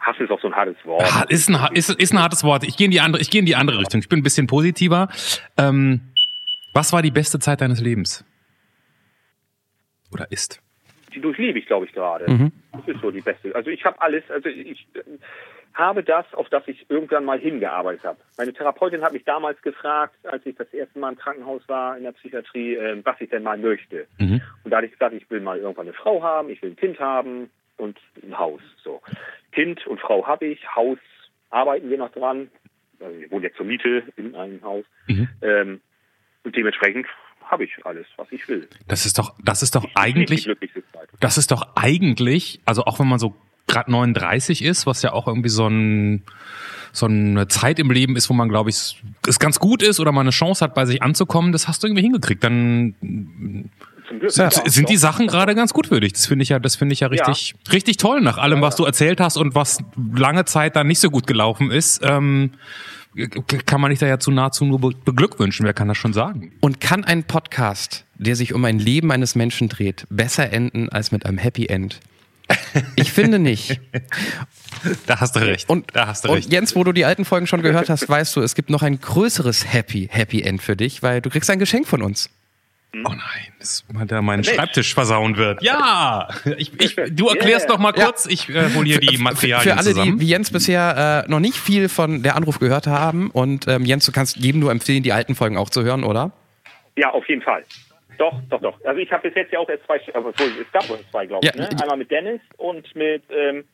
Hass 0.00 0.16
ist 0.18 0.30
auch 0.30 0.40
so 0.40 0.48
ein 0.48 0.54
hartes 0.54 0.76
Wort. 0.84 1.02
Ah, 1.04 1.24
Ist 1.28 1.48
ein, 1.48 1.74
ist, 1.74 1.90
ist 1.90 2.12
ein 2.12 2.18
hartes 2.20 2.42
Wort. 2.42 2.64
Ich 2.64 2.76
gehe 2.76 2.86
in 2.86 2.90
die 2.90 3.00
andere, 3.00 3.22
ich 3.22 3.30
gehe 3.30 3.38
in 3.40 3.46
die 3.46 3.54
andere 3.56 3.78
Richtung. 3.78 4.00
Ich 4.00 4.08
bin 4.08 4.18
ein 4.18 4.22
bisschen 4.22 4.46
positiver. 4.46 5.08
Ähm, 5.56 6.00
was 6.72 6.92
war 6.92 7.02
die 7.02 7.12
beste 7.12 7.38
Zeit 7.38 7.60
deines 7.60 7.80
Lebens? 7.80 8.24
Oder 10.12 10.30
ist? 10.30 10.60
die 11.14 11.20
durchlebe 11.20 11.58
ich, 11.58 11.66
glaube 11.66 11.86
ich, 11.86 11.92
gerade. 11.92 12.30
Mhm. 12.30 12.52
Das 12.72 12.88
ist 12.88 13.00
so 13.00 13.10
die 13.10 13.20
beste. 13.20 13.54
Also 13.54 13.70
ich 13.70 13.84
habe 13.84 14.00
alles, 14.02 14.24
also 14.30 14.48
ich 14.48 14.86
habe 15.74 16.04
das, 16.04 16.24
auf 16.34 16.48
das 16.48 16.66
ich 16.68 16.88
irgendwann 16.88 17.24
mal 17.24 17.38
hingearbeitet 17.38 18.04
habe. 18.04 18.18
Meine 18.38 18.52
Therapeutin 18.52 19.02
hat 19.02 19.12
mich 19.12 19.24
damals 19.24 19.60
gefragt, 19.62 20.14
als 20.24 20.46
ich 20.46 20.54
das 20.56 20.72
erste 20.72 20.98
Mal 20.98 21.10
im 21.10 21.18
Krankenhaus 21.18 21.62
war 21.68 21.96
in 21.96 22.04
der 22.04 22.12
Psychiatrie, 22.12 22.76
äh, 22.76 23.00
was 23.04 23.20
ich 23.20 23.30
denn 23.30 23.42
mal 23.42 23.58
möchte. 23.58 24.06
Mhm. 24.18 24.40
Und 24.62 24.70
da 24.70 24.76
hatte 24.78 24.86
ich 24.86 24.92
gesagt, 24.92 25.14
ich 25.14 25.28
will 25.30 25.40
mal 25.40 25.58
irgendwann 25.58 25.86
eine 25.86 25.94
Frau 25.94 26.22
haben, 26.22 26.48
ich 26.48 26.62
will 26.62 26.70
ein 26.70 26.76
Kind 26.76 27.00
haben 27.00 27.50
und 27.76 27.98
ein 28.22 28.38
Haus. 28.38 28.60
So. 28.82 29.02
Kind 29.52 29.84
und 29.86 30.00
Frau 30.00 30.26
habe 30.26 30.46
ich, 30.46 30.60
Haus 30.74 30.98
arbeiten 31.50 31.90
wir 31.90 31.98
noch 31.98 32.12
dran. 32.12 32.50
Also 33.00 33.18
wir 33.18 33.30
wohnen 33.32 33.42
jetzt 33.42 33.56
zur 33.56 33.66
Miete 33.66 34.04
in 34.16 34.36
einem 34.36 34.62
Haus. 34.62 34.84
Mhm. 35.08 35.28
Ähm, 35.42 35.80
und 36.44 36.54
dementsprechend 36.54 37.06
habe 37.42 37.64
ich 37.64 37.72
alles, 37.84 38.06
was 38.16 38.30
ich 38.30 38.48
will. 38.48 38.68
Das 38.88 39.06
ist 39.06 39.18
doch, 39.18 39.34
das 39.44 39.62
ist 39.62 39.74
doch 39.74 39.84
Die 39.84 39.96
eigentlich, 39.96 40.48
das 41.20 41.36
ist 41.36 41.50
doch 41.50 41.76
eigentlich, 41.76 42.60
also 42.64 42.84
auch 42.84 43.00
wenn 43.00 43.08
man 43.08 43.18
so 43.18 43.34
gerade 43.74 43.90
39 43.90 44.62
ist, 44.62 44.86
was 44.86 45.02
ja 45.02 45.12
auch 45.12 45.26
irgendwie 45.28 45.48
so 45.50 45.66
ein 45.68 46.22
so 46.92 47.06
eine 47.06 47.48
Zeit 47.48 47.80
im 47.80 47.90
Leben 47.90 48.14
ist, 48.14 48.30
wo 48.30 48.34
man, 48.34 48.48
glaube 48.48 48.70
ich, 48.70 49.02
es 49.26 49.38
ganz 49.40 49.58
gut 49.58 49.82
ist 49.82 49.98
oder 49.98 50.12
man 50.12 50.22
eine 50.22 50.30
Chance 50.30 50.64
hat, 50.64 50.74
bei 50.76 50.86
sich 50.86 51.02
anzukommen, 51.02 51.50
das 51.50 51.66
hast 51.66 51.82
du 51.82 51.88
irgendwie 51.88 52.02
hingekriegt. 52.02 52.44
Dann. 52.44 52.94
Ja, 54.36 54.50
sind 54.50 54.88
die 54.88 54.96
Sachen 54.96 55.26
gerade 55.26 55.56
ganz 55.56 55.72
gut 55.72 55.88
für 55.88 55.98
dich. 55.98 56.12
Das 56.12 56.26
finde 56.26 56.44
ich 56.44 56.50
ja, 56.50 56.60
das 56.60 56.76
finde 56.76 56.92
ich 56.92 57.00
ja 57.00 57.08
richtig, 57.08 57.56
richtig 57.72 57.96
toll 57.96 58.20
nach 58.20 58.38
allem, 58.38 58.60
was 58.60 58.76
du 58.76 58.84
erzählt 58.84 59.20
hast 59.20 59.36
und 59.36 59.56
was 59.56 59.78
lange 60.14 60.44
Zeit 60.44 60.76
dann 60.76 60.86
nicht 60.86 61.00
so 61.00 61.10
gut 61.10 61.26
gelaufen 61.26 61.72
ist. 61.72 62.00
Ähm, 62.04 62.52
kann 63.66 63.80
man 63.80 63.90
dich 63.90 63.98
da 63.98 64.06
ja 64.06 64.18
zu 64.20 64.30
nahezu 64.30 64.64
nur 64.64 64.80
be- 64.80 64.90
beglückwünschen. 65.04 65.66
Wer 65.66 65.74
kann 65.74 65.88
das 65.88 65.96
schon 65.98 66.12
sagen? 66.12 66.52
Und 66.60 66.80
kann 66.80 67.02
ein 67.04 67.24
Podcast, 67.24 68.04
der 68.18 68.36
sich 68.36 68.52
um 68.54 68.64
ein 68.64 68.78
Leben 68.78 69.10
eines 69.10 69.34
Menschen 69.34 69.68
dreht, 69.68 70.06
besser 70.10 70.52
enden 70.52 70.90
als 70.90 71.10
mit 71.12 71.26
einem 71.26 71.38
Happy 71.38 71.66
End? 71.66 71.98
Ich 72.96 73.12
finde 73.12 73.38
nicht. 73.38 73.80
Da 75.06 75.18
hast 75.18 75.34
du 75.34 75.40
recht. 75.40 75.70
Und, 75.70 75.86
da 75.94 76.08
hast 76.08 76.24
du 76.24 76.28
und 76.28 76.34
recht. 76.36 76.52
Jens, 76.52 76.76
wo 76.76 76.84
du 76.84 76.92
die 76.92 77.06
alten 77.06 77.24
Folgen 77.24 77.46
schon 77.46 77.62
gehört 77.62 77.88
hast, 77.88 78.06
weißt 78.06 78.36
du, 78.36 78.42
es 78.42 78.54
gibt 78.54 78.68
noch 78.68 78.82
ein 78.82 79.00
größeres 79.00 79.72
Happy, 79.72 80.08
Happy 80.12 80.42
End 80.42 80.60
für 80.60 80.76
dich, 80.76 81.02
weil 81.02 81.22
du 81.22 81.30
kriegst 81.30 81.48
ein 81.48 81.58
Geschenk 81.58 81.86
von 81.86 82.02
uns. 82.02 82.28
Oh 82.94 83.08
nein, 83.08 83.18
das 83.60 83.82
mal 83.90 84.04
da 84.06 84.20
mein 84.20 84.44
Schreibtisch 84.44 84.92
versauen 84.92 85.36
wird. 85.38 85.62
Ja, 85.62 86.28
ich, 86.58 86.78
ich, 86.80 86.96
du 87.12 87.28
erklärst 87.28 87.66
Yeah. 87.66 87.72
doch 87.76 87.78
mal 87.78 87.94
Ja. 87.96 88.04
kurz. 88.06 88.26
Ich 88.26 88.48
äh, 88.50 88.74
hole 88.74 88.84
hier 88.86 89.00
die 89.00 89.16
Materialien 89.16 89.62
Für 89.72 89.76
alle, 89.78 89.88
zusammen. 89.90 90.18
die 90.18 90.26
wie 90.26 90.28
Jens 90.30 90.50
bisher 90.50 91.24
äh, 91.26 91.30
noch 91.30 91.40
nicht 91.40 91.56
viel 91.56 91.88
von 91.88 92.22
der 92.22 92.36
Anruf 92.36 92.58
gehört 92.58 92.86
haben 92.86 93.30
und 93.30 93.66
ähm, 93.66 93.86
Jens, 93.86 94.04
du 94.04 94.12
kannst 94.12 94.36
jedem 94.36 94.60
nur 94.60 94.70
empfehlen, 94.70 95.02
die 95.02 95.12
alten 95.14 95.34
Folgen 95.34 95.56
auch 95.56 95.70
zu 95.70 95.82
hören, 95.82 96.04
oder? 96.04 96.30
Ja, 96.96 97.10
auf 97.10 97.26
jeden 97.28 97.40
Fall. 97.42 97.64
Doch, 98.18 98.40
doch, 98.50 98.60
doch. 98.60 98.84
Also 98.84 99.00
ich 99.00 99.10
habe 99.12 99.28
bis 99.28 99.36
jetzt 99.36 99.52
ja 99.52 99.58
auch 99.58 99.68
erst 99.68 99.84
zwei, 99.84 100.00
obwohl, 100.14 100.32
es 100.60 100.72
gab 100.72 100.88
wohl 100.88 100.98
zwei, 101.10 101.26
glaube 101.26 101.46
ich. 101.46 101.54
Ja, 101.54 101.60
ne? 101.60 101.68
Einmal 101.80 101.96
mit 101.96 102.10
Dennis 102.10 102.40
und 102.56 102.94
mit 102.94 103.22
ähm, 103.30 103.64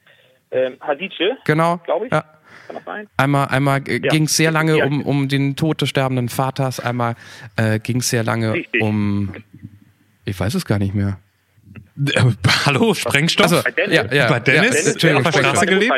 ähm, 0.51 0.77
Hadice, 0.81 1.37
Genau. 1.45 1.79
glaube 1.79 2.07
ich. 2.07 2.13
Ja. 2.13 2.25
Kann 2.67 2.77
das 2.77 2.85
sein? 2.85 3.09
Einmal, 3.17 3.49
einmal 3.49 3.81
äh, 3.89 4.01
Ja. 4.03 4.11
ging 4.11 4.25
es 4.25 4.37
sehr 4.37 4.51
lange 4.51 4.85
um, 4.85 5.03
um 5.03 5.29
den 5.29 5.57
Tod 5.57 5.81
des 5.83 5.89
sterbenden 5.89 6.29
Vaters, 6.29 6.81
einmal 6.81 7.15
äh, 7.57 7.79
ging 7.79 7.99
es 7.99 8.11
sehr 8.11 8.23
lange 8.25 8.53
Richtig. 8.55 8.83
um. 8.83 9.35
Ich 10.25 10.39
weiß 10.39 10.55
es 10.55 10.65
gar 10.65 10.79
nicht 10.79 10.95
mehr. 10.95 11.19
Äh, 12.07 12.23
hallo, 12.67 12.95
Sprengstoff? 12.95 13.53
Also, 13.53 13.63
Bei 13.63 13.71
Dennis? 13.71 13.95
ja, 13.95 14.15
ja, 14.15 14.29
Bei 14.29 14.41
Dennis? 14.41 14.97
Ja, 15.03 15.17
auf 15.17 15.23
der. 15.25 15.33
Straße 15.33 15.67
gelebt? 15.67 15.93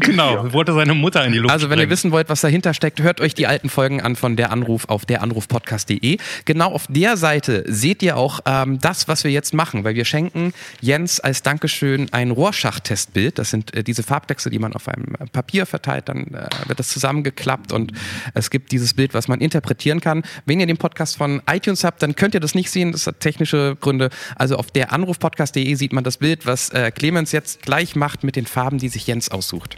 Genau, 0.00 0.52
wollte 0.52 0.72
seine 0.74 0.94
Mutter 0.94 1.24
in 1.24 1.32
die 1.32 1.38
Luft 1.38 1.52
Also 1.52 1.68
wenn 1.68 1.78
ihr 1.78 1.82
sprengen. 1.82 1.90
wissen 1.90 2.12
wollt, 2.12 2.28
was 2.28 2.40
dahinter 2.40 2.74
steckt, 2.74 3.00
hört 3.02 3.20
euch 3.20 3.34
die 3.34 3.46
alten 3.46 3.68
Folgen 3.68 4.00
an 4.00 4.16
von 4.16 4.36
der 4.36 4.50
Anruf 4.50 4.88
auf 4.88 5.04
deranrufpodcast.de. 5.06 6.18
Genau 6.44 6.72
auf 6.72 6.86
der 6.88 7.16
Seite 7.16 7.64
seht 7.66 8.02
ihr 8.02 8.16
auch 8.16 8.40
ähm, 8.46 8.78
das, 8.80 9.08
was 9.08 9.24
wir 9.24 9.30
jetzt 9.30 9.54
machen, 9.54 9.84
weil 9.84 9.94
wir 9.94 10.04
schenken 10.04 10.52
Jens 10.80 11.20
als 11.20 11.42
Dankeschön 11.42 12.12
ein 12.12 12.30
Rohrschachtestbild. 12.30 13.38
Das 13.38 13.50
sind 13.50 13.74
äh, 13.74 13.82
diese 13.82 14.02
Farbtexte, 14.02 14.50
die 14.50 14.58
man 14.58 14.72
auf 14.72 14.88
einem 14.88 15.14
äh, 15.18 15.26
Papier 15.26 15.66
verteilt, 15.66 16.08
dann 16.08 16.26
äh, 16.34 16.48
wird 16.66 16.78
das 16.78 16.88
zusammengeklappt 16.88 17.72
und 17.72 17.92
es 18.34 18.50
gibt 18.50 18.72
dieses 18.72 18.94
Bild, 18.94 19.14
was 19.14 19.28
man 19.28 19.40
interpretieren 19.40 20.00
kann. 20.00 20.22
Wenn 20.44 20.60
ihr 20.60 20.66
den 20.66 20.76
Podcast 20.76 21.16
von 21.16 21.42
iTunes 21.50 21.84
habt, 21.84 22.02
dann 22.02 22.14
könnt 22.16 22.34
ihr 22.34 22.40
das 22.40 22.54
nicht 22.54 22.70
sehen, 22.70 22.92
das 22.92 23.06
hat 23.06 23.20
technische 23.20 23.76
Gründe. 23.80 24.10
Also 24.36 24.56
auf 24.56 24.70
deranrufpodcast.de 25.16 25.74
sieht 25.74 25.92
man 25.92 26.04
das 26.04 26.18
Bild, 26.18 26.46
was 26.46 26.70
äh, 26.70 26.90
Clemens 26.90 27.32
jetzt 27.32 27.62
gleich 27.62 27.96
macht 27.96 28.24
mit 28.24 28.36
den 28.36 28.46
Farben, 28.46 28.78
die 28.78 28.88
sich 28.88 29.06
Jens 29.06 29.30
aussucht. 29.30 29.76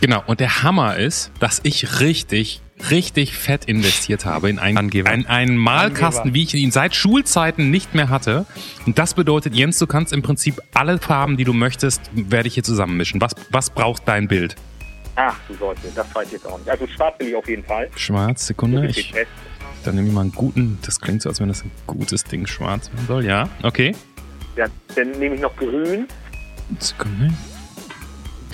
Genau, 0.00 0.22
und 0.26 0.40
der 0.40 0.62
Hammer 0.62 0.96
ist, 0.96 1.30
dass 1.40 1.60
ich 1.62 2.00
richtig, 2.00 2.62
richtig 2.90 3.36
fett 3.36 3.66
investiert 3.66 4.24
habe 4.24 4.48
in 4.48 4.58
einen, 4.58 4.78
Angeber. 4.78 5.10
einen, 5.10 5.26
einen 5.26 5.56
Malkasten, 5.58 6.32
wie 6.32 6.44
ich 6.44 6.54
ihn 6.54 6.70
seit 6.70 6.94
Schulzeiten 6.94 7.70
nicht 7.70 7.94
mehr 7.94 8.08
hatte. 8.08 8.46
Und 8.86 8.98
das 8.98 9.12
bedeutet, 9.12 9.54
Jens, 9.54 9.78
du 9.78 9.86
kannst 9.86 10.14
im 10.14 10.22
Prinzip 10.22 10.60
alle 10.72 10.98
Farben, 10.98 11.36
die 11.36 11.44
du 11.44 11.52
möchtest, 11.52 12.00
werde 12.14 12.48
ich 12.48 12.54
hier 12.54 12.62
zusammenmischen. 12.62 13.20
Was, 13.20 13.34
was 13.50 13.68
braucht 13.70 14.08
dein 14.08 14.26
Bild? 14.26 14.56
Ach, 15.16 15.36
du 15.48 15.54
Leute, 15.60 15.80
das 15.94 16.14
weiß 16.14 16.28
ich 16.28 16.32
jetzt 16.32 16.46
auch 16.46 16.58
nicht. 16.58 16.70
Also 16.70 16.86
schwarz 16.86 17.18
will 17.18 17.28
ich 17.28 17.36
auf 17.36 17.48
jeden 17.48 17.64
Fall. 17.64 17.90
Schwarz, 17.94 18.46
Sekunde. 18.46 18.86
Ich, 18.86 19.12
dann 19.84 19.94
nehme 19.96 20.08
ich 20.08 20.14
mal 20.14 20.22
einen 20.22 20.32
guten, 20.32 20.78
das 20.84 21.00
klingt 21.00 21.20
so, 21.20 21.28
als 21.28 21.40
wenn 21.40 21.48
das 21.48 21.62
ein 21.62 21.70
gutes 21.86 22.24
Ding 22.24 22.46
schwarz 22.46 22.90
werden 22.92 23.06
soll. 23.06 23.24
Ja, 23.26 23.48
okay. 23.62 23.94
Ja, 24.56 24.66
dann 24.94 25.10
nehme 25.12 25.34
ich 25.36 25.40
noch 25.40 25.54
grün. 25.56 26.06
Sekunde. 26.78 27.32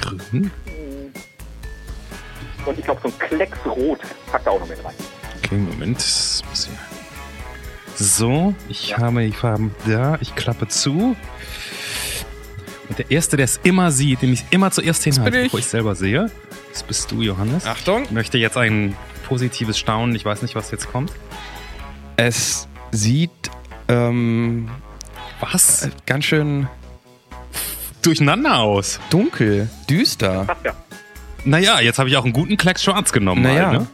Grün. 0.01 0.51
Und 2.65 2.79
ich 2.79 2.85
glaube, 2.85 3.01
so 3.03 3.09
ein 3.09 3.19
Klecks 3.19 3.59
rot 3.65 4.01
packt 4.31 4.47
da 4.47 4.51
auch 4.51 4.61
noch 4.61 4.69
mit 4.69 4.85
rein. 4.85 4.95
Okay, 5.45 5.57
Moment. 5.57 5.97
Das 5.99 6.43
muss 6.51 6.67
hier- 6.67 6.77
So, 8.07 8.55
ich 8.69 8.97
habe 8.99 9.23
die 9.25 9.33
Farben 9.33 9.75
da. 9.87 10.19
Ich 10.21 10.35
klappe 10.35 10.69
zu. 10.69 11.17
Und 12.89 12.99
der 12.99 13.11
Erste, 13.11 13.37
der 13.37 13.45
es 13.45 13.59
immer 13.63 13.91
sieht, 13.91 14.23
den 14.23 14.33
ich 14.33 14.45
immer 14.51 14.71
zuerst 14.71 15.03
hinhalte, 15.05 15.45
bevor 15.45 15.59
ich 15.61 15.67
selber 15.67 15.95
sehe, 15.95 16.31
das 16.73 16.83
bist 16.83 17.11
du, 17.11 17.23
Johannes. 17.23 17.65
Achtung! 17.67 18.03
Ich 18.05 18.11
möchte 18.11 18.39
jetzt 18.39 18.57
ein 18.57 18.97
positives 19.27 19.79
Staunen. 19.79 20.15
Ich 20.15 20.25
weiß 20.25 20.43
nicht, 20.43 20.55
was 20.55 20.71
jetzt 20.71 20.91
kommt. 20.93 21.11
Es 22.17 22.69
sieht 22.93 23.31
ähm, 23.89 24.71
Was? 25.41 25.89
ganz 26.07 26.25
schön. 26.25 26.69
durcheinander 28.03 28.59
aus. 28.61 29.01
Dunkel, 29.11 29.69
düster. 29.91 30.45
Ach 30.49 30.57
ja. 30.65 30.73
Naja, 31.45 31.81
jetzt 31.81 31.99
habe 31.99 32.09
ich 32.09 32.17
auch 32.17 32.25
einen 32.25 32.33
guten 32.33 32.57
Klecks 32.57 32.83
schwarz 32.85 33.13
genommen. 33.13 33.43
Naja. 33.43 33.69
Halt, 33.71 33.81
ne? 33.81 33.87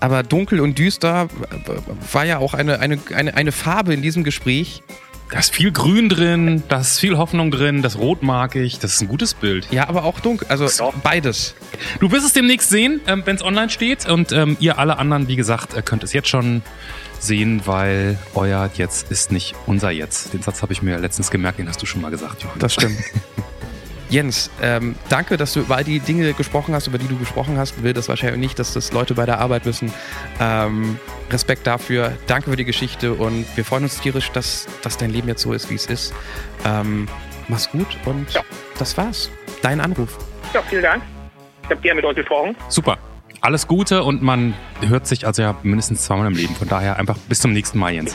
Aber 0.00 0.22
dunkel 0.22 0.60
und 0.60 0.78
düster 0.78 1.28
äh, 1.50 2.14
war 2.14 2.24
ja 2.24 2.38
auch 2.38 2.54
eine, 2.54 2.80
eine, 2.80 2.98
eine, 3.14 3.34
eine 3.34 3.52
Farbe 3.52 3.92
in 3.92 4.00
diesem 4.00 4.24
Gespräch. 4.24 4.82
Da 5.30 5.38
ist 5.38 5.52
viel 5.54 5.70
Grün 5.72 6.08
drin, 6.08 6.62
da 6.68 6.80
ist 6.80 6.98
viel 6.98 7.16
Hoffnung 7.18 7.50
drin, 7.52 7.82
das 7.82 7.98
Rot 7.98 8.22
mag 8.22 8.56
ich, 8.56 8.78
das 8.80 8.94
ist 8.94 9.02
ein 9.02 9.08
gutes 9.08 9.34
Bild. 9.34 9.68
Ja, 9.70 9.88
aber 9.88 10.04
auch 10.04 10.18
dunkel. 10.20 10.48
Also 10.48 10.66
Ja. 10.66 10.90
beides. 11.04 11.54
Du 12.00 12.10
wirst 12.10 12.26
es 12.26 12.32
demnächst 12.32 12.68
sehen, 12.70 13.00
ähm, 13.06 13.22
wenn 13.26 13.36
es 13.36 13.42
online 13.42 13.68
steht. 13.70 14.08
Und 14.08 14.32
ähm, 14.32 14.56
ihr 14.58 14.78
alle 14.78 14.98
anderen, 14.98 15.28
wie 15.28 15.36
gesagt, 15.36 15.74
äh, 15.74 15.82
könnt 15.82 16.02
es 16.02 16.12
jetzt 16.14 16.28
schon 16.28 16.62
sehen, 17.20 17.62
weil 17.66 18.18
euer 18.34 18.70
Jetzt 18.74 19.10
ist 19.10 19.30
nicht 19.32 19.54
unser 19.66 19.90
Jetzt. 19.90 20.32
Den 20.34 20.42
Satz 20.42 20.62
habe 20.62 20.72
ich 20.72 20.82
mir 20.82 20.98
letztens 20.98 21.30
gemerkt, 21.30 21.58
den 21.58 21.68
hast 21.68 21.80
du 21.82 21.86
schon 21.86 22.00
mal 22.00 22.10
gesagt, 22.10 22.42
Johann. 22.42 22.58
Das 22.58 22.74
stimmt. 22.74 22.98
Jens, 24.10 24.50
ähm, 24.60 24.96
danke, 25.08 25.36
dass 25.36 25.52
du 25.52 25.60
über 25.60 25.76
all 25.76 25.84
die 25.84 26.00
Dinge 26.00 26.32
gesprochen 26.32 26.74
hast, 26.74 26.88
über 26.88 26.98
die 26.98 27.06
du 27.06 27.16
gesprochen 27.16 27.58
hast. 27.58 27.84
Will 27.84 27.92
das 27.92 28.08
wahrscheinlich 28.08 28.40
nicht, 28.40 28.58
dass 28.58 28.72
das 28.74 28.90
Leute 28.90 29.14
bei 29.14 29.24
der 29.24 29.38
Arbeit 29.38 29.66
wissen. 29.66 29.92
Ähm, 30.40 30.98
Respekt 31.30 31.64
dafür. 31.64 32.16
Danke 32.26 32.50
für 32.50 32.56
die 32.56 32.64
Geschichte 32.64 33.14
und 33.14 33.46
wir 33.56 33.64
freuen 33.64 33.84
uns 33.84 34.00
tierisch, 34.00 34.32
dass, 34.32 34.66
dass 34.82 34.96
dein 34.96 35.10
Leben 35.10 35.28
jetzt 35.28 35.42
so 35.42 35.52
ist, 35.52 35.70
wie 35.70 35.76
es 35.76 35.86
ist. 35.86 36.12
Ähm, 36.64 37.06
mach's 37.46 37.70
gut 37.70 37.86
und 38.04 38.32
Ja. 38.32 38.42
das 38.80 38.96
war's. 38.96 39.30
Dein 39.62 39.80
Anruf. 39.80 40.18
Ja, 40.52 40.62
vielen 40.62 40.82
Dank. 40.82 41.04
Ich 41.62 41.70
habe 41.70 41.80
gerne 41.80 41.96
mit 42.00 42.04
euch 42.04 42.16
gesprochen. 42.16 42.56
Super. 42.68 42.98
Alles 43.40 43.66
Gute 43.66 44.04
und 44.04 44.22
man 44.22 44.54
hört 44.86 45.06
sich 45.06 45.26
also 45.26 45.42
ja 45.42 45.56
mindestens 45.62 46.02
zweimal 46.02 46.26
im 46.26 46.34
Leben. 46.34 46.54
Von 46.54 46.68
daher 46.68 46.96
einfach 46.98 47.16
bis 47.28 47.40
zum 47.40 47.52
nächsten 47.52 47.78
Mal, 47.78 47.94
Jens. 47.94 48.14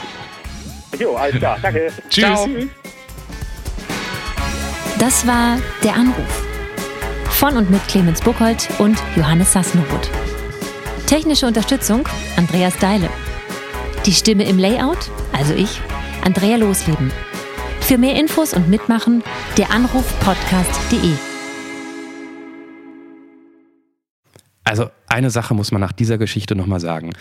Jo, 0.99 1.15
alles 1.15 1.38
klar. 1.38 1.57
Danke. 1.61 1.91
Tschüss. 2.09 2.23
Ciao. 2.23 2.47
Das 4.99 5.28
war 5.28 5.57
Der 5.84 5.95
Anruf. 5.95 6.43
Von 7.30 7.57
und 7.57 7.69
mit 7.69 7.86
Clemens 7.88 8.21
Buchholz 8.21 8.69
und 8.78 8.97
Johannes 9.15 9.51
Sassenroth. 9.51 10.09
Technische 11.05 11.47
Unterstützung 11.47 12.07
Andreas 12.38 12.78
Deile. 12.78 13.09
Die 14.05 14.13
Stimme 14.13 14.45
im 14.45 14.57
Layout, 14.57 15.09
also 15.34 15.53
ich, 15.53 15.82
Andrea 16.23 16.55
Losleben. 16.55 17.11
Für 17.82 17.97
mehr 17.97 18.15
Infos 18.15 18.53
und 18.53 18.69
Mitmachen 18.69 19.23
der 19.57 19.69
Also 24.66 24.89
eine 25.07 25.30
Sache 25.30 25.53
muss 25.53 25.72
man 25.72 25.80
nach 25.80 25.93
dieser 25.93 26.18
Geschichte 26.18 26.55
nochmal 26.55 26.80
sagen. 26.80 27.13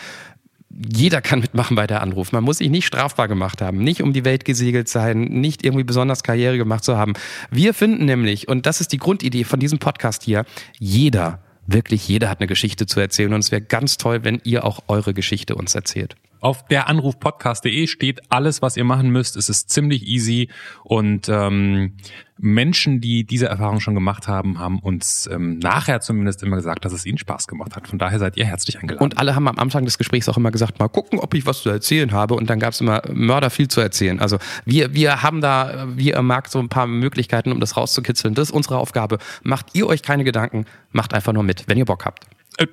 Jeder 0.71 1.21
kann 1.21 1.39
mitmachen 1.39 1.77
bei 1.77 1.87
der 1.87 2.03
Anruf. 2.03 2.33
Man 2.33 2.43
muss 2.43 2.59
sich 2.59 2.71
nicht 2.71 2.87
strafbar 2.87 3.29
gemacht 3.29 3.63
haben, 3.63 3.79
nicht 3.79 4.03
um 4.03 4.13
die 4.13 4.25
Welt 4.25 4.45
gesegelt 4.45 4.89
sein, 4.89 5.21
nicht 5.21 5.65
irgendwie 5.65 5.85
besonders 5.85 6.25
Karriere 6.25 6.57
gemacht 6.57 6.83
zu 6.83 6.97
haben. 6.97 7.13
Wir 7.51 7.75
finden 7.75 8.07
nämlich, 8.07 8.49
und 8.49 8.67
das 8.67 8.81
ist 8.81 8.91
die 8.93 8.99
Grundidee 8.99 9.45
von 9.45 9.61
diesem 9.61 9.79
Podcast 9.79 10.25
hier, 10.25 10.45
jeder, 10.81 11.39
wirklich 11.67 12.09
jeder 12.09 12.29
hat 12.29 12.41
eine 12.41 12.49
Geschichte 12.49 12.87
zu 12.87 12.99
erzählen 12.99 13.33
und 13.33 13.41
es 13.41 13.53
wäre 13.53 13.63
ganz 13.63 13.99
toll, 13.99 14.25
wenn 14.25 14.41
ihr 14.43 14.65
auch 14.65 14.81
eure 14.89 15.15
Geschichte 15.15 15.55
uns 15.55 15.77
erzählt. 15.77 16.17
Auf 16.45 16.67
der 16.67 16.89
Anrufpodcast.de 16.89 17.87
steht 17.87 18.21
alles, 18.31 18.61
was 18.61 18.77
ihr 18.77 18.85
machen 18.85 19.09
müsst. 19.09 19.35
Es 19.35 19.49
ist 19.49 19.71
ziemlich 19.71 20.07
easy 20.07 20.51
und 20.83 21.27
ähm, 21.31 21.97
Menschen, 22.37 23.01
die 23.01 23.25
diese 23.25 23.47
Erfahrung 23.47 23.81
schon 23.81 23.95
gemacht 23.95 24.29
haben, 24.29 24.59
haben 24.59 24.79
uns 24.79 25.27
ähm, 25.33 25.59
nachher 25.59 26.03
zumindest 26.03 26.43
immer 26.43 26.57
gesagt, 26.57 26.85
dass 26.85 26.93
es 26.93 27.07
ihnen 27.07 27.17
Spaß 27.17 27.47
gemacht 27.47 27.77
hat. 27.77 27.89
Von 27.89 27.99
daher 27.99 28.19
seid 28.19 28.37
ihr 28.37 28.45
herzlich 28.45 28.79
eingeladen. 28.79 29.03
Und 29.03 29.17
alle 29.17 29.35
haben 29.35 29.49
am 29.49 29.59
Anfang 29.59 29.87
des 29.87 29.97
Gesprächs 29.97 30.29
auch 30.29 30.37
immer 30.37 30.51
gesagt, 30.51 30.81
mal 30.81 30.89
gucken, 30.89 31.19
ob 31.19 31.33
ich 31.33 31.47
was 31.47 31.63
zu 31.63 31.71
erzählen 31.71 32.13
habe. 32.13 32.35
Und 32.35 32.51
dann 32.51 32.61
gab 32.61 32.75
es 32.75 32.81
immer 32.83 33.01
Mörder 33.11 33.49
viel 33.49 33.69
zu 33.69 33.81
erzählen. 33.81 34.21
Also 34.21 34.37
wir, 34.67 34.93
wir 34.93 35.23
haben 35.23 35.41
da, 35.41 35.87
wie 35.97 36.11
ihr 36.11 36.21
merkt, 36.21 36.51
so 36.51 36.59
ein 36.59 36.69
paar 36.69 36.87
Möglichkeiten, 36.87 37.53
um 37.53 37.61
das 37.61 37.79
rauszukitzeln. 37.79 38.35
Das 38.35 38.51
ist 38.51 38.55
unsere 38.55 38.77
Aufgabe. 38.77 39.17
Macht 39.45 39.69
ihr 39.73 39.87
euch 39.87 40.03
keine 40.03 40.25
Gedanken, 40.25 40.67
macht 40.93 41.15
einfach 41.15 41.33
nur 41.33 41.43
mit, 41.43 41.65
wenn 41.69 41.79
ihr 41.79 41.87
Bock 41.87 42.05
habt. 42.05 42.27
Äh, 42.59 42.67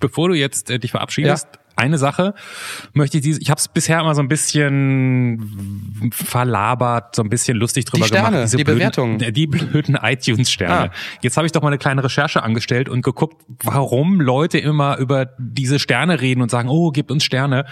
bevor 0.00 0.30
du 0.30 0.34
jetzt 0.34 0.70
äh, 0.70 0.78
dich 0.78 0.92
verabschiedest, 0.92 1.46
Ja. 1.52 1.60
Eine 1.78 1.98
Sache 1.98 2.34
möchte 2.92 3.18
ich 3.18 3.22
diese, 3.22 3.40
ich 3.40 3.50
habe 3.50 3.58
es 3.58 3.68
bisher 3.68 4.00
immer 4.00 4.14
so 4.14 4.22
ein 4.22 4.28
bisschen 4.28 6.10
verlabert, 6.12 7.14
so 7.16 7.22
ein 7.22 7.28
bisschen 7.28 7.56
lustig 7.56 7.84
drüber 7.84 8.04
Die 8.04 8.08
Sterne, 8.08 8.36
gemacht. 8.38 8.58
die 8.58 8.64
Bewertungen. 8.64 9.20
äh, 9.20 9.32
Die 9.38 9.46
blöden 9.46 9.96
iTunes-Sterne. 10.00 10.90
Ah. 10.90 10.94
Jetzt 11.22 11.36
habe 11.36 11.46
ich 11.46 11.52
doch 11.52 11.62
mal 11.62 11.68
eine 11.68 11.78
kleine 11.78 12.02
Recherche 12.02 12.42
angestellt 12.42 12.88
und 12.88 13.02
geguckt, 13.02 13.44
warum 13.62 14.20
Leute 14.20 14.58
immer 14.58 14.96
über 14.98 15.26
diese 15.38 15.78
Sterne 15.78 16.20
reden 16.20 16.42
und 16.42 16.50
sagen, 16.50 16.68
oh, 16.68 16.90
gib 16.90 17.10
uns 17.10 17.24
Sterne. 17.24 17.66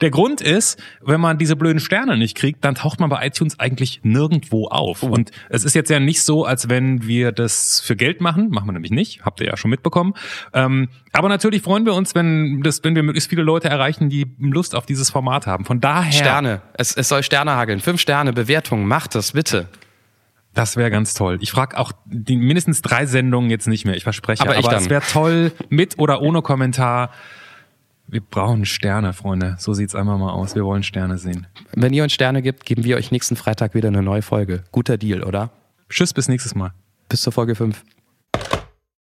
Der 0.00 0.10
Grund 0.10 0.40
ist, 0.40 0.80
wenn 1.02 1.20
man 1.20 1.38
diese 1.38 1.56
blöden 1.56 1.80
Sterne 1.80 2.16
nicht 2.16 2.36
kriegt, 2.36 2.64
dann 2.64 2.74
taucht 2.76 3.00
man 3.00 3.10
bei 3.10 3.26
iTunes 3.26 3.58
eigentlich 3.58 4.00
nirgendwo 4.04 4.68
auf. 4.68 5.02
Und 5.02 5.30
es 5.48 5.64
ist 5.64 5.74
jetzt 5.74 5.90
ja 5.90 5.98
nicht 5.98 6.22
so, 6.22 6.44
als 6.44 6.68
wenn 6.68 7.06
wir 7.06 7.32
das 7.32 7.80
für 7.80 7.96
Geld 7.96 8.20
machen. 8.20 8.50
Machen 8.50 8.68
wir 8.68 8.72
nämlich 8.72 8.92
nicht. 8.92 9.24
Habt 9.24 9.40
ihr 9.40 9.46
ja 9.46 9.56
schon 9.56 9.70
mitbekommen. 9.70 10.14
Ähm, 10.52 10.88
aber 11.12 11.28
natürlich 11.28 11.62
freuen 11.62 11.84
wir 11.84 11.94
uns, 11.94 12.14
wenn 12.14 12.62
das, 12.62 12.84
wenn 12.84 12.94
wir 12.94 13.02
möglichst 13.02 13.28
viele 13.32 13.44
Leute 13.44 13.70
erreichen, 13.70 14.10
die 14.10 14.26
Lust 14.38 14.74
auf 14.74 14.84
dieses 14.84 15.08
Format 15.08 15.46
haben. 15.46 15.64
Von 15.64 15.80
daher. 15.80 16.12
Sterne. 16.12 16.60
Es, 16.74 16.94
es 16.94 17.08
soll 17.08 17.22
Sterne 17.22 17.52
hageln. 17.52 17.80
Fünf 17.80 17.98
Sterne, 17.98 18.34
Bewertungen. 18.34 18.86
Macht 18.86 19.14
das, 19.14 19.32
bitte. 19.32 19.68
Das 20.52 20.76
wäre 20.76 20.90
ganz 20.90 21.14
toll. 21.14 21.38
Ich 21.40 21.50
frage 21.50 21.78
auch 21.78 21.92
die 22.04 22.36
mindestens 22.36 22.82
drei 22.82 23.06
Sendungen 23.06 23.48
jetzt 23.48 23.68
nicht 23.68 23.86
mehr. 23.86 23.94
Ich 23.96 24.02
verspreche. 24.02 24.42
Aber 24.42 24.58
ich 24.58 24.66
dann. 24.66 24.82
es 24.82 24.90
wäre 24.90 25.00
toll 25.00 25.52
mit 25.70 25.98
oder 25.98 26.20
ohne 26.20 26.42
Kommentar. 26.42 27.08
Wir 28.06 28.20
brauchen 28.20 28.66
Sterne, 28.66 29.14
Freunde. 29.14 29.56
So 29.58 29.72
sieht's 29.72 29.94
einmal 29.94 30.18
mal 30.18 30.32
aus. 30.32 30.54
Wir 30.54 30.66
wollen 30.66 30.82
Sterne 30.82 31.16
sehen. 31.16 31.46
Wenn 31.74 31.94
ihr 31.94 32.02
uns 32.02 32.12
Sterne 32.12 32.42
gibt, 32.42 32.66
geben 32.66 32.84
wir 32.84 32.98
euch 32.98 33.12
nächsten 33.12 33.36
Freitag 33.36 33.74
wieder 33.74 33.88
eine 33.88 34.02
neue 34.02 34.20
Folge. 34.20 34.64
Guter 34.72 34.98
Deal, 34.98 35.22
oder? 35.22 35.48
Tschüss, 35.88 36.12
bis 36.12 36.28
nächstes 36.28 36.54
Mal. 36.54 36.72
Bis 37.08 37.22
zur 37.22 37.32
Folge 37.32 37.54
5. 37.54 37.82